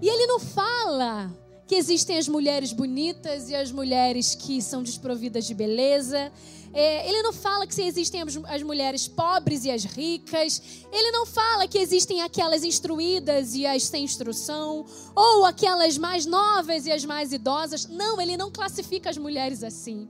E 0.01 0.09
ele 0.09 0.27
não 0.27 0.41
fala 0.41 1.33
que 1.65 1.75
existem 1.75 2.17
as 2.17 2.27
mulheres 2.27 2.73
bonitas 2.73 3.49
e 3.49 3.55
as 3.55 3.71
mulheres 3.71 4.35
que 4.35 4.61
são 4.61 4.83
desprovidas 4.83 5.45
de 5.45 5.53
beleza. 5.53 6.33
É, 6.77 7.07
ele 7.07 7.21
não 7.21 7.31
fala 7.31 7.65
que 7.65 7.81
existem 7.81 8.21
as, 8.21 8.37
as, 8.47 8.61
mulheres 8.61 9.07
pobres 9.07 9.63
e 9.63 9.71
as 9.71 9.85
ricas. 9.85 10.61
Ele 10.91 11.09
não 11.09 11.25
fala 11.25 11.69
que 11.69 11.77
existem 11.77 12.21
aquelas 12.21 12.65
instruídas 12.65 13.55
e 13.55 13.65
as 13.65 13.83
sem 13.83 14.03
instrução. 14.03 14.85
Ou 15.15 15.45
aquelas 15.45 15.97
mais 15.97 16.25
novas 16.25 16.85
e 16.85 16.91
as 16.91 17.05
mais 17.05 17.31
idosas. 17.31 17.87
Não, 17.87 18.19
ele 18.19 18.35
não 18.35 18.51
classifica 18.51 19.09
as 19.09 19.17
mulheres 19.17 19.63
assim. 19.63 20.09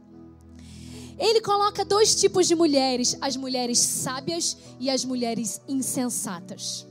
Ele 1.20 1.39
coloca 1.39 1.86
dois 1.86 2.16
tipos 2.16 2.47
de 2.47 2.55
mulheres: 2.55 3.16
as 3.22 3.38
mulheres 3.38 3.78
sábias 3.78 4.57
e 4.80 4.89
as 4.89 5.05
mulheres 5.05 5.61
insensatas. 5.68 6.88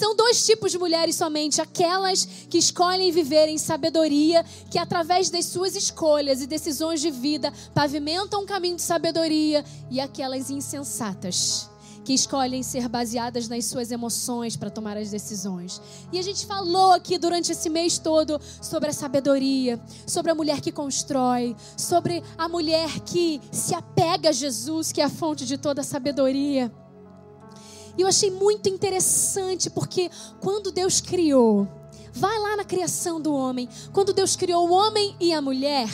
São 0.00 0.16
dois 0.16 0.46
tipos 0.46 0.72
de 0.72 0.78
mulheres 0.78 1.14
somente: 1.14 1.60
aquelas 1.60 2.24
que 2.48 2.56
escolhem 2.56 3.12
viver 3.12 3.48
em 3.50 3.58
sabedoria, 3.58 4.42
que 4.70 4.78
através 4.78 5.28
das 5.28 5.44
suas 5.44 5.76
escolhas 5.76 6.40
e 6.40 6.46
decisões 6.46 7.02
de 7.02 7.10
vida 7.10 7.52
pavimentam 7.74 8.42
um 8.42 8.46
caminho 8.46 8.76
de 8.76 8.82
sabedoria, 8.82 9.62
e 9.90 10.00
aquelas 10.00 10.48
insensatas 10.48 11.68
que 12.02 12.14
escolhem 12.14 12.62
ser 12.62 12.88
baseadas 12.88 13.46
nas 13.46 13.66
suas 13.66 13.90
emoções 13.90 14.56
para 14.56 14.70
tomar 14.70 14.96
as 14.96 15.10
decisões. 15.10 15.82
E 16.10 16.18
a 16.18 16.22
gente 16.22 16.46
falou 16.46 16.92
aqui 16.92 17.18
durante 17.18 17.52
esse 17.52 17.68
mês 17.68 17.98
todo 17.98 18.40
sobre 18.62 18.88
a 18.88 18.94
sabedoria, 18.94 19.78
sobre 20.06 20.32
a 20.32 20.34
mulher 20.34 20.62
que 20.62 20.72
constrói, 20.72 21.54
sobre 21.76 22.22
a 22.38 22.48
mulher 22.48 23.00
que 23.00 23.38
se 23.52 23.74
apega 23.74 24.30
a 24.30 24.32
Jesus, 24.32 24.92
que 24.92 25.02
é 25.02 25.04
a 25.04 25.10
fonte 25.10 25.44
de 25.44 25.58
toda 25.58 25.82
a 25.82 25.84
sabedoria. 25.84 26.72
E 28.00 28.02
eu 28.02 28.08
achei 28.08 28.30
muito 28.30 28.66
interessante 28.66 29.68
porque 29.68 30.10
quando 30.40 30.72
Deus 30.72 31.02
criou, 31.02 31.68
vai 32.14 32.38
lá 32.38 32.56
na 32.56 32.64
criação 32.64 33.20
do 33.20 33.34
homem, 33.34 33.68
quando 33.92 34.14
Deus 34.14 34.34
criou 34.34 34.66
o 34.66 34.72
homem 34.72 35.14
e 35.20 35.34
a 35.34 35.42
mulher, 35.42 35.86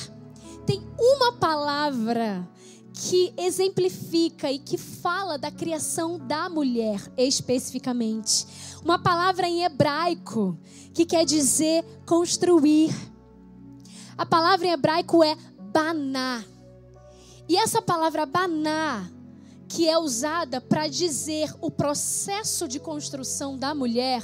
tem 0.64 0.86
uma 0.96 1.32
palavra 1.32 2.48
que 2.92 3.34
exemplifica 3.36 4.52
e 4.52 4.60
que 4.60 4.78
fala 4.78 5.36
da 5.36 5.50
criação 5.50 6.16
da 6.16 6.48
mulher 6.48 7.02
especificamente. 7.16 8.46
Uma 8.84 9.00
palavra 9.00 9.48
em 9.48 9.64
hebraico 9.64 10.56
que 10.94 11.04
quer 11.04 11.24
dizer 11.24 11.84
construir. 12.06 12.94
A 14.16 14.24
palavra 14.24 14.68
em 14.68 14.70
hebraico 14.70 15.24
é 15.24 15.36
baná. 15.72 16.44
E 17.48 17.56
essa 17.56 17.82
palavra 17.82 18.24
baná, 18.24 19.10
que 19.68 19.88
é 19.88 19.98
usada 19.98 20.60
para 20.60 20.88
dizer 20.88 21.52
o 21.60 21.70
processo 21.70 22.68
de 22.68 22.78
construção 22.78 23.58
da 23.58 23.74
mulher, 23.74 24.22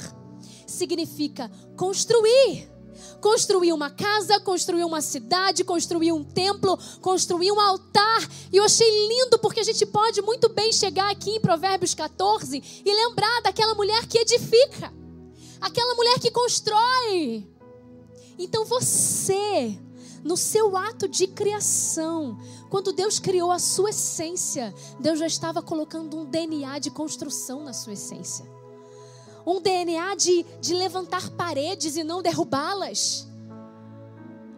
significa 0.66 1.50
construir 1.76 2.72
construir 3.20 3.72
uma 3.72 3.90
casa, 3.90 4.40
construir 4.40 4.84
uma 4.84 5.00
cidade, 5.00 5.64
construir 5.64 6.12
um 6.12 6.24
templo, 6.24 6.78
construir 7.00 7.52
um 7.52 7.60
altar. 7.60 8.28
E 8.52 8.56
eu 8.56 8.64
achei 8.64 9.08
lindo 9.08 9.38
porque 9.38 9.60
a 9.60 9.64
gente 9.64 9.86
pode 9.86 10.20
muito 10.22 10.48
bem 10.48 10.72
chegar 10.72 11.10
aqui 11.10 11.30
em 11.30 11.40
Provérbios 11.40 11.94
14 11.94 12.82
e 12.84 12.94
lembrar 12.94 13.42
daquela 13.42 13.74
mulher 13.74 14.06
que 14.06 14.18
edifica, 14.18 14.92
aquela 15.60 15.94
mulher 15.94 16.18
que 16.18 16.30
constrói. 16.30 17.46
Então 18.38 18.64
você, 18.64 19.78
no 20.22 20.36
seu 20.36 20.76
ato 20.76 21.08
de 21.08 21.26
criação, 21.26 22.38
quando 22.70 22.92
Deus 22.92 23.18
criou 23.18 23.50
a 23.50 23.58
sua 23.58 23.90
essência, 23.90 24.74
Deus 25.00 25.18
já 25.18 25.26
estava 25.26 25.62
colocando 25.62 26.18
um 26.18 26.24
DNA 26.24 26.78
de 26.78 26.90
construção 26.90 27.64
na 27.64 27.72
sua 27.72 27.94
essência 27.94 28.52
um 29.46 29.60
DNA 29.60 30.14
de, 30.14 30.44
de 30.60 30.74
levantar 30.74 31.30
paredes 31.30 31.96
e 31.96 32.04
não 32.04 32.22
derrubá-las. 32.22 33.28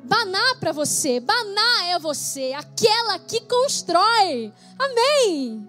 Baná 0.04 0.56
para 0.60 0.72
você, 0.72 1.18
Baná 1.20 1.86
é 1.86 1.98
você, 1.98 2.52
aquela 2.52 3.18
que 3.18 3.40
constrói. 3.40 4.52
Amém. 4.78 5.68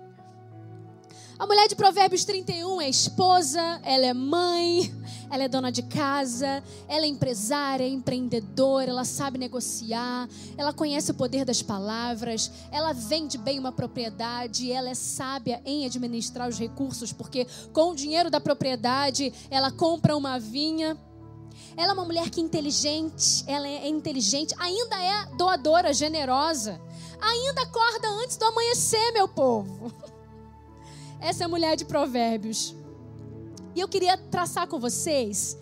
A 1.37 1.45
mulher 1.45 1.67
de 1.67 1.75
Provérbios 1.75 2.23
31 2.23 2.79
é 2.79 2.89
esposa, 2.89 3.81
ela 3.83 4.05
é 4.05 4.13
mãe, 4.13 4.89
ela 5.29 5.43
é 5.43 5.49
dona 5.49 5.69
de 5.69 5.83
casa, 5.83 6.63
ela 6.87 7.05
é 7.05 7.09
empresária, 7.09 7.83
é 7.83 7.89
empreendedora, 7.89 8.89
ela 8.89 9.03
sabe 9.03 9.37
negociar, 9.37 10.29
ela 10.57 10.71
conhece 10.71 11.11
o 11.11 11.13
poder 11.13 11.43
das 11.43 11.61
palavras, 11.61 12.49
ela 12.71 12.93
vende 12.93 13.37
bem 13.37 13.59
uma 13.59 13.73
propriedade, 13.73 14.71
ela 14.71 14.89
é 14.89 14.93
sábia 14.93 15.61
em 15.65 15.85
administrar 15.85 16.47
os 16.47 16.57
recursos, 16.57 17.11
porque 17.11 17.45
com 17.73 17.91
o 17.91 17.95
dinheiro 17.95 18.29
da 18.29 18.39
propriedade 18.39 19.33
ela 19.49 19.69
compra 19.71 20.15
uma 20.15 20.39
vinha. 20.39 20.97
Ela 21.75 21.91
é 21.91 21.93
uma 21.93 22.05
mulher 22.05 22.29
que 22.29 22.39
é 22.39 22.43
inteligente, 22.43 23.43
ela 23.45 23.67
é 23.67 23.89
inteligente, 23.89 24.55
ainda 24.57 25.03
é 25.03 25.25
doadora, 25.35 25.93
generosa, 25.93 26.79
ainda 27.19 27.63
acorda 27.63 28.07
antes 28.23 28.37
do 28.37 28.45
amanhecer, 28.45 29.11
meu 29.11 29.27
povo. 29.27 29.91
Essa 31.25 31.43
é 31.43 31.45
a 31.45 31.49
mulher 31.49 31.75
de 31.75 31.85
Provérbios. 31.85 32.75
E 33.75 33.79
eu 33.79 33.87
queria 33.87 34.15
traçar 34.15 34.67
com 34.67 34.79
vocês 34.79 35.57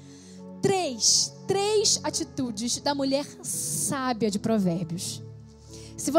três, 0.61 1.33
três 1.47 2.01
atitudes 2.03 2.81
da 2.81 2.93
mulher 2.93 3.25
sábia 3.41 4.29
de 4.29 4.39
Provérbios. 4.39 5.23
Se 5.95 6.11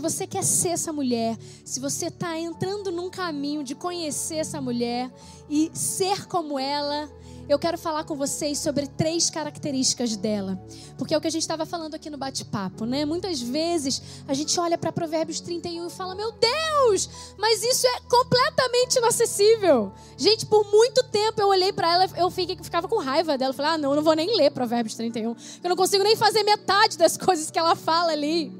você, 0.00 0.24
quer 0.24 0.44
ser 0.44 0.68
essa 0.68 0.92
mulher, 0.92 1.36
se 1.64 1.80
você 1.80 2.06
está 2.06 2.38
entrando 2.38 2.92
num 2.92 3.10
caminho 3.10 3.64
de 3.64 3.74
conhecer 3.74 4.36
essa 4.36 4.60
mulher 4.60 5.12
e 5.50 5.68
ser 5.74 6.28
como 6.28 6.56
ela, 6.56 7.10
eu 7.48 7.58
quero 7.58 7.76
falar 7.76 8.04
com 8.04 8.16
vocês 8.16 8.58
sobre 8.58 8.86
três 8.86 9.28
características 9.28 10.16
dela. 10.16 10.60
Porque 10.96 11.14
é 11.14 11.18
o 11.18 11.20
que 11.20 11.26
a 11.26 11.30
gente 11.30 11.42
estava 11.42 11.66
falando 11.66 11.94
aqui 11.94 12.08
no 12.08 12.16
bate-papo, 12.16 12.84
né? 12.84 13.04
Muitas 13.04 13.40
vezes 13.40 14.02
a 14.26 14.34
gente 14.34 14.58
olha 14.58 14.78
para 14.78 14.92
Provérbios 14.92 15.40
31 15.40 15.86
e 15.86 15.90
fala: 15.90 16.14
Meu 16.14 16.32
Deus, 16.32 17.08
mas 17.38 17.62
isso 17.62 17.86
é 17.86 18.00
completamente 18.08 18.96
inacessível. 18.96 19.92
Gente, 20.16 20.46
por 20.46 20.70
muito 20.70 21.02
tempo 21.04 21.40
eu 21.40 21.48
olhei 21.48 21.72
para 21.72 21.92
ela, 21.92 22.08
eu 22.16 22.30
fiquei, 22.30 22.56
ficava 22.62 22.88
com 22.88 22.98
raiva 22.98 23.36
dela. 23.36 23.50
Eu 23.50 23.54
falei: 23.54 23.72
Ah, 23.72 23.78
não, 23.78 23.90
eu 23.90 23.96
não 23.96 24.02
vou 24.02 24.14
nem 24.14 24.36
ler 24.36 24.50
Provérbios 24.50 24.94
31. 24.94 25.34
Eu 25.62 25.68
não 25.68 25.76
consigo 25.76 26.04
nem 26.04 26.16
fazer 26.16 26.42
metade 26.42 26.96
das 26.96 27.16
coisas 27.16 27.50
que 27.50 27.58
ela 27.58 27.74
fala 27.74 28.12
ali. 28.12 28.52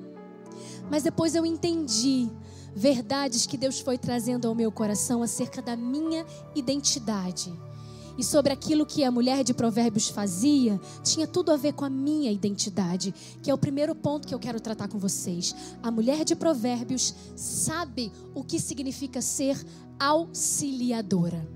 Mas 0.91 1.03
depois 1.03 1.35
eu 1.35 1.47
entendi 1.47 2.29
verdades 2.75 3.47
que 3.47 3.57
Deus 3.57 3.81
foi 3.81 3.97
trazendo 3.97 4.49
ao 4.49 4.55
meu 4.55 4.73
coração 4.73 5.23
acerca 5.23 5.63
da 5.63 5.77
minha 5.77 6.27
identidade 6.55 7.53
e 8.17 8.25
sobre 8.25 8.53
aquilo 8.53 8.87
que 8.87 9.05
a 9.05 9.11
mulher 9.11 9.43
de 9.45 9.55
Provérbios 9.55 10.09
fazia, 10.09 10.81
tinha 11.03 11.27
tudo 11.27 11.51
a 11.51 11.57
ver 11.57 11.73
com 11.73 11.85
a 11.85 11.91
minha 11.91 12.31
identidade, 12.31 13.15
que 13.43 13.51
é 13.51 13.55
o 13.55 13.59
primeiro 13.59 13.95
ponto 13.95 14.27
que 14.27 14.35
eu 14.35 14.39
quero 14.39 14.61
tratar 14.61 14.89
com 14.89 14.99
vocês. 14.99 15.55
A 15.83 15.91
mulher 15.91 16.25
de 16.25 16.35
Provérbios 16.35 17.15
sabe 17.37 18.13
o 18.35 18.45
que 18.45 18.61
significa 18.61 19.21
ser 19.21 19.57
auxiliadora. 19.99 21.49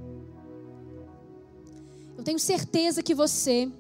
Eu 2.17 2.25
tenho 2.25 2.39
certeza 2.39 3.03
que 3.03 3.15
você, 3.15 3.71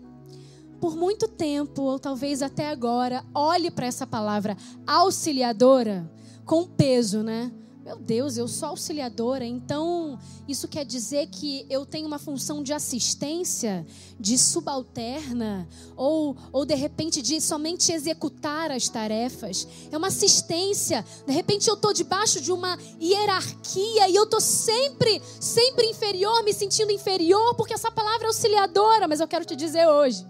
por 0.81 0.95
muito 0.95 1.27
tempo, 1.27 1.83
ou 1.83 1.99
talvez 1.99 2.43
até 2.43 2.69
agora, 2.69 3.25
olhe 3.35 3.71
para 3.71 3.87
essa 3.87 4.07
palavra 4.07 4.57
auxiliadora 4.87 6.11
com 6.45 6.67
peso, 6.67 7.23
né? 7.23 7.51
Meu 7.87 7.99
Deus, 7.99 8.37
eu 8.37 8.49
sou 8.49 8.71
auxiliadora, 8.71 9.45
então 9.45 10.19
isso 10.49 10.67
quer 10.67 10.85
dizer 10.85 11.29
que 11.29 11.65
eu 11.71 11.87
tenho 11.87 12.05
uma 12.05 12.19
função 12.19 12.61
de 12.61 12.73
assistência, 12.73 13.87
de 14.19 14.37
subalterna, 14.37 15.69
ou, 15.97 16.37
ou 16.51 16.65
de 16.65 16.75
repente 16.75 17.23
de 17.23 17.41
somente 17.41 17.93
executar 17.93 18.73
as 18.73 18.89
tarefas. 18.89 19.69
É 19.89 19.97
uma 19.97 20.09
assistência. 20.09 21.07
De 21.25 21.33
repente 21.33 21.69
eu 21.69 21.75
estou 21.75 21.93
debaixo 21.93 22.41
de 22.41 22.51
uma 22.51 22.77
hierarquia 23.01 24.09
e 24.09 24.17
eu 24.17 24.25
estou 24.25 24.41
sempre, 24.41 25.23
sempre 25.41 25.87
inferior, 25.87 26.43
me 26.43 26.53
sentindo 26.53 26.91
inferior, 26.91 27.55
porque 27.55 27.73
essa 27.73 27.89
palavra 27.89 28.25
é 28.25 28.27
auxiliadora, 28.27 29.07
mas 29.07 29.21
eu 29.21 29.29
quero 29.29 29.45
te 29.45 29.55
dizer 29.55 29.87
hoje 29.87 30.27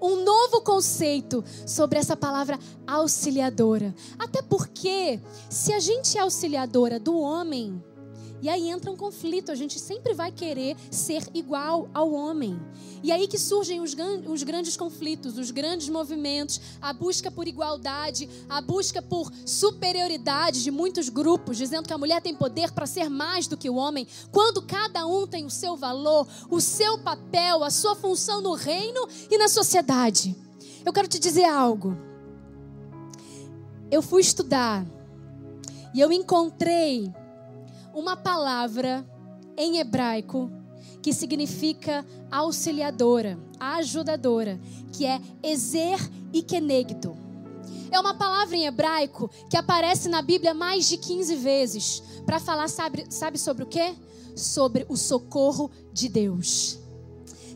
um 0.00 0.24
novo 0.24 0.60
conceito 0.60 1.44
sobre 1.66 1.98
essa 1.98 2.16
palavra 2.16 2.58
auxiliadora. 2.86 3.94
Até 4.18 4.42
porque, 4.42 5.20
se 5.50 5.72
a 5.72 5.80
gente 5.80 6.16
é 6.16 6.20
auxiliadora 6.20 6.98
do 6.98 7.18
homem, 7.18 7.82
e 8.40 8.48
aí 8.48 8.68
entra 8.68 8.90
um 8.90 8.96
conflito, 8.96 9.50
a 9.50 9.54
gente 9.54 9.78
sempre 9.80 10.14
vai 10.14 10.30
querer 10.30 10.76
ser 10.90 11.22
igual 11.34 11.88
ao 11.92 12.12
homem. 12.12 12.58
E 13.02 13.10
aí 13.10 13.26
que 13.26 13.38
surgem 13.38 13.80
os, 13.80 13.96
os, 14.26 14.42
grandes 14.42 14.76
conflitos, 14.76 15.36
os 15.38 15.50
grandes 15.50 15.88
movimentos, 15.88 16.60
a 16.80 16.92
busca 16.92 17.30
por 17.30 17.48
igualdade, 17.48 18.28
a 18.48 18.60
busca 18.60 19.02
por 19.02 19.32
superioridade 19.44 20.62
de 20.62 20.70
muitos 20.70 21.08
grupos, 21.08 21.56
dizendo 21.56 21.86
que 21.86 21.92
a 21.92 21.98
mulher 21.98 22.22
tem 22.22 22.34
poder 22.34 22.72
para 22.72 22.86
ser 22.86 23.08
mais 23.08 23.46
do 23.46 23.56
que 23.56 23.68
o 23.68 23.74
homem, 23.74 24.06
quando 24.30 24.62
cada 24.62 25.06
um 25.06 25.26
tem 25.26 25.44
o 25.44 25.50
seu 25.50 25.76
valor, 25.76 26.26
o 26.50 26.60
seu 26.60 26.98
papel, 26.98 27.64
a 27.64 27.70
sua 27.70 27.96
função 27.96 28.40
no 28.40 28.54
reino 28.54 29.06
e 29.30 29.36
na 29.36 29.48
sociedade. 29.48 30.36
Eu 30.84 30.92
quero 30.92 31.08
te 31.08 31.18
dizer 31.18 31.44
algo. 31.44 31.96
Eu 33.90 34.02
fui 34.02 34.20
estudar 34.20 34.86
e 35.94 36.00
eu 36.00 36.12
encontrei 36.12 37.12
uma 37.98 38.16
palavra 38.16 39.04
em 39.56 39.78
hebraico 39.78 40.48
que 41.02 41.12
significa 41.12 42.06
auxiliadora, 42.30 43.36
ajudadora, 43.58 44.60
que 44.92 45.04
é 45.04 45.20
Ezer 45.42 45.98
e 46.32 46.40
Kenegdo. 46.42 47.16
É 47.90 47.98
uma 47.98 48.14
palavra 48.14 48.56
em 48.56 48.66
hebraico 48.66 49.28
que 49.50 49.56
aparece 49.56 50.08
na 50.08 50.22
Bíblia 50.22 50.54
mais 50.54 50.88
de 50.88 50.96
15 50.96 51.34
vezes 51.36 52.02
para 52.24 52.38
falar, 52.38 52.68
sabe, 52.68 53.06
sabe 53.10 53.36
sobre 53.36 53.64
o 53.64 53.66
quê? 53.66 53.96
Sobre 54.36 54.86
o 54.88 54.96
socorro 54.96 55.68
de 55.92 56.08
Deus. 56.08 56.78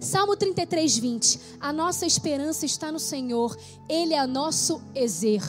Salmo 0.01 0.37
33, 0.37 0.99
20. 0.99 1.41
A 1.61 1.73
nossa 1.73 2.05
esperança 2.05 2.67
está 2.67 2.91
no 2.91 2.99
Senhor, 2.99 3.57
Ele 3.89 4.15
é 4.15 4.27
nosso 4.27 4.83
Ezer, 4.93 5.43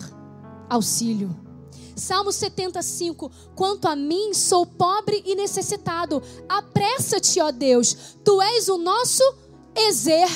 auxílio. 0.69 1.52
Salmo 1.95 2.31
75: 2.31 3.31
Quanto 3.55 3.87
a 3.87 3.95
mim, 3.95 4.33
sou 4.33 4.65
pobre 4.65 5.21
e 5.25 5.35
necessitado. 5.35 6.21
Apressa-te, 6.49 7.39
ó 7.39 7.51
Deus, 7.51 8.15
tu 8.23 8.41
és 8.41 8.67
o 8.67 8.77
nosso 8.77 9.23
exer, 9.75 10.29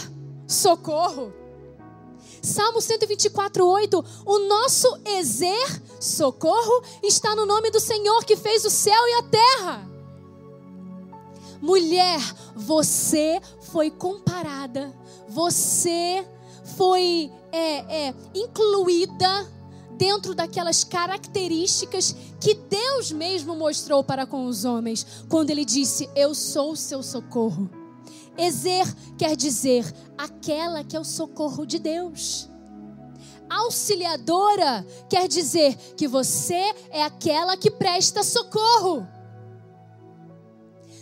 socorro. 0.48 1.34
Salmo 2.42 2.82
124, 2.82 3.66
8: 3.66 4.06
O 4.26 4.40
nosso 4.40 4.88
exer, 5.06 5.82
socorro, 6.00 6.84
está 7.04 7.36
no 7.36 7.46
nome 7.46 7.72
do 7.72 7.80
Senhor 7.80 8.24
que 8.24 8.38
fez 8.38 8.64
o 8.66 8.70
céu 8.70 9.08
e 9.08 9.14
a 9.14 9.24
terra. 9.24 9.90
Mulher, 11.60 12.20
você 12.56 13.42
foi 13.72 13.90
comparada, 13.90 14.94
você 15.28 16.26
foi 16.78 17.32
é, 17.52 18.08
é, 18.08 18.16
incluída 18.36 19.57
dentro 19.98 20.36
daquelas 20.36 20.84
características 20.84 22.16
que 22.40 22.54
Deus 22.54 23.12
mesmo 23.12 23.56
mostrou 23.56 24.04
para 24.04 24.26
com 24.26 24.46
os 24.46 24.64
homens, 24.64 25.06
quando 25.28 25.50
ele 25.50 25.66
disse: 25.66 26.10
Eu 26.16 26.34
sou 26.34 26.72
o 26.72 26.78
seu 26.78 27.02
socorro. 27.02 27.70
Ezer 28.38 28.86
quer 29.18 29.36
dizer 29.36 29.92
aquela 30.18 30.84
que 30.84 30.96
é 30.96 31.00
o 31.00 31.04
socorro 31.04 31.66
de 31.66 31.80
Deus. 31.80 32.48
Auxiliadora 33.50 34.86
quer 35.10 35.28
dizer 35.28 35.76
que 35.96 36.08
você 36.08 36.76
é 36.92 37.04
aquela 37.04 37.58
que 37.58 37.72
presta 37.72 38.22
socorro. 38.22 39.08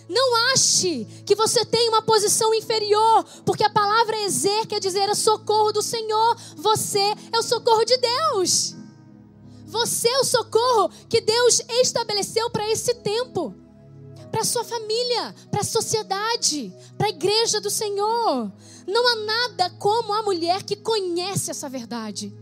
Não 0.07 0.53
ache 0.53 1.05
que 1.25 1.35
você 1.35 1.65
tem 1.65 1.89
uma 1.89 2.01
posição 2.01 2.53
inferior, 2.53 3.25
porque 3.43 3.63
a 3.63 3.69
palavra 3.69 4.21
Ezer 4.21 4.67
quer 4.67 4.79
dizer 4.79 5.09
é 5.09 5.15
socorro 5.15 5.71
do 5.71 5.81
Senhor. 5.81 6.37
Você 6.55 7.13
é 7.31 7.39
o 7.39 7.43
socorro 7.43 7.83
de 7.83 7.97
Deus. 7.97 8.74
Você 9.75 10.07
é 10.07 10.19
o 10.19 10.23
socorro 10.23 10.89
que 11.09 11.19
Deus 11.19 11.61
estabeleceu 11.81 12.49
para 12.49 12.71
esse 12.71 12.93
tempo. 12.95 13.53
Para 14.31 14.45
sua 14.45 14.63
família, 14.63 15.35
para 15.51 15.61
a 15.61 15.65
sociedade, 15.65 16.73
para 16.97 17.07
a 17.07 17.09
igreja 17.09 17.59
do 17.59 17.69
Senhor. 17.69 18.53
Não 18.87 19.07
há 19.07 19.15
nada 19.25 19.69
como 19.71 20.13
a 20.13 20.23
mulher 20.23 20.63
que 20.63 20.77
conhece 20.77 21.51
essa 21.51 21.67
verdade. 21.67 22.33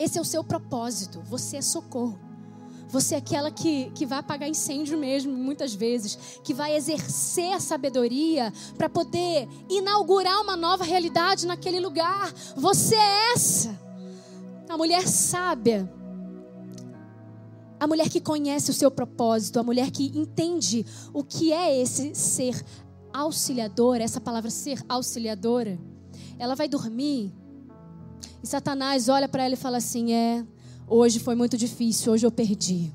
Esse 0.00 0.18
é 0.18 0.20
o 0.20 0.24
seu 0.24 0.42
propósito. 0.42 1.22
Você 1.28 1.58
é 1.58 1.62
socorro. 1.62 2.18
Você 2.88 3.14
é 3.14 3.18
aquela 3.18 3.52
que, 3.52 3.90
que 3.90 4.04
vai 4.04 4.18
apagar 4.18 4.48
incêndio 4.48 4.98
mesmo, 4.98 5.32
muitas 5.32 5.74
vezes, 5.74 6.40
que 6.42 6.52
vai 6.52 6.74
exercer 6.74 7.52
a 7.52 7.60
sabedoria 7.60 8.52
para 8.76 8.88
poder 8.88 9.48
inaugurar 9.68 10.40
uma 10.40 10.56
nova 10.56 10.82
realidade 10.82 11.46
naquele 11.46 11.78
lugar. 11.78 12.32
Você 12.56 12.96
é 12.96 13.32
essa. 13.32 13.78
A 14.68 14.76
mulher 14.76 15.06
sábia 15.06 15.99
a 17.80 17.86
mulher 17.86 18.08
que 18.08 18.20
conhece 18.20 18.70
o 18.70 18.74
seu 18.74 18.90
propósito, 18.90 19.58
a 19.58 19.62
mulher 19.64 19.90
que 19.90 20.16
entende 20.16 20.86
o 21.12 21.24
que 21.24 21.52
é 21.52 21.80
esse 21.80 22.14
ser 22.14 22.62
auxiliadora, 23.12 24.04
essa 24.04 24.20
palavra 24.20 24.50
ser 24.50 24.84
auxiliadora, 24.88 25.80
ela 26.38 26.54
vai 26.54 26.68
dormir 26.68 27.32
e 28.42 28.46
Satanás 28.46 29.08
olha 29.08 29.28
para 29.28 29.44
ela 29.44 29.54
e 29.54 29.56
fala 29.56 29.76
assim: 29.76 30.12
É, 30.12 30.44
hoje 30.86 31.18
foi 31.18 31.34
muito 31.34 31.56
difícil, 31.56 32.12
hoje 32.12 32.26
eu 32.26 32.30
perdi. 32.30 32.92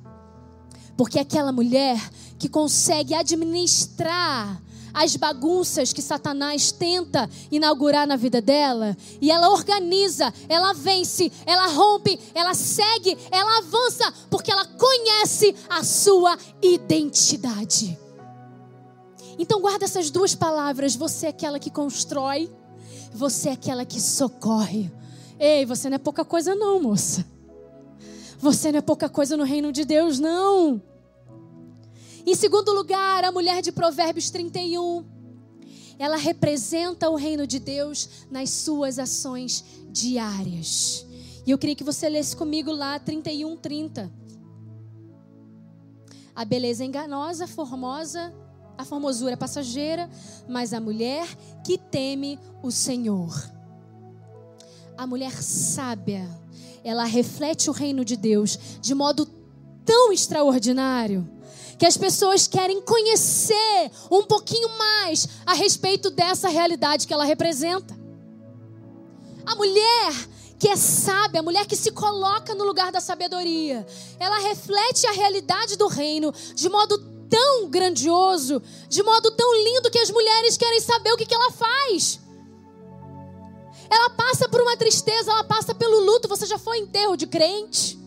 Porque 0.97 1.19
aquela 1.19 1.51
mulher 1.51 1.99
que 2.39 2.47
consegue 2.47 3.13
administrar 3.13 4.61
as 4.95 5.17
bagunças 5.17 5.91
que 5.91 6.01
Satanás 6.01 6.71
tenta 6.71 7.29
inaugurar 7.51 8.07
na 8.07 8.15
vida 8.15 8.41
dela. 8.41 8.95
E 9.21 9.29
ela 9.29 9.49
organiza, 9.49 10.33
ela 10.47 10.73
vence, 10.73 11.29
ela 11.45 11.67
rompe, 11.67 12.17
ela 12.33 12.53
segue, 12.53 13.17
ela 13.29 13.57
avança, 13.57 14.11
porque 14.29 14.49
ela 14.49 14.65
conhece 14.65 15.53
a 15.69 15.83
sua 15.83 16.37
identidade. 16.61 17.99
Então 19.37 19.59
guarda 19.59 19.83
essas 19.83 20.09
duas 20.09 20.33
palavras. 20.33 20.95
Você 20.95 21.25
é 21.25 21.29
aquela 21.29 21.59
que 21.59 21.69
constrói, 21.69 22.49
você 23.13 23.49
é 23.49 23.51
aquela 23.51 23.83
que 23.83 23.99
socorre. 23.99 24.89
Ei, 25.37 25.65
você 25.65 25.89
não 25.89 25.95
é 25.95 25.99
pouca 25.99 26.23
coisa 26.23 26.55
não, 26.55 26.81
moça. 26.81 27.25
Você 28.39 28.71
não 28.71 28.79
é 28.79 28.81
pouca 28.81 29.09
coisa 29.09 29.35
no 29.35 29.43
reino 29.43 29.73
de 29.73 29.83
Deus, 29.83 30.19
não. 30.19 30.81
Em 32.25 32.33
segundo 32.33 32.73
lugar, 32.73 33.23
a 33.23 33.31
mulher 33.31 33.61
de 33.61 33.71
Provérbios 33.71 34.31
31. 34.31 35.05
Ela 35.99 36.17
representa 36.17 37.07
o 37.07 37.15
reino 37.15 37.45
de 37.45 37.59
Deus 37.59 38.25
nas 38.31 38.49
suas 38.49 38.97
ações 38.97 39.63
diárias. 39.91 41.05
E 41.45 41.51
eu 41.51 41.57
queria 41.57 41.75
que 41.75 41.83
você 41.83 42.09
lesse 42.09 42.35
comigo 42.35 42.71
lá 42.71 42.97
31, 42.97 43.55
30. 43.57 44.11
A 46.35 46.43
beleza 46.43 46.83
enganosa, 46.83 47.45
formosa, 47.45 48.33
a 48.75 48.83
formosura 48.83 49.33
é 49.33 49.37
passageira, 49.37 50.09
mas 50.49 50.73
a 50.73 50.79
mulher 50.79 51.27
que 51.63 51.77
teme 51.77 52.39
o 52.63 52.71
Senhor. 52.71 53.51
A 54.97 55.05
mulher 55.05 55.43
sábia, 55.43 56.27
ela 56.83 57.03
reflete 57.03 57.69
o 57.69 57.73
reino 57.73 58.03
de 58.03 58.17
Deus 58.17 58.57
de 58.81 58.95
modo 58.95 59.27
tão 59.85 60.11
extraordinário 60.11 61.34
que 61.77 61.85
as 61.85 61.97
pessoas 61.97 62.47
querem 62.47 62.81
conhecer 62.81 63.91
um 64.09 64.23
pouquinho 64.23 64.69
mais 64.77 65.27
a 65.45 65.53
respeito 65.53 66.09
dessa 66.09 66.47
realidade 66.49 67.05
que 67.05 67.13
ela 67.13 67.25
representa. 67.25 67.97
A 69.45 69.55
mulher 69.55 70.13
que 70.57 70.69
é 70.69 70.75
sábia, 70.75 71.41
a 71.41 71.43
mulher 71.43 71.65
que 71.65 71.75
se 71.75 71.91
coloca 71.91 72.55
no 72.55 72.63
lugar 72.63 72.91
da 72.91 73.01
sabedoria, 73.01 73.85
ela 74.19 74.39
reflete 74.39 75.05
a 75.05 75.11
realidade 75.11 75.75
do 75.75 75.87
reino 75.87 76.33
de 76.55 76.69
modo 76.69 76.97
tão 77.29 77.69
grandioso, 77.69 78.61
de 78.87 79.03
modo 79.03 79.31
tão 79.31 79.53
lindo 79.63 79.91
que 79.91 79.99
as 79.99 80.09
mulheres 80.09 80.57
querem 80.57 80.79
saber 80.79 81.11
o 81.11 81.17
que, 81.17 81.25
que 81.25 81.35
ela 81.35 81.51
faz. 81.51 82.19
Ela 83.89 84.09
passa 84.11 84.47
por 84.49 84.61
uma 84.61 84.77
tristeza, 84.77 85.31
ela 85.31 85.43
passa 85.43 85.75
pelo 85.75 85.99
luto. 85.99 86.27
Você 86.27 86.45
já 86.45 86.57
foi 86.57 86.79
enterro 86.79 87.15
de 87.15 87.27
crente? 87.27 87.99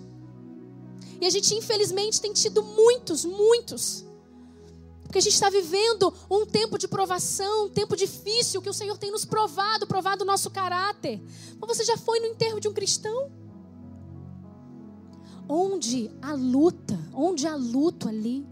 E 1.21 1.27
a 1.27 1.31
gente, 1.31 1.55
infelizmente, 1.55 2.21
tem 2.21 2.33
tido 2.33 2.62
muitos, 2.62 3.25
muitos. 3.25 4.05
Porque 5.03 5.19
a 5.19 5.23
gente 5.23 5.33
está 5.33 5.49
vivendo 5.49 6.12
um 6.31 6.45
tempo 6.45 6.77
de 6.77 6.87
provação, 6.87 7.64
um 7.64 7.69
tempo 7.71 7.97
difícil 7.97 8.61
que 8.61 8.69
o 8.69 8.75
Senhor 8.75 8.99
tem 8.99 9.11
nos 9.11 9.25
provado, 9.25 9.87
provado 9.87 10.23
o 10.23 10.27
nosso 10.27 10.51
caráter. 10.51 11.21
Mas 11.59 11.77
você 11.77 11.85
já 11.85 11.97
foi 11.97 12.21
no 12.21 12.27
enterro 12.27 12.61
de 12.61 12.69
um 12.69 12.75
cristão? 12.75 13.33
Onde 15.49 16.11
há 16.21 16.35
luta, 16.35 16.99
onde 17.14 17.47
há 17.47 17.57
luto 17.57 18.07
ali, 18.07 18.47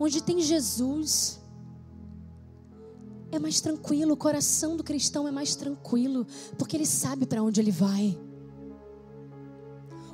onde 0.00 0.22
tem 0.22 0.40
Jesus, 0.40 1.38
é 3.30 3.38
mais 3.38 3.60
tranquilo, 3.60 4.14
o 4.14 4.16
coração 4.16 4.76
do 4.76 4.82
cristão 4.82 5.28
é 5.28 5.30
mais 5.30 5.54
tranquilo, 5.54 6.26
porque 6.56 6.74
ele 6.74 6.86
sabe 6.86 7.26
para 7.26 7.42
onde 7.42 7.60
ele 7.60 7.70
vai. 7.70 8.18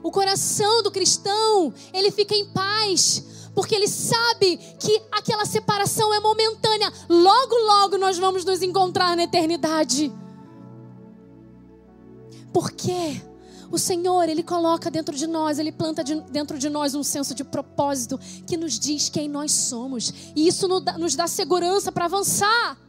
O 0.04 0.10
coração 0.10 0.82
do 0.82 0.90
cristão, 0.90 1.72
ele 1.90 2.10
fica 2.10 2.34
em 2.34 2.44
paz, 2.44 3.24
porque 3.54 3.74
ele 3.74 3.88
sabe 3.88 4.58
que 4.78 5.00
aquela 5.10 5.46
separação 5.46 6.12
é 6.12 6.20
momentânea. 6.20 6.92
Logo, 7.08 7.54
logo 7.54 7.96
nós 7.96 8.18
vamos 8.18 8.44
nos 8.44 8.60
encontrar 8.60 9.16
na 9.16 9.22
eternidade. 9.22 10.12
Porque 12.52 13.22
o 13.72 13.78
Senhor, 13.78 14.28
ele 14.28 14.42
coloca 14.42 14.90
dentro 14.90 15.16
de 15.16 15.26
nós, 15.26 15.58
ele 15.58 15.72
planta 15.72 16.04
de, 16.04 16.20
dentro 16.30 16.58
de 16.58 16.68
nós 16.68 16.94
um 16.94 17.02
senso 17.02 17.34
de 17.34 17.42
propósito 17.42 18.20
que 18.46 18.58
nos 18.58 18.78
diz 18.78 19.08
quem 19.08 19.26
nós 19.26 19.52
somos, 19.52 20.12
e 20.36 20.46
isso 20.46 20.68
nos 20.68 20.84
dá, 20.84 20.98
nos 20.98 21.16
dá 21.16 21.26
segurança 21.26 21.90
para 21.90 22.04
avançar. 22.04 22.83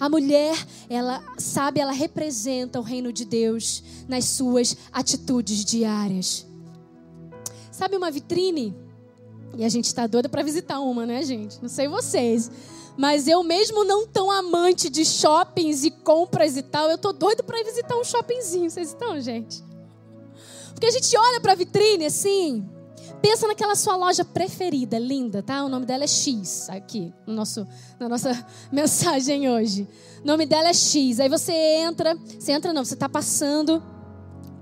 A 0.00 0.08
mulher, 0.08 0.56
ela 0.88 1.22
sabe, 1.36 1.78
ela 1.78 1.92
representa 1.92 2.80
o 2.80 2.82
reino 2.82 3.12
de 3.12 3.26
Deus 3.26 3.84
nas 4.08 4.24
suas 4.24 4.74
atitudes 4.90 5.62
diárias. 5.62 6.46
Sabe 7.70 7.96
uma 7.96 8.10
vitrine? 8.10 8.74
E 9.58 9.64
a 9.64 9.68
gente 9.68 9.84
está 9.84 10.06
doida 10.06 10.26
para 10.26 10.42
visitar 10.42 10.80
uma, 10.80 11.04
né, 11.04 11.22
gente? 11.22 11.60
Não 11.60 11.68
sei 11.68 11.86
vocês. 11.86 12.50
Mas 12.96 13.28
eu 13.28 13.42
mesmo 13.42 13.84
não 13.84 14.06
tão 14.06 14.30
amante 14.30 14.88
de 14.88 15.04
shoppings 15.04 15.84
e 15.84 15.90
compras 15.90 16.56
e 16.56 16.62
tal, 16.62 16.90
eu 16.90 16.96
tô 16.96 17.12
doido 17.12 17.44
para 17.44 17.62
visitar 17.62 17.96
um 17.96 18.04
shoppingzinho. 18.04 18.70
Vocês 18.70 18.88
estão, 18.88 19.20
gente? 19.20 19.62
Porque 20.70 20.86
a 20.86 20.90
gente 20.90 21.14
olha 21.14 21.40
para 21.40 21.52
a 21.52 21.56
vitrine 21.56 22.06
assim, 22.06 22.66
Pensa 23.22 23.46
naquela 23.46 23.74
sua 23.74 23.96
loja 23.96 24.24
preferida, 24.24 24.98
linda, 24.98 25.42
tá? 25.42 25.62
O 25.64 25.68
nome 25.68 25.84
dela 25.84 26.04
é 26.04 26.06
X, 26.06 26.70
aqui, 26.70 27.12
no 27.26 27.34
nosso, 27.34 27.66
na 27.98 28.08
nossa 28.08 28.46
mensagem 28.72 29.48
hoje. 29.48 29.86
O 30.24 30.26
nome 30.26 30.46
dela 30.46 30.68
é 30.68 30.74
X. 30.74 31.20
Aí 31.20 31.28
você 31.28 31.52
entra, 31.52 32.16
você 32.16 32.52
entra 32.52 32.72
não, 32.72 32.84
você 32.84 32.94
está 32.94 33.08
passando 33.08 33.82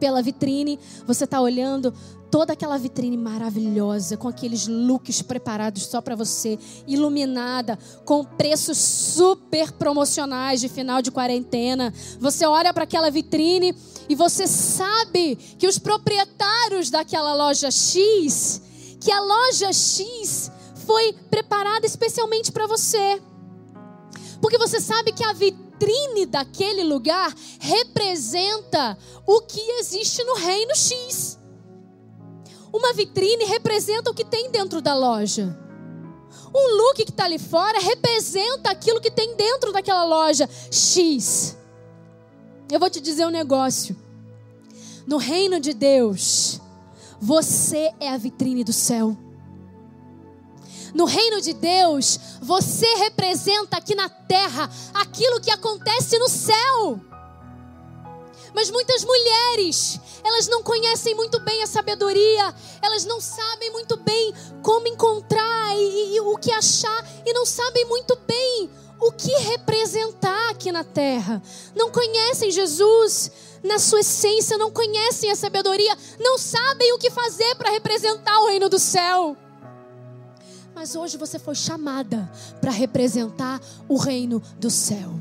pela 0.00 0.22
vitrine, 0.22 0.78
você 1.06 1.24
está 1.24 1.40
olhando 1.40 1.92
toda 2.30 2.52
aquela 2.52 2.76
vitrine 2.76 3.16
maravilhosa, 3.16 4.16
com 4.16 4.28
aqueles 4.28 4.66
looks 4.66 5.22
preparados 5.22 5.84
só 5.84 6.00
para 6.00 6.14
você, 6.14 6.58
iluminada, 6.86 7.78
com 8.04 8.24
preços 8.24 8.76
super 8.78 9.72
promocionais 9.72 10.60
de 10.60 10.68
final 10.68 11.00
de 11.00 11.10
quarentena. 11.10 11.92
Você 12.20 12.46
olha 12.46 12.72
para 12.72 12.84
aquela 12.84 13.10
vitrine 13.10 13.74
e 14.08 14.14
você 14.14 14.46
sabe 14.46 15.36
que 15.36 15.66
os 15.66 15.78
proprietários 15.78 16.90
daquela 16.90 17.34
loja 17.34 17.70
X, 17.70 18.62
que 19.00 19.12
a 19.12 19.20
loja 19.20 19.72
X 19.72 20.50
foi 20.86 21.12
preparada 21.30 21.86
especialmente 21.86 22.50
para 22.50 22.66
você. 22.66 23.20
Porque 24.40 24.56
você 24.56 24.80
sabe 24.80 25.12
que 25.12 25.24
a 25.24 25.32
vitrine 25.32 26.24
daquele 26.26 26.84
lugar 26.84 27.34
representa 27.60 28.96
o 29.26 29.42
que 29.42 29.60
existe 29.80 30.24
no 30.24 30.34
reino 30.34 30.74
X. 30.74 31.38
Uma 32.72 32.92
vitrine 32.92 33.44
representa 33.44 34.10
o 34.10 34.14
que 34.14 34.24
tem 34.24 34.50
dentro 34.50 34.80
da 34.80 34.94
loja. 34.94 35.58
Um 36.54 36.76
look 36.76 37.04
que 37.04 37.10
está 37.10 37.24
ali 37.24 37.38
fora 37.38 37.78
representa 37.78 38.70
aquilo 38.70 39.00
que 39.00 39.10
tem 39.10 39.36
dentro 39.36 39.72
daquela 39.72 40.04
loja 40.04 40.48
X. 40.70 41.56
Eu 42.70 42.78
vou 42.78 42.90
te 42.90 43.00
dizer 43.00 43.26
um 43.26 43.30
negócio. 43.30 43.96
No 45.06 45.16
reino 45.16 45.58
de 45.58 45.72
Deus, 45.72 46.60
você 47.18 47.90
é 47.98 48.10
a 48.10 48.18
vitrine 48.18 48.62
do 48.62 48.74
céu. 48.74 49.16
No 50.94 51.06
reino 51.06 51.40
de 51.40 51.54
Deus, 51.54 52.18
você 52.42 52.86
representa 52.96 53.78
aqui 53.78 53.94
na 53.94 54.10
terra 54.10 54.70
aquilo 54.92 55.40
que 55.40 55.50
acontece 55.50 56.18
no 56.18 56.28
céu. 56.28 57.00
Mas 58.54 58.70
muitas 58.70 59.02
mulheres, 59.02 59.98
elas 60.22 60.46
não 60.46 60.62
conhecem 60.62 61.14
muito 61.14 61.40
bem 61.40 61.62
a 61.62 61.66
sabedoria, 61.66 62.54
elas 62.82 63.04
não 63.04 63.20
sabem 63.20 63.70
muito 63.72 63.96
bem 63.96 64.34
como 64.62 64.88
encontrar 64.88 65.74
e, 65.74 65.80
e, 65.80 66.16
e 66.16 66.20
o 66.20 66.36
que 66.36 66.52
achar, 66.52 67.06
e 67.24 67.32
não 67.32 67.46
sabem 67.46 67.86
muito 67.86 68.16
bem 68.26 68.70
o 69.00 69.12
que 69.12 69.32
representar 69.50 70.50
aqui 70.50 70.72
na 70.72 70.84
terra. 70.84 71.42
Não 71.74 71.90
conhecem 71.90 72.50
Jesus 72.50 73.30
na 73.62 73.78
sua 73.78 74.00
essência, 74.00 74.58
não 74.58 74.70
conhecem 74.70 75.30
a 75.30 75.36
sabedoria, 75.36 75.96
não 76.18 76.38
sabem 76.38 76.92
o 76.92 76.98
que 76.98 77.10
fazer 77.10 77.54
para 77.56 77.70
representar 77.70 78.38
o 78.40 78.48
reino 78.48 78.68
do 78.68 78.78
céu. 78.78 79.36
Mas 80.74 80.94
hoje 80.94 81.16
você 81.16 81.38
foi 81.38 81.54
chamada 81.54 82.30
para 82.60 82.70
representar 82.70 83.60
o 83.88 83.96
reino 83.96 84.42
do 84.58 84.70
céu, 84.70 85.18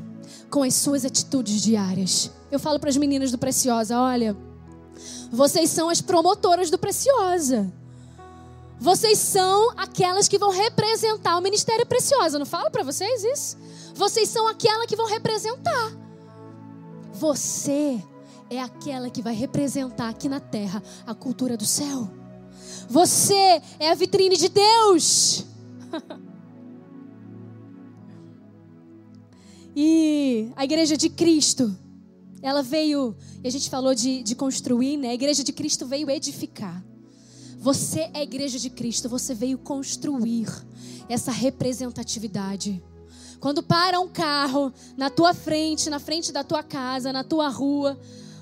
com 0.48 0.62
as 0.62 0.74
suas 0.74 1.04
atitudes 1.04 1.60
diárias. 1.60 2.30
Eu 2.50 2.60
falo 2.60 2.78
para 2.78 2.90
as 2.90 2.96
meninas 2.96 3.32
do 3.32 3.38
Preciosa: 3.38 3.98
olha, 3.98 4.36
vocês 5.30 5.70
são 5.70 5.88
as 5.88 6.00
promotoras 6.00 6.70
do 6.70 6.78
Preciosa. 6.78 7.72
Vocês 8.80 9.18
são 9.18 9.72
aquelas 9.76 10.28
que 10.28 10.38
vão 10.38 10.50
representar 10.50 11.36
o 11.36 11.42
ministério 11.42 11.84
Preciosa. 11.84 12.38
Não 12.38 12.46
falo 12.46 12.70
para 12.70 12.84
vocês 12.84 13.24
isso? 13.24 13.56
Vocês 13.94 14.28
são 14.28 14.46
aquela 14.46 14.86
que 14.86 14.94
vão 14.94 15.06
representar. 15.06 15.92
Você 17.12 18.00
é 18.48 18.60
aquela 18.60 19.10
que 19.10 19.20
vai 19.20 19.34
representar 19.34 20.08
aqui 20.08 20.28
na 20.28 20.38
terra 20.38 20.80
a 21.04 21.14
cultura 21.14 21.56
do 21.56 21.66
céu. 21.66 22.08
Você 22.88 23.60
é 23.80 23.90
a 23.90 23.94
vitrine 23.94 24.36
de 24.36 24.48
Deus. 24.48 25.44
e 29.74 30.52
a 30.54 30.64
igreja 30.64 30.96
de 30.96 31.08
Cristo, 31.10 31.76
ela 32.40 32.62
veio, 32.62 33.16
e 33.42 33.48
a 33.48 33.50
gente 33.50 33.68
falou 33.68 33.94
de, 33.94 34.22
de 34.22 34.36
construir, 34.36 34.96
né? 34.96 35.08
A 35.08 35.14
igreja 35.14 35.42
de 35.42 35.52
Cristo 35.52 35.84
veio 35.84 36.08
edificar. 36.08 36.87
Você 37.60 38.08
é 38.14 38.18
a 38.18 38.22
igreja 38.22 38.56
de 38.56 38.70
Cristo, 38.70 39.08
você 39.08 39.34
veio 39.34 39.58
construir 39.58 40.46
essa 41.08 41.32
representatividade. 41.32 42.80
Quando 43.40 43.64
para 43.64 43.98
um 43.98 44.08
carro 44.08 44.72
na 44.96 45.10
tua 45.10 45.34
frente, 45.34 45.90
na 45.90 45.98
frente 45.98 46.30
da 46.30 46.44
tua 46.44 46.62
casa, 46.62 47.12
na 47.12 47.24
tua 47.24 47.48
rua, 47.48 47.98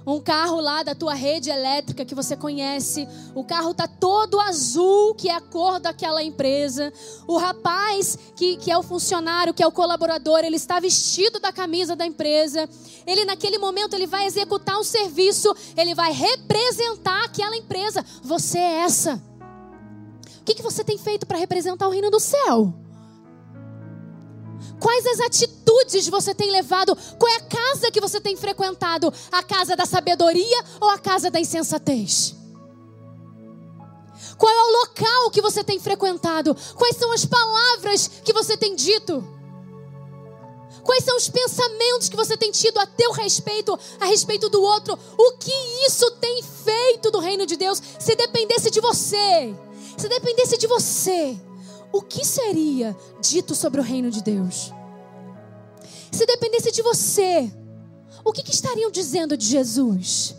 um 0.06 0.20
carro 0.20 0.60
lá 0.60 0.84
da 0.84 0.94
tua 0.94 1.14
rede 1.14 1.50
elétrica 1.50 2.04
que 2.04 2.14
você 2.14 2.36
conhece. 2.36 3.08
O 3.34 3.42
carro 3.42 3.74
tá 3.74 3.88
todo 3.88 4.38
azul, 4.38 5.14
que 5.16 5.28
é 5.28 5.34
a 5.34 5.40
cor 5.40 5.80
daquela 5.80 6.22
empresa. 6.22 6.92
O 7.26 7.36
rapaz 7.36 8.16
que, 8.36 8.56
que 8.56 8.70
é 8.70 8.78
o 8.78 8.84
funcionário, 8.84 9.52
que 9.52 9.62
é 9.62 9.66
o 9.66 9.72
colaborador, 9.72 10.40
ele 10.44 10.56
está 10.56 10.78
vestido 10.78 11.40
da 11.40 11.52
camisa 11.52 11.96
da 11.96 12.06
empresa. 12.06 12.68
Ele 13.04 13.24
naquele 13.24 13.58
momento 13.58 13.94
ele 13.94 14.06
vai 14.06 14.26
executar 14.26 14.78
um 14.78 14.84
serviço, 14.84 15.52
ele 15.76 15.94
vai 15.94 16.12
representar 16.12 17.24
aquela 17.24 17.56
empresa. 17.56 18.04
Você 18.22 18.58
é 18.58 18.80
essa. 18.82 19.20
O 20.40 20.44
que, 20.44 20.54
que 20.54 20.62
você 20.62 20.84
tem 20.84 20.96
feito 20.96 21.26
para 21.26 21.38
representar 21.38 21.88
o 21.88 21.90
reino 21.90 22.10
do 22.10 22.20
céu? 22.20 22.85
Quais 24.80 25.06
as 25.06 25.20
atitudes 25.20 26.08
você 26.08 26.34
tem 26.34 26.50
levado? 26.50 26.96
Qual 27.18 27.32
é 27.32 27.36
a 27.36 27.40
casa 27.40 27.90
que 27.90 28.00
você 28.00 28.20
tem 28.20 28.36
frequentado? 28.36 29.12
A 29.32 29.42
casa 29.42 29.74
da 29.74 29.86
sabedoria 29.86 30.64
ou 30.80 30.90
a 30.90 30.98
casa 30.98 31.30
da 31.30 31.40
insensatez? 31.40 32.34
Qual 34.36 34.52
é 34.52 34.62
o 34.62 34.72
local 34.80 35.30
que 35.30 35.40
você 35.40 35.64
tem 35.64 35.80
frequentado? 35.80 36.54
Quais 36.74 36.96
são 36.96 37.12
as 37.12 37.24
palavras 37.24 38.08
que 38.22 38.32
você 38.32 38.56
tem 38.56 38.74
dito? 38.74 39.24
Quais 40.82 41.02
são 41.02 41.16
os 41.16 41.28
pensamentos 41.28 42.08
que 42.08 42.16
você 42.16 42.36
tem 42.36 42.52
tido 42.52 42.78
a 42.78 42.86
teu 42.86 43.10
respeito, 43.12 43.76
a 43.98 44.04
respeito 44.06 44.48
do 44.48 44.62
outro? 44.62 44.96
O 45.18 45.32
que 45.32 45.52
isso 45.86 46.08
tem 46.12 46.42
feito 46.42 47.10
do 47.10 47.18
reino 47.18 47.44
de 47.44 47.56
Deus? 47.56 47.82
Se 47.98 48.14
dependesse 48.14 48.70
de 48.70 48.80
você, 48.80 49.54
se 49.96 50.08
dependesse 50.08 50.56
de 50.56 50.66
você, 50.68 51.36
o 51.92 52.02
que 52.02 52.24
seria 52.24 52.96
dito 53.20 53.54
sobre 53.54 53.80
o 53.80 53.84
reino 53.84 54.10
de 54.10 54.22
Deus? 54.22 54.72
Se 56.10 56.24
dependesse 56.24 56.72
de 56.72 56.82
você, 56.82 57.50
o 58.24 58.32
que, 58.32 58.42
que 58.42 58.52
estariam 58.52 58.90
dizendo 58.90 59.36
de 59.36 59.46
Jesus? 59.46 60.34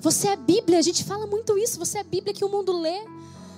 Você 0.00 0.28
é 0.28 0.32
a 0.32 0.36
Bíblia, 0.36 0.78
a 0.78 0.82
gente 0.82 1.04
fala 1.04 1.26
muito 1.26 1.58
isso. 1.58 1.78
Você 1.78 1.98
é 1.98 2.00
a 2.00 2.04
Bíblia 2.04 2.32
que 2.32 2.44
o 2.44 2.48
mundo 2.48 2.72
lê. 2.80 3.04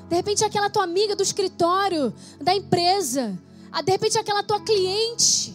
De 0.09 0.16
repente, 0.16 0.44
aquela 0.44 0.68
tua 0.68 0.82
amiga 0.82 1.14
do 1.14 1.22
escritório, 1.22 2.12
da 2.40 2.55
empresa. 2.55 3.39
Ah, 3.70 3.80
de 3.80 3.93
repente, 3.93 4.18
aquela 4.18 4.43
tua 4.43 4.60
cliente. 4.60 5.55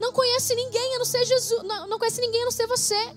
Não 0.00 0.12
conhece 0.12 0.54
ninguém 0.54 0.94
a 0.94 0.98
não 0.98 1.04
ser 1.04 1.24
Jesus. 1.24 1.62
Não, 1.64 1.88
não 1.88 1.98
conhece 1.98 2.20
ninguém 2.20 2.42
a 2.42 2.44
não 2.44 2.52
ser 2.52 2.68
você. 2.68 3.16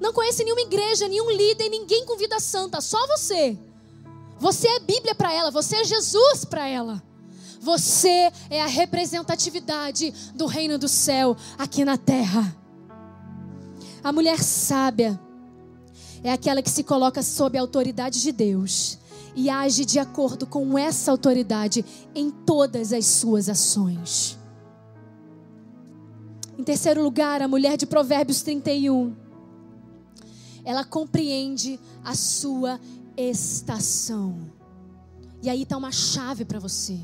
Não 0.00 0.12
conhece 0.12 0.44
nenhuma 0.44 0.62
igreja, 0.62 1.08
nenhum 1.08 1.30
líder, 1.30 1.68
ninguém 1.68 2.06
com 2.06 2.16
vida 2.16 2.38
santa. 2.38 2.80
Só 2.80 3.04
você. 3.08 3.58
Você 4.38 4.68
é 4.68 4.80
Bíblia 4.80 5.14
para 5.14 5.32
ela. 5.32 5.50
Você 5.50 5.76
é 5.76 5.84
Jesus 5.84 6.44
para 6.44 6.66
ela. 6.66 7.02
Você 7.60 8.32
é 8.48 8.62
a 8.62 8.66
representatividade 8.66 10.12
do 10.34 10.46
reino 10.46 10.78
do 10.78 10.88
céu 10.88 11.36
aqui 11.58 11.84
na 11.84 11.96
terra. 11.96 12.56
A 14.02 14.12
mulher 14.12 14.38
sábia 14.38 15.18
é 16.22 16.32
aquela 16.32 16.62
que 16.62 16.70
se 16.70 16.84
coloca 16.84 17.22
sob 17.22 17.58
a 17.58 17.60
autoridade 17.60 18.22
de 18.22 18.32
Deus 18.32 18.98
e 19.34 19.50
age 19.50 19.84
de 19.84 19.98
acordo 19.98 20.46
com 20.46 20.78
essa 20.78 21.10
autoridade 21.10 21.84
em 22.14 22.30
todas 22.30 22.92
as 22.92 23.06
suas 23.06 23.48
ações. 23.48 24.38
Em 26.58 26.64
terceiro 26.64 27.02
lugar, 27.02 27.40
a 27.40 27.48
mulher 27.48 27.76
de 27.76 27.86
Provérbios 27.86 28.42
31. 28.42 29.14
Ela 30.64 30.84
compreende 30.84 31.78
a 32.04 32.14
sua 32.14 32.80
estação. 33.20 34.50
E 35.42 35.50
aí 35.50 35.62
está 35.62 35.76
uma 35.76 35.92
chave 35.92 36.44
para 36.44 36.58
você 36.58 36.98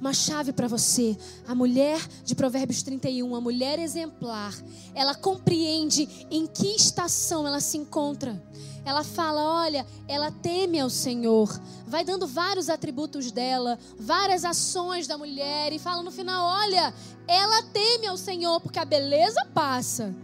uma 0.00 0.14
chave 0.14 0.52
para 0.52 0.66
você. 0.66 1.16
A 1.46 1.54
mulher 1.54 2.00
de 2.24 2.34
Provérbios 2.34 2.82
31, 2.82 3.36
a 3.36 3.40
mulher 3.40 3.78
exemplar, 3.78 4.54
ela 4.94 5.14
compreende 5.14 6.08
em 6.30 6.46
que 6.46 6.68
estação 6.68 7.46
ela 7.46 7.60
se 7.60 7.76
encontra. 7.76 8.42
Ela 8.84 9.04
fala: 9.04 9.42
olha, 9.62 9.86
ela 10.08 10.30
teme 10.30 10.80
ao 10.80 10.88
Senhor. 10.88 11.60
Vai 11.86 12.02
dando 12.02 12.26
vários 12.26 12.70
atributos 12.70 13.30
dela, 13.30 13.78
várias 13.98 14.44
ações 14.44 15.06
da 15.06 15.18
mulher, 15.18 15.72
e 15.72 15.78
fala 15.78 16.02
no 16.02 16.10
final: 16.10 16.46
olha, 16.46 16.94
ela 17.28 17.62
teme 17.64 18.06
ao 18.06 18.16
Senhor, 18.16 18.58
porque 18.60 18.78
a 18.78 18.84
beleza 18.86 19.44
passa, 19.52 20.14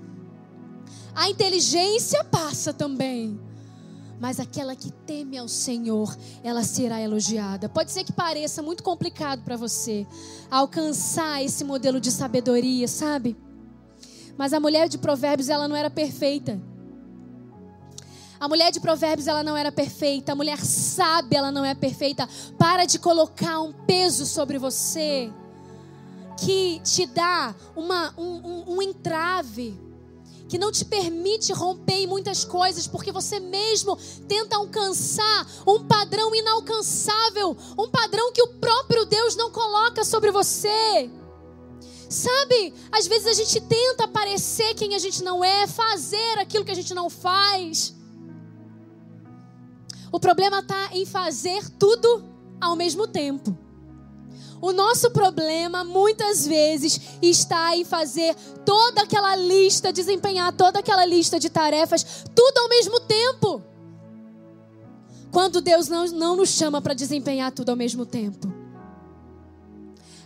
a 1.15 1.29
inteligência 1.29 2.25
passa 2.25 2.73
também 2.73 3.46
mas 4.21 4.41
aquela 4.41 4.75
que 4.75 4.91
teme 4.91 5.37
ao 5.37 5.49
Senhor, 5.49 6.17
ela 6.43 6.63
será 6.63 7.01
elogiada. 7.01 7.69
Pode 7.69 7.93
ser 7.93 8.05
que 8.05 8.13
pareça 8.13 8.63
muito 8.63 8.83
complicado 8.83 9.43
para 9.43 9.57
você 9.57 10.07
alcançar 10.51 11.43
esse 11.45 11.65
modelo 11.65 12.01
de 12.01 12.11
sabedoria, 12.11 12.89
sabe? 12.89 13.37
Mas 14.37 14.53
a 14.53 14.61
mulher 14.61 14.89
de 14.89 14.99
Provérbios, 14.99 15.49
ela 15.49 15.69
não 15.69 15.77
era 15.77 15.91
perfeita. 15.91 16.61
A 18.39 18.49
mulher 18.49 18.71
de 18.71 18.81
Provérbios, 18.81 19.27
ela 19.27 19.43
não 19.43 19.57
era 19.57 19.73
perfeita. 19.73 20.33
A 20.33 20.35
mulher 20.35 20.59
sábia, 20.59 21.39
ela 21.39 21.51
não 21.51 21.65
é 21.65 21.75
perfeita. 21.75 22.29
Para 22.59 22.85
de 22.85 22.99
colocar 22.99 23.61
um 23.61 23.73
peso 23.73 24.27
sobre 24.27 24.59
você 24.59 25.33
que 26.39 26.81
te 26.85 27.07
dá 27.07 27.55
uma, 27.75 28.13
um, 28.19 28.25
um, 28.25 28.75
um 28.75 28.83
entrave 28.83 29.86
que 30.49 30.59
não 30.59 30.71
te 30.71 30.85
permite 30.85 31.53
romper 31.53 31.97
em 31.97 32.07
muitas 32.07 32.45
coisas, 32.45 32.87
porque 32.87 33.11
você 33.11 33.41
mesmo 33.41 33.97
tenta 34.29 34.57
alcançar 34.57 35.47
um 35.67 35.85
padrão 35.85 36.35
inalcançável, 36.35 37.57
um 37.79 37.89
padrão 37.89 38.33
que 38.33 38.43
o 38.43 38.55
próprio 38.55 39.05
Deus 39.05 39.35
não 39.37 39.51
coloca 39.51 40.05
sobre 40.05 40.31
você. 40.31 41.11
Sabe, 42.09 42.73
às 42.93 43.07
vezes 43.07 43.27
a 43.27 43.33
gente 43.33 43.61
tenta 43.61 44.07
parecer 44.07 44.75
quem 44.75 44.95
a 44.95 44.99
gente 44.99 45.25
não 45.25 45.45
é, 45.45 45.67
fazer 45.67 46.39
aquilo 46.39 46.65
que 46.65 46.71
a 46.71 46.77
gente 46.77 46.95
não 46.95 47.11
faz. 47.11 47.95
O 50.13 50.21
problema 50.21 50.61
está 50.61 50.91
em 50.93 51.05
fazer 51.05 51.69
tudo 51.71 52.25
ao 52.61 52.77
mesmo 52.77 53.09
tempo. 53.09 53.66
O 54.67 54.73
nosso 54.73 55.13
problema 55.13 55.85
muitas 55.85 56.45
vezes 56.45 57.01
está 57.23 57.77
em 57.77 57.85
fazer 57.85 58.35
toda 58.65 59.03
aquela 59.03 59.37
lista, 59.37 59.93
desempenhar 59.93 60.53
toda 60.53 60.81
aquela 60.81 61.05
lista 61.05 61.39
de 61.39 61.49
tarefas, 61.49 62.25
tudo 62.35 62.59
ao 62.59 62.69
mesmo 62.69 62.99
tempo. 62.99 63.63
Quando 65.31 65.61
Deus 65.61 65.87
não, 65.87 66.05
não 66.07 66.35
nos 66.35 66.49
chama 66.49 66.83
para 66.83 66.95
desempenhar 66.95 67.53
tudo 67.53 67.71
ao 67.71 67.77
mesmo 67.77 68.05
tempo. 68.05 68.53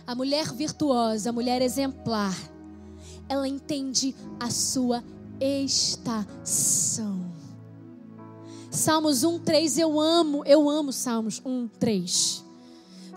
A 0.07 0.15
mulher 0.15 0.51
virtuosa, 0.51 1.29
a 1.29 1.33
mulher 1.33 1.61
exemplar, 1.61 2.35
ela 3.29 3.47
entende 3.47 4.15
a 4.39 4.49
sua 4.49 5.03
estação. 5.39 7.31
Salmos 8.71 9.23
1, 9.23 9.37
3, 9.37 9.77
eu 9.77 9.99
amo, 9.99 10.43
eu 10.47 10.67
amo 10.67 10.91
Salmos 10.91 11.39
1, 11.45 11.67
3 11.79 12.40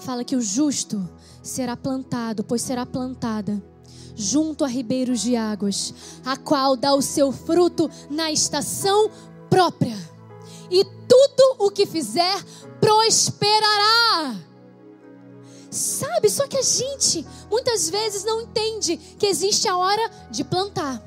fala 0.05 0.23
que 0.23 0.37
o 0.37 0.43
justo 0.43 1.09
será 1.43 1.77
plantado, 1.77 2.45
pois 2.45 2.61
será 2.61 2.85
plantada 2.85 3.63
junto 4.15 4.65
a 4.65 4.69
ribeiros 4.69 5.21
de 5.23 5.35
águas, 5.35 5.93
a 6.25 6.37
qual 6.37 6.77
dá 6.77 6.95
o 6.95 7.03
seu 7.03 7.33
fruto 7.33 7.91
na 8.11 8.31
estação 8.31 9.11
própria. 9.51 9.97
E 10.71 10.85
tudo 10.85 11.57
o 11.67 11.71
que 11.71 11.87
fizer 11.87 12.37
prosperará. 12.81 14.37
Sabe, 15.71 16.31
só 16.31 16.47
que 16.47 16.59
a 16.59 16.63
gente 16.63 17.27
muitas 17.51 17.91
vezes 17.91 18.25
não 18.25 18.43
entende 18.43 18.97
que 19.19 19.27
existe 19.27 19.67
a 19.67 19.77
hora 19.77 20.09
de 20.31 20.45
plantar 20.45 21.03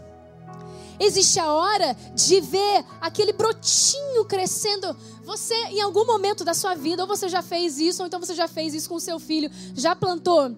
Existe 1.00 1.40
a 1.40 1.52
hora 1.54 1.96
de 2.16 2.42
ver 2.42 2.84
aquele 3.00 3.32
brotinho 3.32 4.26
crescendo. 4.26 4.96
Você, 5.28 5.56
em 5.72 5.82
algum 5.82 6.06
momento 6.06 6.46
da 6.46 6.54
sua 6.54 6.74
vida, 6.74 7.04
ou 7.04 7.08
você 7.08 7.28
já 7.28 7.42
fez 7.42 7.78
isso, 7.78 8.02
ou 8.02 8.08
então 8.08 8.18
você 8.18 8.34
já 8.34 8.48
fez 8.48 8.74
isso 8.74 8.88
com 8.88 8.98
seu 8.98 9.20
filho, 9.20 9.52
já 9.76 9.94
plantou 9.94 10.56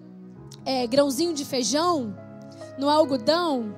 é, 0.64 0.86
grãozinho 0.86 1.34
de 1.34 1.44
feijão 1.44 2.16
no 2.78 2.88
algodão, 2.88 3.74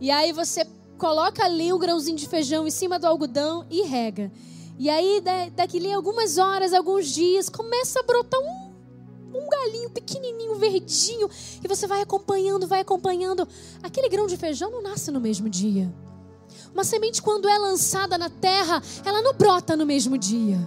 e 0.00 0.08
aí 0.12 0.30
você 0.30 0.64
coloca 0.96 1.44
ali 1.44 1.72
o 1.72 1.78
grãozinho 1.78 2.16
de 2.16 2.28
feijão 2.28 2.68
em 2.68 2.70
cima 2.70 3.00
do 3.00 3.06
algodão 3.08 3.66
e 3.68 3.82
rega. 3.82 4.30
E 4.78 4.88
aí, 4.88 5.20
daqui 5.56 5.84
a 5.90 5.96
algumas 5.96 6.38
horas, 6.38 6.72
alguns 6.72 7.08
dias, 7.08 7.48
começa 7.48 7.98
a 7.98 8.04
brotar 8.04 8.38
um 8.40 8.76
um 9.34 9.48
galinho 9.50 9.90
pequenininho, 9.90 10.54
verdinho, 10.54 11.28
e 11.62 11.68
você 11.68 11.86
vai 11.86 12.00
acompanhando, 12.00 12.66
vai 12.66 12.80
acompanhando. 12.80 13.46
Aquele 13.82 14.08
grão 14.08 14.26
de 14.26 14.36
feijão 14.36 14.70
não 14.70 14.80
nasce 14.80 15.10
no 15.10 15.20
mesmo 15.20 15.46
dia. 15.50 15.92
Uma 16.72 16.84
semente, 16.84 17.22
quando 17.22 17.48
é 17.48 17.58
lançada 17.58 18.18
na 18.18 18.28
terra, 18.28 18.82
ela 19.04 19.22
não 19.22 19.34
brota 19.34 19.76
no 19.76 19.86
mesmo 19.86 20.16
dia. 20.16 20.58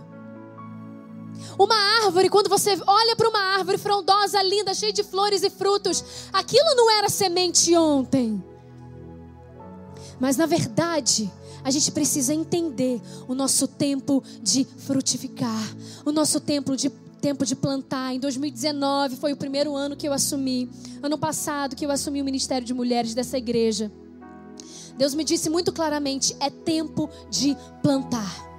Uma 1.58 1.76
árvore, 2.04 2.30
quando 2.30 2.50
você 2.50 2.78
olha 2.86 3.16
para 3.16 3.30
uma 3.30 3.40
árvore 3.40 3.78
frondosa, 3.78 4.42
linda, 4.42 4.74
cheia 4.74 4.94
de 4.94 5.04
flores 5.04 5.44
e 5.44 5.50
frutos, 5.50 6.04
aquilo 6.32 6.76
não 6.76 6.90
era 6.92 7.10
semente 7.10 7.76
ontem. 7.76 8.44
Mas 10.20 10.36
na 10.38 10.46
verdade, 10.46 11.32
a 11.64 11.72
gente 11.72 11.92
precisa 11.92 12.34
entender 12.34 13.02
o 13.28 13.36
nosso 13.36 13.68
tempo 13.68 14.24
de 14.42 14.66
frutificar, 14.66 15.76
o 16.06 16.12
nosso 16.12 16.40
tempo 16.40 16.76
de 16.76 16.90
tempo 17.20 17.46
de 17.46 17.56
plantar. 17.56 18.14
Em 18.14 18.20
2019 18.20 19.18
foi 19.18 19.34
o 19.34 19.38
primeiro 19.38 19.76
ano 19.76 19.96
que 19.96 20.08
eu 20.08 20.14
assumi. 20.14 20.70
Ano 21.04 21.18
passado 21.18 21.76
que 21.76 21.86
eu 21.86 21.92
assumi 21.92 22.22
o 22.22 22.26
ministério 22.26 22.66
de 22.66 22.74
mulheres 22.74 23.14
dessa 23.14 23.38
igreja. 23.38 23.92
Deus 25.00 25.14
me 25.14 25.24
disse 25.24 25.50
muito 25.50 25.72
claramente: 25.72 26.36
é 26.42 26.50
tempo 26.50 27.10
de 27.30 27.56
plantar. 27.82 28.50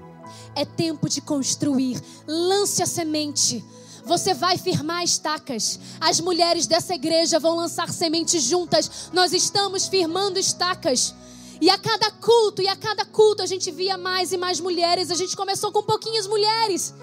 É 0.57 0.65
tempo 0.65 1.07
de 1.07 1.21
construir. 1.21 2.03
Lance 2.27 2.83
a 2.83 2.87
semente. 2.87 3.63
Você 4.07 4.33
vai 4.33 4.57
firmar 4.57 5.05
estacas. 5.05 5.79
As 6.01 6.19
mulheres 6.19 6.67
dessa 6.67 6.95
igreja 6.95 7.39
vão 7.39 7.57
lançar 7.57 7.91
sementes 7.91 8.43
juntas. 8.43 9.11
Nós 9.13 9.35
estamos 9.35 9.87
firmando 9.87 10.39
estacas. 10.39 11.15
E 11.61 11.69
a 11.69 11.77
cada 11.77 12.11
culto, 12.11 12.63
e 12.63 12.69
a 12.69 12.75
cada 12.75 13.05
culto 13.05 13.43
a 13.43 13.47
gente 13.47 13.71
via 13.71 13.99
mais 13.99 14.33
e 14.33 14.39
mais 14.39 14.59
mulheres. 14.61 15.11
A 15.11 15.15
gente 15.15 15.37
começou 15.37 15.71
com 15.71 15.83
pouquinhas 15.83 16.27
mulheres. 16.27 16.95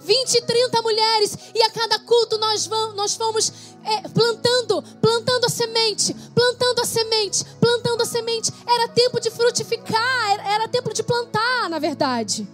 20, 0.00 0.42
30 0.42 0.82
mulheres, 0.82 1.38
e 1.54 1.62
a 1.62 1.70
cada 1.70 1.98
culto 1.98 2.38
nós, 2.38 2.66
vamos, 2.66 2.96
nós 2.96 3.14
fomos 3.14 3.52
é, 3.88 4.08
plantando, 4.08 4.82
plantando 5.00 5.46
a 5.46 5.48
semente, 5.48 6.14
plantando 6.34 6.80
a 6.80 6.84
semente, 6.84 7.44
plantando 7.58 8.02
a 8.02 8.06
semente. 8.06 8.52
Era 8.66 8.88
tempo 8.88 9.18
de 9.18 9.30
frutificar, 9.30 10.30
era, 10.30 10.54
era 10.54 10.68
tempo 10.68 10.92
de 10.92 11.02
plantar, 11.02 11.70
na 11.70 11.78
verdade. 11.78 12.46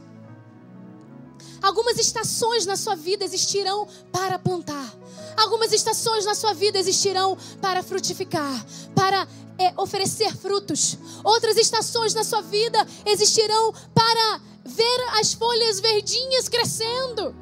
Algumas 1.61 1.99
estações 1.99 2.67
na 2.67 2.77
sua 2.77 2.95
vida 2.95 3.25
existirão 3.25 3.89
para 4.13 4.39
plantar. 4.39 4.95
Algumas 5.37 5.73
estações 5.73 6.25
na 6.25 6.35
sua 6.35 6.53
vida 6.53 6.79
existirão 6.79 7.37
para 7.61 7.83
frutificar, 7.83 8.65
para 8.95 9.27
é, 9.59 9.73
oferecer 9.77 10.37
frutos. 10.37 10.99
Outras 11.25 11.57
estações 11.57 12.15
na 12.15 12.23
sua 12.23 12.43
vida 12.43 12.87
existirão 13.07 13.73
para 13.95 14.41
ver 14.65 15.07
as 15.19 15.33
folhas 15.33 15.81
verdinhas 15.81 16.49
crescendo. 16.49 17.35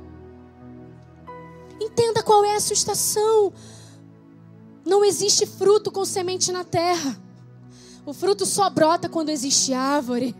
Entenda 1.80 2.22
qual 2.22 2.44
é 2.44 2.54
a 2.54 2.60
sua 2.60 2.74
estação. 2.74 3.52
Não 4.84 5.04
existe 5.04 5.46
fruto 5.46 5.90
com 5.90 6.04
semente 6.04 6.50
na 6.50 6.64
terra. 6.64 7.20
O 8.04 8.12
fruto 8.12 8.44
só 8.44 8.68
brota 8.68 9.08
quando 9.08 9.28
existe 9.28 9.72
árvore. 9.72 10.34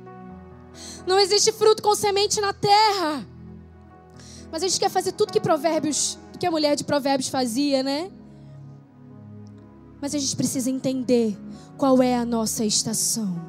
Não 1.07 1.19
existe 1.19 1.53
fruto 1.53 1.83
com 1.83 1.95
semente 1.95 2.41
na 2.41 2.53
terra. 2.53 3.27
Mas 4.51 4.63
a 4.63 4.69
gente 4.69 4.81
quer 4.81 4.91
fazer 4.91 5.13
tudo 5.13 5.33
que 5.33 5.41
provérbios, 5.41 6.19
que 6.39 6.47
a 6.47 6.51
mulher 6.51 6.77
de 6.77 6.85
provérbios 6.85 7.29
fazia, 7.29 7.83
né? 7.83 8.11
Mas 10.01 10.15
a 10.15 10.19
gente 10.19 10.35
precisa 10.35 10.69
entender 10.69 11.39
qual 11.79 12.03
é 12.03 12.17
a 12.17 12.25
nossa 12.25 12.65
estação. 12.65 13.41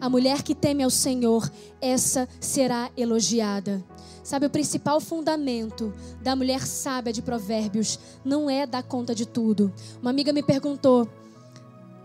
A 0.00 0.08
mulher 0.08 0.42
que 0.42 0.54
teme 0.54 0.82
ao 0.82 0.90
Senhor, 0.90 1.50
essa 1.80 2.28
será 2.40 2.90
elogiada. 2.96 3.84
Sabe, 4.28 4.44
o 4.44 4.50
principal 4.50 5.00
fundamento 5.00 5.90
da 6.20 6.36
mulher 6.36 6.66
sábia 6.66 7.14
de 7.14 7.22
Provérbios 7.22 7.98
não 8.22 8.50
é 8.50 8.66
dar 8.66 8.82
conta 8.82 9.14
de 9.14 9.24
tudo. 9.24 9.72
Uma 10.02 10.10
amiga 10.10 10.34
me 10.34 10.42
perguntou: 10.42 11.08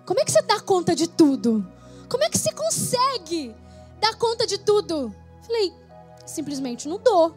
como 0.05 0.21
é 0.21 0.23
que 0.23 0.31
você 0.31 0.41
dá 0.41 0.57
conta 0.61 0.95
de 0.95 1.05
tudo? 1.05 1.67
Como 2.07 2.23
é 2.23 2.29
que 2.29 2.37
você 2.37 2.53
consegue 2.53 3.53
dar 3.99 4.15
conta 4.15 4.47
de 4.47 4.57
tudo? 4.57 5.13
Falei: 5.45 5.73
simplesmente 6.25 6.87
não 6.87 6.97
dou. 6.97 7.35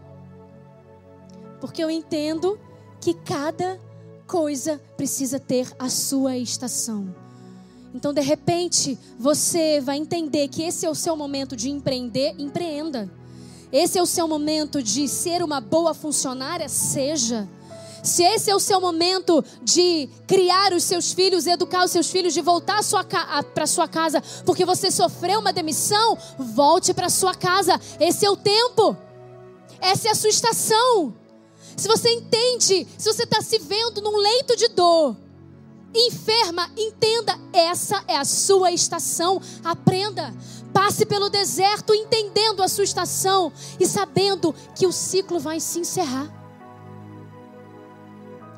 Porque 1.60 1.82
eu 1.82 1.90
entendo 1.90 2.56
que 3.00 3.12
cada 3.12 3.80
coisa 4.24 4.80
precisa 4.96 5.40
ter 5.40 5.68
a 5.80 5.88
sua 5.88 6.36
estação. 6.36 7.12
Então, 7.92 8.14
de 8.14 8.20
repente, 8.20 8.96
você 9.18 9.80
vai 9.80 9.96
entender 9.96 10.46
que 10.46 10.62
esse 10.62 10.86
é 10.86 10.88
o 10.88 10.94
seu 10.94 11.16
momento 11.16 11.56
de 11.56 11.70
empreender, 11.70 12.36
empreenda. 12.38 13.10
Esse 13.72 13.98
é 13.98 14.02
o 14.02 14.06
seu 14.06 14.28
momento 14.28 14.82
de 14.82 15.09
ser 15.09 15.43
uma 15.43 15.60
boa 15.60 15.93
funcionária, 15.93 16.68
seja. 16.68 17.48
Se 18.02 18.22
esse 18.22 18.48
é 18.48 18.55
o 18.55 18.60
seu 18.60 18.80
momento 18.80 19.44
de 19.62 20.09
criar 20.28 20.72
os 20.72 20.84
seus 20.84 21.12
filhos, 21.12 21.47
educar 21.47 21.84
os 21.84 21.90
seus 21.90 22.09
filhos, 22.09 22.32
de 22.32 22.40
voltar 22.40 22.80
para 23.52 23.66
sua 23.66 23.88
casa 23.88 24.22
porque 24.44 24.64
você 24.64 24.93
sofreu 24.93 25.40
uma 25.40 25.52
demissão, 25.52 26.16
volte 26.38 26.94
para 26.94 27.09
sua 27.09 27.34
casa. 27.34 27.80
Esse 27.98 28.24
é 28.24 28.30
o 28.30 28.36
tempo. 28.36 28.97
Essa 29.80 30.09
é 30.09 30.10
a 30.12 30.14
sua 30.14 30.30
estação. 30.30 31.14
Se 31.76 31.88
você 31.88 32.10
entende, 32.10 32.86
se 32.97 33.12
você 33.12 33.24
está 33.24 33.43
se 33.43 33.59
vendo 33.59 34.01
num 34.01 34.16
leito 34.16 34.56
de 34.56 34.68
dor, 34.68 35.16
enferma, 35.94 36.70
entenda, 36.76 37.38
essa 37.52 38.02
é 38.06 38.16
a 38.16 38.24
sua 38.24 38.70
estação. 38.70 39.43
Aprenda. 39.64 40.32
Passe 40.77 41.07
pelo 41.07 41.31
deserto 41.31 41.94
entendendo 41.94 42.62
a 42.62 42.69
sua 42.69 42.85
estação 42.85 43.51
e 43.81 43.86
sabendo 43.86 44.55
que 44.74 44.86
o 44.86 44.93
ciclo 44.93 45.40
vai 45.40 45.59
se 45.59 45.78
encerrar. 45.78 46.31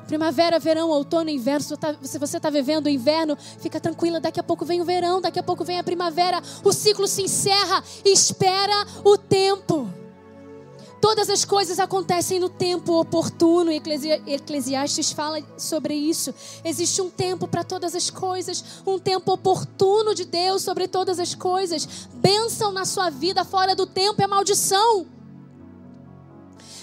Primavera, 0.05 0.59
verão, 0.59 0.89
outono, 0.89 1.29
inverno. 1.29 1.65
Se 2.01 2.19
você 2.19 2.35
está 2.35 2.49
vivendo 2.49 2.87
o 2.87 2.89
inverno, 2.89 3.37
fica 3.61 3.79
tranquila. 3.79 4.19
Daqui 4.19 4.37
a 4.37 4.43
pouco 4.43 4.65
vem 4.65 4.81
o 4.81 4.85
verão, 4.85 5.21
daqui 5.21 5.39
a 5.39 5.43
pouco 5.43 5.63
vem 5.63 5.79
a 5.79 5.83
primavera. 5.83 6.41
O 6.61 6.73
ciclo 6.73 7.07
se 7.07 7.21
encerra. 7.21 7.81
Espera 8.03 8.85
o 9.01 9.17
tempo. 9.17 9.89
Todas 11.01 11.29
as 11.29 11.45
coisas 11.45 11.79
acontecem 11.79 12.39
no 12.39 12.49
tempo 12.49 12.99
oportuno. 12.99 13.71
Eclesiastes 13.71 15.11
fala 15.11 15.41
sobre 15.57 15.93
isso. 15.93 16.33
Existe 16.63 17.01
um 17.01 17.09
tempo 17.09 17.47
para 17.47 17.63
todas 17.63 17.95
as 17.95 18.09
coisas, 18.09 18.63
um 18.85 18.99
tempo 18.99 19.31
oportuno 19.31 20.13
de 20.13 20.25
Deus 20.25 20.61
sobre 20.61 20.87
todas 20.87 21.19
as 21.19 21.33
coisas. 21.33 22.07
Bênção 22.15 22.71
na 22.71 22.83
sua 22.83 23.09
vida 23.09 23.45
fora 23.45 23.75
do 23.75 23.85
tempo 23.85 24.21
é 24.21 24.27
maldição. 24.27 25.05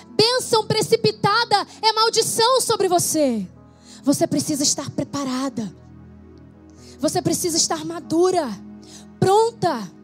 Bênção 0.08 0.66
precipitada 0.66 1.66
é 1.82 1.92
maldição 1.92 2.60
sobre 2.62 2.88
você. 2.88 3.46
Você 4.02 4.26
precisa 4.26 4.62
estar 4.62 4.88
preparada. 4.90 5.74
Você 6.98 7.20
precisa 7.20 7.58
estar 7.58 7.84
madura, 7.84 8.48
pronta 9.20 9.95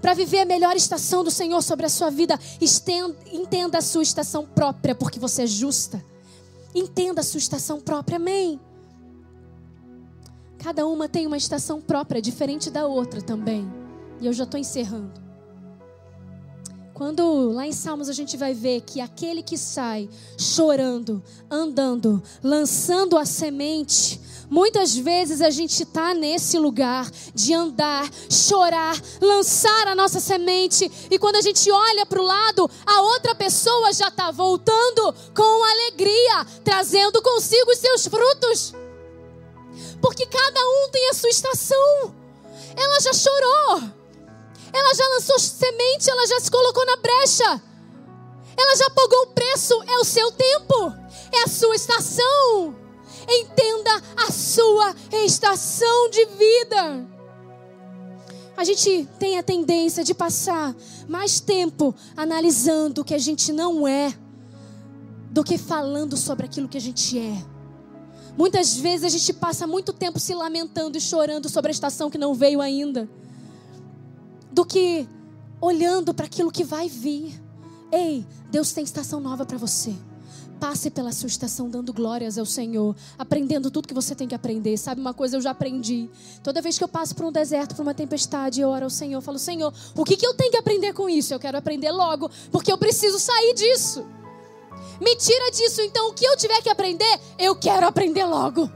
para 0.00 0.14
viver 0.14 0.40
a 0.40 0.44
melhor 0.44 0.76
estação 0.76 1.24
do 1.24 1.30
Senhor 1.30 1.62
sobre 1.62 1.86
a 1.86 1.88
sua 1.88 2.10
vida, 2.10 2.38
entenda 3.32 3.78
a 3.78 3.82
sua 3.82 4.02
estação 4.02 4.46
própria, 4.46 4.94
porque 4.94 5.18
você 5.18 5.42
é 5.42 5.46
justa. 5.46 6.02
Entenda 6.74 7.20
a 7.20 7.24
sua 7.24 7.38
estação 7.38 7.80
própria, 7.80 8.16
amém? 8.16 8.60
Cada 10.58 10.86
uma 10.86 11.08
tem 11.08 11.26
uma 11.26 11.36
estação 11.36 11.80
própria, 11.80 12.20
diferente 12.20 12.70
da 12.70 12.86
outra 12.86 13.22
também. 13.22 13.70
E 14.20 14.26
eu 14.26 14.32
já 14.32 14.44
estou 14.44 14.58
encerrando. 14.58 15.28
Quando 16.98 17.52
lá 17.52 17.64
em 17.64 17.72
Salmos 17.72 18.08
a 18.08 18.12
gente 18.12 18.36
vai 18.36 18.52
ver 18.52 18.80
que 18.80 19.00
aquele 19.00 19.40
que 19.40 19.56
sai 19.56 20.08
chorando, 20.36 21.22
andando, 21.48 22.20
lançando 22.42 23.16
a 23.16 23.24
semente, 23.24 24.20
Muitas 24.50 24.96
vezes 24.96 25.42
a 25.42 25.50
gente 25.50 25.82
está 25.82 26.14
nesse 26.14 26.58
lugar 26.58 27.10
de 27.34 27.52
andar, 27.52 28.08
chorar, 28.30 28.96
lançar 29.20 29.88
a 29.88 29.94
nossa 29.94 30.20
semente, 30.20 30.90
e 31.10 31.18
quando 31.18 31.36
a 31.36 31.42
gente 31.42 31.70
olha 31.70 32.06
para 32.06 32.20
o 32.20 32.24
lado, 32.24 32.70
a 32.86 33.02
outra 33.02 33.34
pessoa 33.34 33.92
já 33.92 34.08
está 34.08 34.30
voltando 34.30 35.14
com 35.34 35.64
alegria, 35.64 36.46
trazendo 36.64 37.20
consigo 37.22 37.70
os 37.70 37.78
seus 37.78 38.06
frutos. 38.06 38.74
Porque 40.00 40.24
cada 40.24 40.60
um 40.60 40.88
tem 40.90 41.10
a 41.10 41.14
sua 41.14 41.28
estação. 41.28 42.14
Ela 42.74 43.00
já 43.00 43.12
chorou, 43.12 43.82
ela 44.72 44.94
já 44.94 45.08
lançou 45.08 45.38
semente, 45.38 46.08
ela 46.08 46.26
já 46.26 46.40
se 46.40 46.50
colocou 46.50 46.86
na 46.86 46.96
brecha, 46.96 47.62
ela 48.56 48.76
já 48.76 48.88
pagou 48.90 49.22
o 49.22 49.26
preço, 49.28 49.74
é 49.86 49.98
o 49.98 50.04
seu 50.04 50.30
tempo, 50.32 50.94
é 51.32 51.42
a 51.42 51.48
sua 51.48 51.74
estação. 51.74 52.87
Entenda 53.28 54.02
a 54.26 54.32
sua 54.32 54.94
estação 55.24 56.10
de 56.10 56.24
vida. 56.26 57.06
A 58.56 58.64
gente 58.64 59.08
tem 59.18 59.38
a 59.38 59.42
tendência 59.42 60.02
de 60.02 60.14
passar 60.14 60.74
mais 61.06 61.38
tempo 61.38 61.94
analisando 62.16 63.02
o 63.02 63.04
que 63.04 63.14
a 63.14 63.18
gente 63.18 63.52
não 63.52 63.86
é 63.86 64.12
do 65.30 65.44
que 65.44 65.58
falando 65.58 66.16
sobre 66.16 66.46
aquilo 66.46 66.68
que 66.68 66.78
a 66.78 66.80
gente 66.80 67.18
é. 67.18 67.44
Muitas 68.36 68.76
vezes 68.76 69.04
a 69.04 69.08
gente 69.08 69.32
passa 69.32 69.66
muito 69.66 69.92
tempo 69.92 70.18
se 70.18 70.34
lamentando 70.34 70.96
e 70.96 71.00
chorando 71.00 71.48
sobre 71.48 71.70
a 71.70 71.72
estação 71.72 72.10
que 72.10 72.18
não 72.18 72.34
veio 72.34 72.60
ainda, 72.60 73.08
do 74.50 74.64
que 74.64 75.08
olhando 75.60 76.14
para 76.14 76.26
aquilo 76.26 76.50
que 76.50 76.64
vai 76.64 76.88
vir. 76.88 77.40
Ei, 77.92 78.26
Deus 78.50 78.72
tem 78.72 78.84
estação 78.84 79.20
nova 79.20 79.44
para 79.44 79.58
você. 79.58 79.94
Passe 80.60 80.90
pela 80.90 81.12
sua 81.12 81.28
estação 81.28 81.70
dando 81.70 81.92
glórias 81.92 82.36
ao 82.36 82.44
Senhor, 82.44 82.96
aprendendo 83.16 83.70
tudo 83.70 83.86
que 83.86 83.94
você 83.94 84.14
tem 84.14 84.26
que 84.26 84.34
aprender. 84.34 84.76
Sabe 84.76 85.00
uma 85.00 85.14
coisa 85.14 85.36
eu 85.36 85.40
já 85.40 85.50
aprendi. 85.50 86.10
Toda 86.42 86.60
vez 86.60 86.76
que 86.76 86.82
eu 86.82 86.88
passo 86.88 87.14
por 87.14 87.24
um 87.24 87.32
deserto, 87.32 87.76
por 87.76 87.82
uma 87.82 87.94
tempestade, 87.94 88.60
eu 88.60 88.68
oro 88.68 88.84
ao 88.84 88.90
Senhor, 88.90 89.18
eu 89.18 89.22
falo: 89.22 89.38
Senhor, 89.38 89.72
o 89.96 90.04
que, 90.04 90.16
que 90.16 90.26
eu 90.26 90.34
tenho 90.34 90.50
que 90.50 90.56
aprender 90.56 90.92
com 90.92 91.08
isso? 91.08 91.32
Eu 91.32 91.38
quero 91.38 91.56
aprender 91.56 91.92
logo, 91.92 92.28
porque 92.50 92.72
eu 92.72 92.78
preciso 92.78 93.18
sair 93.18 93.54
disso. 93.54 94.04
Me 95.00 95.14
tira 95.16 95.50
disso, 95.52 95.80
então 95.80 96.10
o 96.10 96.12
que 96.12 96.24
eu 96.24 96.36
tiver 96.36 96.60
que 96.60 96.68
aprender, 96.68 97.20
eu 97.38 97.54
quero 97.54 97.86
aprender 97.86 98.24
logo. 98.24 98.68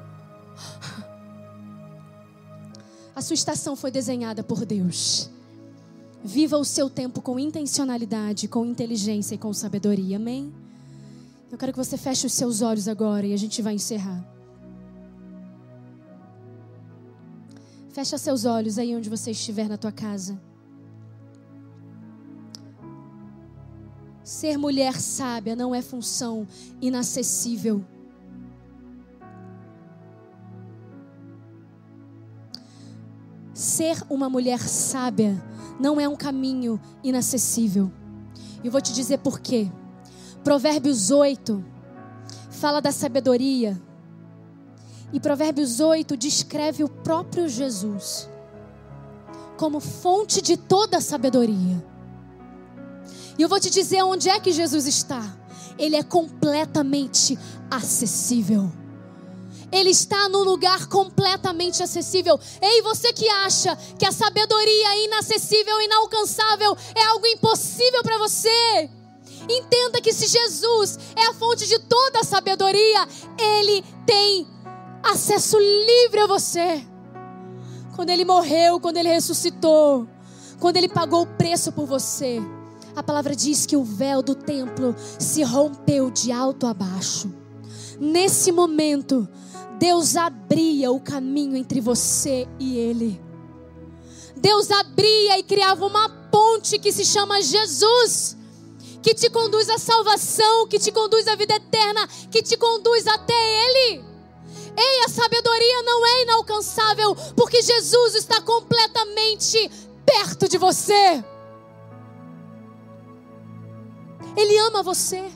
A 3.15 3.21
sua 3.21 3.35
estação 3.35 3.77
foi 3.77 3.91
desenhada 3.91 4.43
por 4.43 4.65
Deus. 4.65 5.29
Viva 6.25 6.57
o 6.57 6.65
seu 6.65 6.89
tempo 6.89 7.21
com 7.21 7.39
intencionalidade, 7.39 8.47
com 8.47 8.65
inteligência 8.65 9.35
e 9.35 9.39
com 9.39 9.53
sabedoria. 9.53 10.17
Amém? 10.17 10.53
Eu 11.53 11.59
quero 11.59 11.71
que 11.71 11.77
você 11.77 11.99
feche 11.99 12.27
os 12.27 12.33
seus 12.33 12.63
olhos 12.63 12.89
agora 12.89 13.27
e 13.27 13.35
a 13.35 13.37
gente 13.37 13.61
vai 13.61 13.75
encerrar. 13.75 14.27
Fecha 17.91 18.17
seus 18.17 18.47
olhos 18.47 18.79
aí 18.79 18.97
onde 18.97 19.11
você 19.11 19.33
estiver 19.33 19.69
na 19.69 19.77
tua 19.77 19.93
casa. 19.93 20.41
Ser 24.25 24.57
mulher 24.57 24.99
sábia 24.99 25.55
não 25.55 25.75
é 25.75 25.83
função 25.83 26.49
inacessível. 26.81 27.85
Ser 33.53 34.03
uma 34.09 34.31
mulher 34.31 34.59
sábia 34.59 35.37
não 35.79 36.01
é 36.01 36.09
um 36.09 36.17
caminho 36.17 36.81
inacessível. 37.05 37.93
E 38.65 38.69
eu 38.69 38.73
vou 38.73 38.81
te 38.81 38.95
dizer 38.95 39.19
por 39.19 39.39
quê. 39.39 39.71
Provérbios 40.45 41.11
8 41.11 41.65
fala 42.51 42.81
da 42.81 42.91
sabedoria. 42.91 43.81
E 45.13 45.21
Provérbios 45.21 45.79
8 45.79 46.17
descreve 46.17 46.83
o 46.83 46.89
próprio 46.89 47.49
Jesus 47.49 48.29
como 49.57 49.79
fonte 49.79 50.43
de 50.43 50.57
toda 50.57 50.97
a 50.97 51.01
sabedoria. 51.01 51.85
E 53.39 53.43
eu 53.43 53.49
vou 53.49 53.61
te 53.61 53.71
dizer 53.71 54.03
onde 54.03 54.29
é 54.29 54.41
que 54.41 54.53
Jesus 54.53 54.87
está. 54.87 55.23
Ele 55.79 55.97
é 55.97 56.03
completamente 56.03 57.39
acessível. 57.71 58.71
Ele 59.71 59.91
está 59.91 60.29
num 60.29 60.43
lugar 60.43 60.87
completamente 60.87 61.83
acessível. 61.83 62.39
Ei, 62.61 62.83
você 62.83 63.13
que 63.13 63.29
acha 63.29 63.77
que 63.99 64.05
a 64.05 64.13
sabedoria 64.13 64.89
é 64.89 65.05
inacessível, 65.05 65.81
inalcançável, 65.81 66.77
é 66.95 67.05
algo 67.05 67.27
impossível 67.27 68.03
para 68.03 68.19
você. 68.19 68.91
Entenda 69.49 70.01
que 70.01 70.13
se 70.13 70.27
Jesus 70.27 70.99
é 71.17 71.27
a 71.27 71.35
fonte 71.35 71.67
de 71.67 71.79
toda 71.81 72.21
a 72.21 72.25
sabedoria, 72.25 73.07
Ele 73.39 73.85
tem 74.07 74.47
acesso 75.03 75.59
livre 75.59 76.21
a 76.21 76.27
você. 76.27 76.87
Quando 77.97 78.11
Ele 78.11 78.25
morreu, 78.25 78.81
quando 78.81 78.97
Ele 78.97 79.09
ressuscitou, 79.09 80.09
quando 80.59 80.77
Ele 80.77 80.89
pagou 80.89 81.23
o 81.23 81.27
preço 81.27 81.73
por 81.73 81.87
você, 81.87 82.41
a 82.95 83.03
palavra 83.03 83.35
diz 83.35 83.67
que 83.67 83.77
o 83.77 83.85
véu 83.85 84.23
do 84.23 84.35
templo 84.35 84.95
se 85.19 85.43
rompeu 85.43 86.11
de 86.11 86.31
alto 86.31 86.67
a 86.67 86.75
baixo. 86.75 87.33
Nesse 87.99 88.53
momento, 88.53 89.29
Deus 89.79 90.17
abria 90.17 90.91
o 90.93 91.01
caminho 91.01 91.57
entre 91.57 91.81
você 91.81 92.47
e 92.59 92.77
Ele. 92.77 93.21
Deus 94.37 94.71
abria 94.71 95.39
e 95.39 95.43
criava 95.43 95.87
uma 95.87 96.09
ponte 96.09 96.79
que 96.79 96.93
se 96.93 97.05
chama 97.05 97.41
Jesus, 97.41 98.37
que 99.03 99.15
te 99.15 99.29
conduz 99.29 99.69
à 99.69 99.79
salvação, 99.79 100.67
que 100.69 100.79
te 100.79 100.93
conduz 100.93 101.27
à 101.27 101.35
vida 101.35 101.55
eterna, 101.55 102.07
que 102.31 102.43
te 102.43 102.57
conduz 102.57 103.07
até 103.07 103.35
Ele. 103.35 104.05
Ei, 104.77 105.05
a 105.05 105.09
sabedoria 105.09 105.83
não 105.83 106.07
é 106.07 106.23
inalcançável, 106.23 107.15
porque 107.37 107.61
Jesus 107.61 108.15
está 108.15 108.41
completamente 108.41 109.71
perto 110.07 110.49
de 110.49 110.57
você. 110.57 111.23
Ele 114.37 114.59
ama 114.59 114.83
você. 114.83 115.31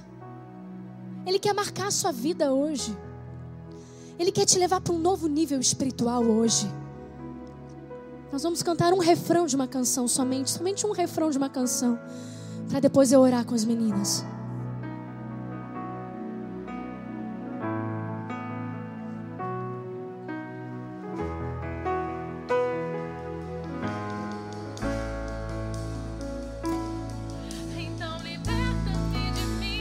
Ele 1.26 1.38
quer 1.38 1.52
marcar 1.52 1.88
a 1.88 1.90
sua 1.90 2.12
vida 2.12 2.52
hoje. 2.52 2.97
Ele 4.18 4.32
quer 4.32 4.47
te 4.47 4.59
levar 4.59 4.80
para 4.80 4.94
um 4.94 4.98
novo 4.98 5.26
nível 5.28 5.60
espiritual 5.60 6.22
hoje. 6.24 6.70
Nós 8.32 8.43
vamos 8.43 8.62
cantar 8.62 8.93
um 8.93 8.98
refrão 8.98 9.47
de 9.47 9.55
uma 9.55 9.66
canção 9.66 10.09
somente, 10.09 10.51
somente 10.51 10.86
um 10.86 10.93
refrão 10.93 11.30
de 11.30 11.38
uma 11.38 11.48
canção, 11.48 11.98
para 12.68 12.80
depois 12.80 13.12
eu 13.12 13.20
orar 13.20 13.44
com 13.44 13.55
as 13.55 13.64
meninas. 13.64 14.24
Então 27.78 28.16
liberta-me 28.22 29.30
de 29.32 29.47
mim. 29.60 29.80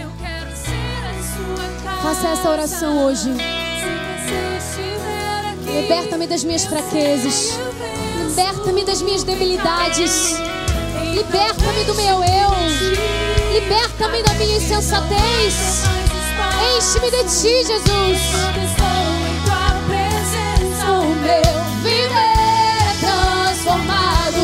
Eu 0.00 0.10
quero 0.20 0.56
ser 0.56 1.02
a 1.08 1.14
sua 1.22 1.82
casa. 1.82 2.02
Faça 2.02 2.28
essa 2.28 2.50
oração 2.50 3.04
hoje. 3.06 3.30
Liberta-me 5.64 6.26
das 6.26 6.44
minhas 6.44 6.64
fraquezas. 6.64 7.58
Liberta-me 8.28 8.84
das 8.84 9.02
minhas 9.02 9.24
debilidades. 9.24 10.38
Liberta-me 11.14 11.84
do 11.84 11.94
meu 11.94 12.24
eu. 12.24 12.50
Liberta-me 13.52 14.20
da 14.24 14.34
minha 14.34 14.56
insensatez. 14.56 15.84
Enche-me 16.76 17.08
de 17.08 17.22
ti, 17.22 17.64
Jesus. 17.64 18.20
O 20.82 21.06
meu 21.06 21.54
viver 21.82 22.10
é 22.10 22.94
transformado. 22.98 24.42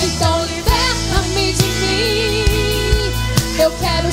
Então 0.00 0.44
liberta-me 0.46 1.52
de 1.54 1.64
mim. 1.64 3.12
Eu 3.58 3.72
quero 3.80 4.12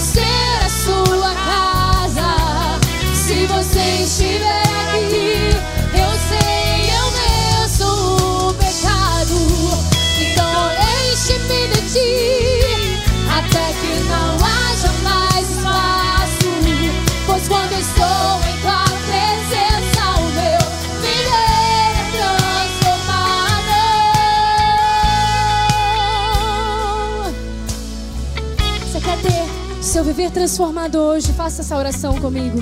viver 30.18 30.31
transformado 30.31 30.98
hoje? 30.98 31.31
Faça 31.31 31.61
essa 31.61 31.77
oração 31.77 32.19
comigo. 32.19 32.57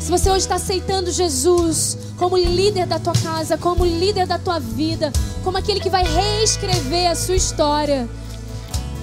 Se 0.00 0.10
você 0.10 0.28
hoje 0.30 0.40
está 0.40 0.56
aceitando 0.56 1.12
Jesus 1.12 1.96
como 2.16 2.36
líder 2.36 2.86
da 2.86 2.98
tua 2.98 3.12
casa, 3.12 3.56
como 3.56 3.84
líder 3.84 4.26
da 4.26 4.36
tua 4.36 4.58
vida, 4.58 5.12
como 5.44 5.56
aquele 5.56 5.78
que 5.78 5.88
vai 5.88 6.02
reescrever 6.02 7.08
a 7.08 7.14
sua 7.14 7.36
história. 7.36 8.08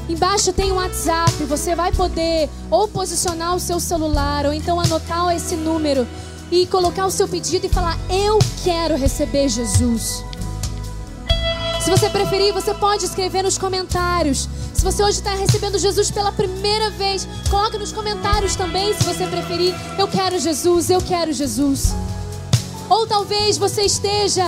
Embaixo 0.09 0.51
tem 0.51 0.73
um 0.73 0.75
WhatsApp, 0.75 1.31
você 1.45 1.73
vai 1.73 1.93
poder 1.93 2.49
ou 2.69 2.85
posicionar 2.85 3.55
o 3.55 3.61
seu 3.61 3.79
celular 3.79 4.45
ou 4.45 4.51
então 4.51 4.77
anotar 4.77 5.33
esse 5.33 5.55
número 5.55 6.05
e 6.51 6.67
colocar 6.67 7.05
o 7.05 7.11
seu 7.11 7.29
pedido 7.29 7.65
e 7.65 7.69
falar: 7.69 7.97
Eu 8.09 8.39
quero 8.61 8.97
receber 8.97 9.47
Jesus. 9.47 10.21
Se 11.79 11.89
você 11.89 12.09
preferir, 12.09 12.51
você 12.51 12.73
pode 12.73 13.05
escrever 13.05 13.43
nos 13.43 13.57
comentários. 13.57 14.49
Você 14.85 15.01
hoje 15.01 15.17
está 15.17 15.31
recebendo 15.31 15.79
Jesus 15.79 16.11
pela 16.11 16.31
primeira 16.31 16.91
vez, 16.91 17.27
coloque 17.49 17.75
nos 17.75 17.91
comentários 17.91 18.55
também, 18.55 18.93
se 18.93 19.03
você 19.03 19.25
preferir. 19.25 19.73
Eu 19.97 20.07
quero 20.07 20.37
Jesus, 20.37 20.91
eu 20.91 21.01
quero 21.01 21.33
Jesus. 21.33 21.95
Ou 22.87 23.07
talvez 23.07 23.57
você 23.57 23.81
esteja 23.81 24.45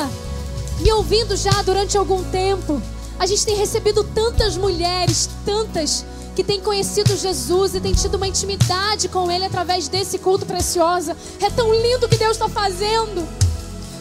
me 0.79 0.91
ouvindo 0.93 1.35
já 1.35 1.59
durante 1.63 1.97
algum 1.97 2.23
tempo. 2.25 2.79
A 3.17 3.25
gente 3.25 3.43
tem 3.47 3.55
recebido 3.55 4.03
tantas 4.03 4.55
mulheres, 4.55 5.27
tantas 5.43 6.05
que 6.35 6.43
têm 6.43 6.61
conhecido 6.61 7.17
Jesus 7.17 7.73
e 7.73 7.81
têm 7.81 7.93
tido 7.93 8.13
uma 8.13 8.27
intimidade 8.27 9.09
com 9.09 9.31
Ele 9.31 9.45
através 9.45 9.87
desse 9.87 10.19
culto 10.19 10.45
precioso. 10.45 11.13
É 11.41 11.49
tão 11.49 11.73
lindo 11.73 12.05
o 12.05 12.09
que 12.09 12.15
Deus 12.15 12.33
está 12.33 12.47
fazendo. 12.47 13.27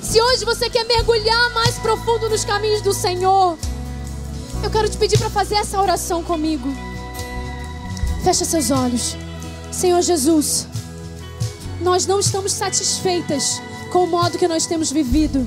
Se 0.02 0.20
hoje 0.20 0.44
você 0.44 0.68
quer 0.68 0.84
mergulhar 0.84 1.50
mais 1.54 1.78
profundo 1.78 2.28
nos 2.28 2.44
caminhos 2.44 2.82
do 2.82 2.92
Senhor, 2.92 3.56
eu 4.62 4.70
quero 4.70 4.88
te 4.88 4.96
pedir 4.96 5.18
para 5.18 5.30
fazer 5.30 5.56
essa 5.56 5.80
oração 5.80 6.22
comigo. 6.22 6.68
Fecha 8.22 8.44
seus 8.44 8.70
olhos. 8.70 9.16
Senhor 9.70 10.02
Jesus, 10.02 10.66
nós 11.80 12.06
não 12.06 12.18
estamos 12.18 12.52
satisfeitas 12.52 13.60
com 13.92 14.04
o 14.04 14.06
modo 14.06 14.38
que 14.38 14.48
nós 14.48 14.66
temos 14.66 14.90
vivido, 14.90 15.46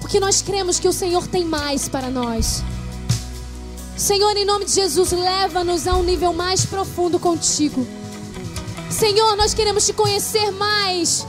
porque 0.00 0.18
nós 0.18 0.42
cremos 0.42 0.80
que 0.80 0.88
o 0.88 0.92
Senhor 0.92 1.26
tem 1.26 1.44
mais 1.44 1.88
para 1.88 2.10
nós. 2.10 2.62
Senhor, 3.96 4.36
em 4.36 4.44
nome 4.44 4.64
de 4.64 4.72
Jesus, 4.72 5.12
leva-nos 5.12 5.86
a 5.86 5.94
um 5.94 6.02
nível 6.02 6.32
mais 6.32 6.64
profundo 6.64 7.20
contigo. 7.20 7.86
Senhor, 8.90 9.36
nós 9.36 9.54
queremos 9.54 9.86
te 9.86 9.92
conhecer 9.92 10.50
mais. 10.50 11.26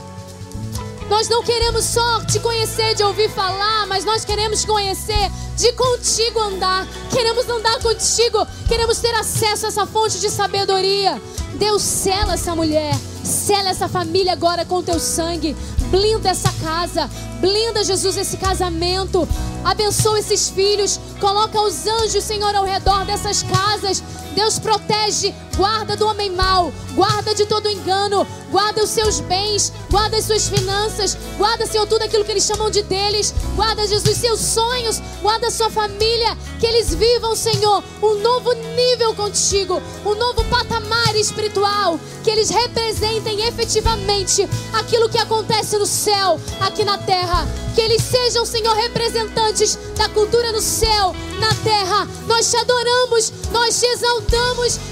Nós 1.08 1.28
não 1.28 1.42
queremos 1.42 1.84
só 1.84 2.20
te 2.24 2.40
conhecer 2.40 2.94
de 2.94 3.02
ouvir 3.02 3.28
falar, 3.30 3.86
mas 3.86 4.04
nós 4.04 4.24
queremos 4.24 4.62
te 4.62 4.66
conhecer 4.66 5.30
de 5.56 5.72
contigo 5.72 6.40
andar. 6.40 6.86
Queremos 7.10 7.48
andar 7.48 7.78
contigo, 7.80 8.46
queremos 8.66 8.98
ter 8.98 9.14
acesso 9.14 9.66
a 9.66 9.68
essa 9.68 9.86
fonte 9.86 10.18
de 10.18 10.30
sabedoria. 10.30 11.20
Deus, 11.54 11.82
sela 11.82 12.34
essa 12.34 12.56
mulher, 12.56 12.94
sela 13.22 13.70
essa 13.70 13.88
família 13.88 14.32
agora 14.32 14.64
com 14.64 14.82
teu 14.82 14.98
sangue. 14.98 15.54
Blinda 15.90 16.30
essa 16.30 16.52
casa, 16.62 17.08
blinda, 17.40 17.84
Jesus, 17.84 18.16
esse 18.16 18.36
casamento. 18.38 19.28
Abençoa 19.62 20.18
esses 20.18 20.48
filhos, 20.48 20.98
coloca 21.20 21.60
os 21.60 21.86
anjos, 21.86 22.24
Senhor, 22.24 22.54
ao 22.54 22.64
redor 22.64 23.04
dessas 23.04 23.42
casas. 23.42 24.02
Deus 24.34 24.58
protege, 24.58 25.32
guarda 25.56 25.96
do 25.96 26.06
homem 26.06 26.30
mau, 26.30 26.72
guarda 26.94 27.34
de 27.34 27.46
todo 27.46 27.70
engano, 27.70 28.26
guarda 28.50 28.82
os 28.82 28.90
seus 28.90 29.20
bens, 29.20 29.72
guarda 29.90 30.16
as 30.16 30.24
suas 30.24 30.48
finanças, 30.48 31.16
guarda, 31.38 31.66
Senhor, 31.66 31.86
tudo 31.86 32.02
aquilo 32.02 32.24
que 32.24 32.32
eles 32.32 32.44
chamam 32.44 32.70
de 32.70 32.82
deles, 32.82 33.32
guarda, 33.54 33.86
Jesus, 33.86 34.16
seus 34.16 34.40
sonhos, 34.40 35.00
guarda 35.22 35.46
a 35.46 35.50
sua 35.50 35.70
família, 35.70 36.36
que 36.58 36.66
eles 36.66 36.94
vivam, 36.94 37.36
Senhor, 37.36 37.82
um 38.02 38.14
novo 38.18 38.52
nível 38.52 39.14
contigo, 39.14 39.80
um 40.04 40.14
novo 40.14 40.44
patamar 40.46 41.14
espiritual, 41.16 41.98
que 42.22 42.30
eles 42.30 42.50
representem 42.50 43.46
efetivamente 43.46 44.48
aquilo 44.72 45.08
que 45.08 45.18
acontece 45.18 45.78
no 45.78 45.86
céu, 45.86 46.40
aqui 46.60 46.84
na 46.84 46.98
terra, 46.98 47.46
que 47.74 47.80
eles 47.80 48.02
sejam, 48.02 48.44
Senhor, 48.44 48.74
representantes 48.74 49.78
da 49.96 50.08
cultura 50.08 50.52
no 50.52 50.60
céu, 50.60 51.14
na 51.38 51.54
terra. 51.62 52.08
Nós 52.26 52.50
te 52.50 52.56
adoramos, 52.56 53.32
nós 53.52 53.78
te 53.78 53.86
exaltamos, 53.86 54.23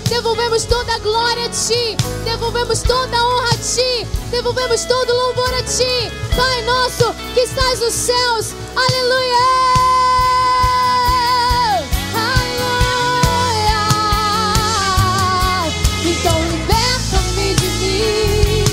devolvemos 0.09 0.65
toda 0.65 0.95
a 0.95 0.99
glória 0.99 1.47
a 1.47 1.49
Ti, 1.49 1.97
devolvemos 2.25 2.83
toda 2.83 3.17
a 3.17 3.27
honra 3.27 3.51
a 3.51 3.57
Ti, 3.57 4.07
devolvemos 4.31 4.85
todo 4.85 5.11
o 5.11 5.17
louvor 5.17 5.55
a 5.55 5.63
Ti, 5.63 6.13
Pai 6.37 6.63
nosso 6.63 7.13
que 7.35 7.41
estás 7.41 7.81
nos 7.81 7.93
céus, 7.93 8.55
aleluia! 8.77 9.83
Então 16.05 16.39
liberta-me 16.51 17.55
de 17.55 17.69
mim. 17.81 18.65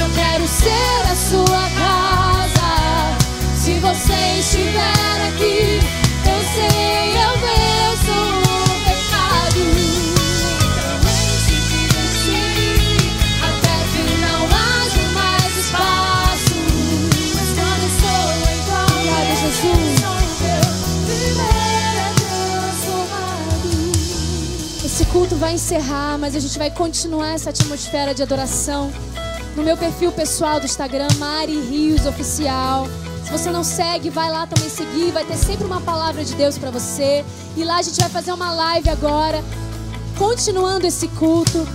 Eu 0.00 0.08
quero 0.14 0.46
ser 0.48 1.10
a 1.10 1.14
sua 1.14 1.68
casa. 1.76 3.18
Se 3.54 3.74
você 3.80 4.38
estiver 4.38 5.28
aqui, 5.28 5.80
eu 6.26 6.40
sei. 6.54 7.03
Vai 25.44 25.52
encerrar, 25.52 26.16
mas 26.16 26.34
a 26.34 26.40
gente 26.40 26.56
vai 26.56 26.70
continuar 26.70 27.34
essa 27.34 27.50
atmosfera 27.50 28.14
de 28.14 28.22
adoração 28.22 28.90
no 29.54 29.62
meu 29.62 29.76
perfil 29.76 30.10
pessoal 30.10 30.58
do 30.58 30.64
Instagram, 30.64 31.06
Mari 31.18 31.60
Rios 31.68 32.06
Oficial. 32.06 32.86
Se 33.22 33.30
você 33.30 33.50
não 33.50 33.62
segue, 33.62 34.08
vai 34.08 34.30
lá 34.30 34.46
também 34.46 34.70
seguir. 34.70 35.10
Vai 35.10 35.22
ter 35.22 35.36
sempre 35.36 35.66
uma 35.66 35.82
palavra 35.82 36.24
de 36.24 36.34
Deus 36.34 36.56
para 36.56 36.70
você. 36.70 37.22
E 37.58 37.62
lá 37.62 37.76
a 37.76 37.82
gente 37.82 38.00
vai 38.00 38.08
fazer 38.08 38.32
uma 38.32 38.52
live 38.52 38.88
agora, 38.88 39.44
continuando 40.16 40.86
esse 40.86 41.08
culto. 41.08 41.68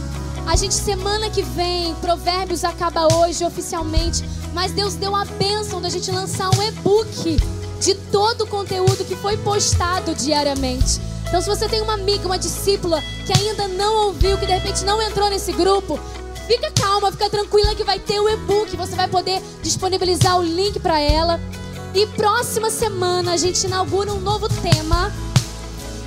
A 0.47 0.55
gente, 0.55 0.73
semana 0.73 1.29
que 1.29 1.43
vem, 1.43 1.93
Provérbios 2.01 2.63
acaba 2.63 3.13
hoje 3.17 3.45
oficialmente. 3.45 4.27
Mas 4.51 4.71
Deus 4.71 4.95
deu 4.95 5.15
a 5.15 5.25
bênção 5.25 5.79
da 5.79 5.89
gente 5.89 6.09
lançar 6.09 6.49
um 6.57 6.63
e-book 6.63 7.37
de 7.79 7.93
todo 8.11 8.45
o 8.45 8.47
conteúdo 8.47 9.05
que 9.05 9.15
foi 9.15 9.37
postado 9.37 10.15
diariamente. 10.15 10.99
Então, 11.29 11.41
se 11.41 11.47
você 11.47 11.69
tem 11.69 11.79
uma 11.79 11.93
amiga, 11.93 12.25
uma 12.25 12.39
discípula 12.39 13.03
que 13.25 13.31
ainda 13.31 13.67
não 13.67 14.07
ouviu, 14.07 14.35
que 14.39 14.47
de 14.47 14.51
repente 14.51 14.83
não 14.83 14.99
entrou 14.99 15.29
nesse 15.29 15.51
grupo, 15.51 15.99
fica 16.47 16.71
calma, 16.71 17.11
fica 17.11 17.29
tranquila 17.29 17.75
que 17.75 17.83
vai 17.83 17.99
ter 17.99 18.19
o 18.19 18.27
e-book. 18.27 18.75
Você 18.75 18.95
vai 18.95 19.07
poder 19.07 19.39
disponibilizar 19.61 20.39
o 20.39 20.43
link 20.43 20.79
para 20.79 20.99
ela. 20.99 21.39
E 21.93 22.07
próxima 22.07 22.71
semana 22.71 23.33
a 23.33 23.37
gente 23.37 23.63
inaugura 23.63 24.11
um 24.11 24.19
novo 24.19 24.49
tema, 24.49 25.13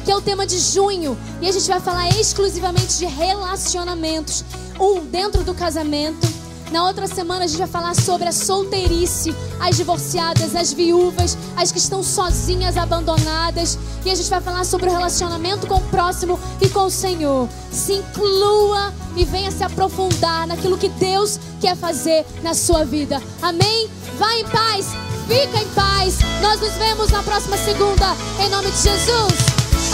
que 0.05 0.11
é 0.11 0.17
o 0.17 0.21
tema 0.21 0.45
de 0.45 0.59
junho. 0.59 1.17
E 1.41 1.49
a 1.49 1.53
gente 1.53 1.69
vai 1.69 1.81
falar 1.81 2.09
exclusivamente 2.11 2.99
de 2.99 3.07
relacionamentos. 3.07 4.45
Um 4.81 5.05
dentro 5.05 5.45
do 5.45 5.55
casamento 5.55 6.42
na 6.73 6.87
outra 6.87 7.07
semana 7.07 7.45
a 7.45 7.47
gente 7.47 7.59
vai 7.59 7.69
falar 7.69 7.95
sobre 7.95 8.27
a 8.27 8.33
solteirice, 8.33 9.35
as 9.61 9.77
divorciadas, 9.77 10.57
as 10.57 10.73
viúvas, 10.73 11.37
as 11.55 11.71
que 11.71 11.79
estão 11.79 12.03
sozinhas, 12.03 12.77
abandonadas. 12.77 13.79
E 14.05 14.11
a 14.11 14.15
gente 14.15 14.31
vai 14.31 14.41
falar 14.41 14.65
sobre 14.65 14.89
o 14.89 14.93
relacionamento 14.93 15.67
com 15.67 15.77
o 15.77 15.81
próximo 15.83 16.41
e 16.61 16.69
com 16.71 16.87
o 16.87 16.91
Senhor. 16.91 17.49
Se 17.71 17.93
inclua 17.93 18.93
e 19.15 19.25
venha 19.25 19.51
se 19.51 19.63
aprofundar 19.63 20.47
naquilo 20.47 20.79
que 20.79 20.89
Deus 20.89 21.39
quer 21.61 21.77
fazer 21.77 22.25
na 22.43 22.55
sua 22.55 22.85
vida. 22.85 23.23
Amém? 23.43 23.89
Vá 24.19 24.35
em 24.35 24.45
paz, 24.47 24.87
fica 25.29 25.63
em 25.63 25.69
paz. 25.75 26.19
Nós 26.41 26.61
nos 26.61 26.73
vemos 26.75 27.11
na 27.11 27.23
próxima 27.23 27.57
segunda, 27.59 28.17
em 28.41 28.49
nome 28.49 28.71
de 28.71 28.79
Jesus. 28.79 29.35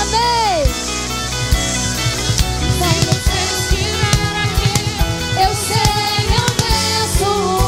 Amém. 0.00 0.97
so 7.18 7.67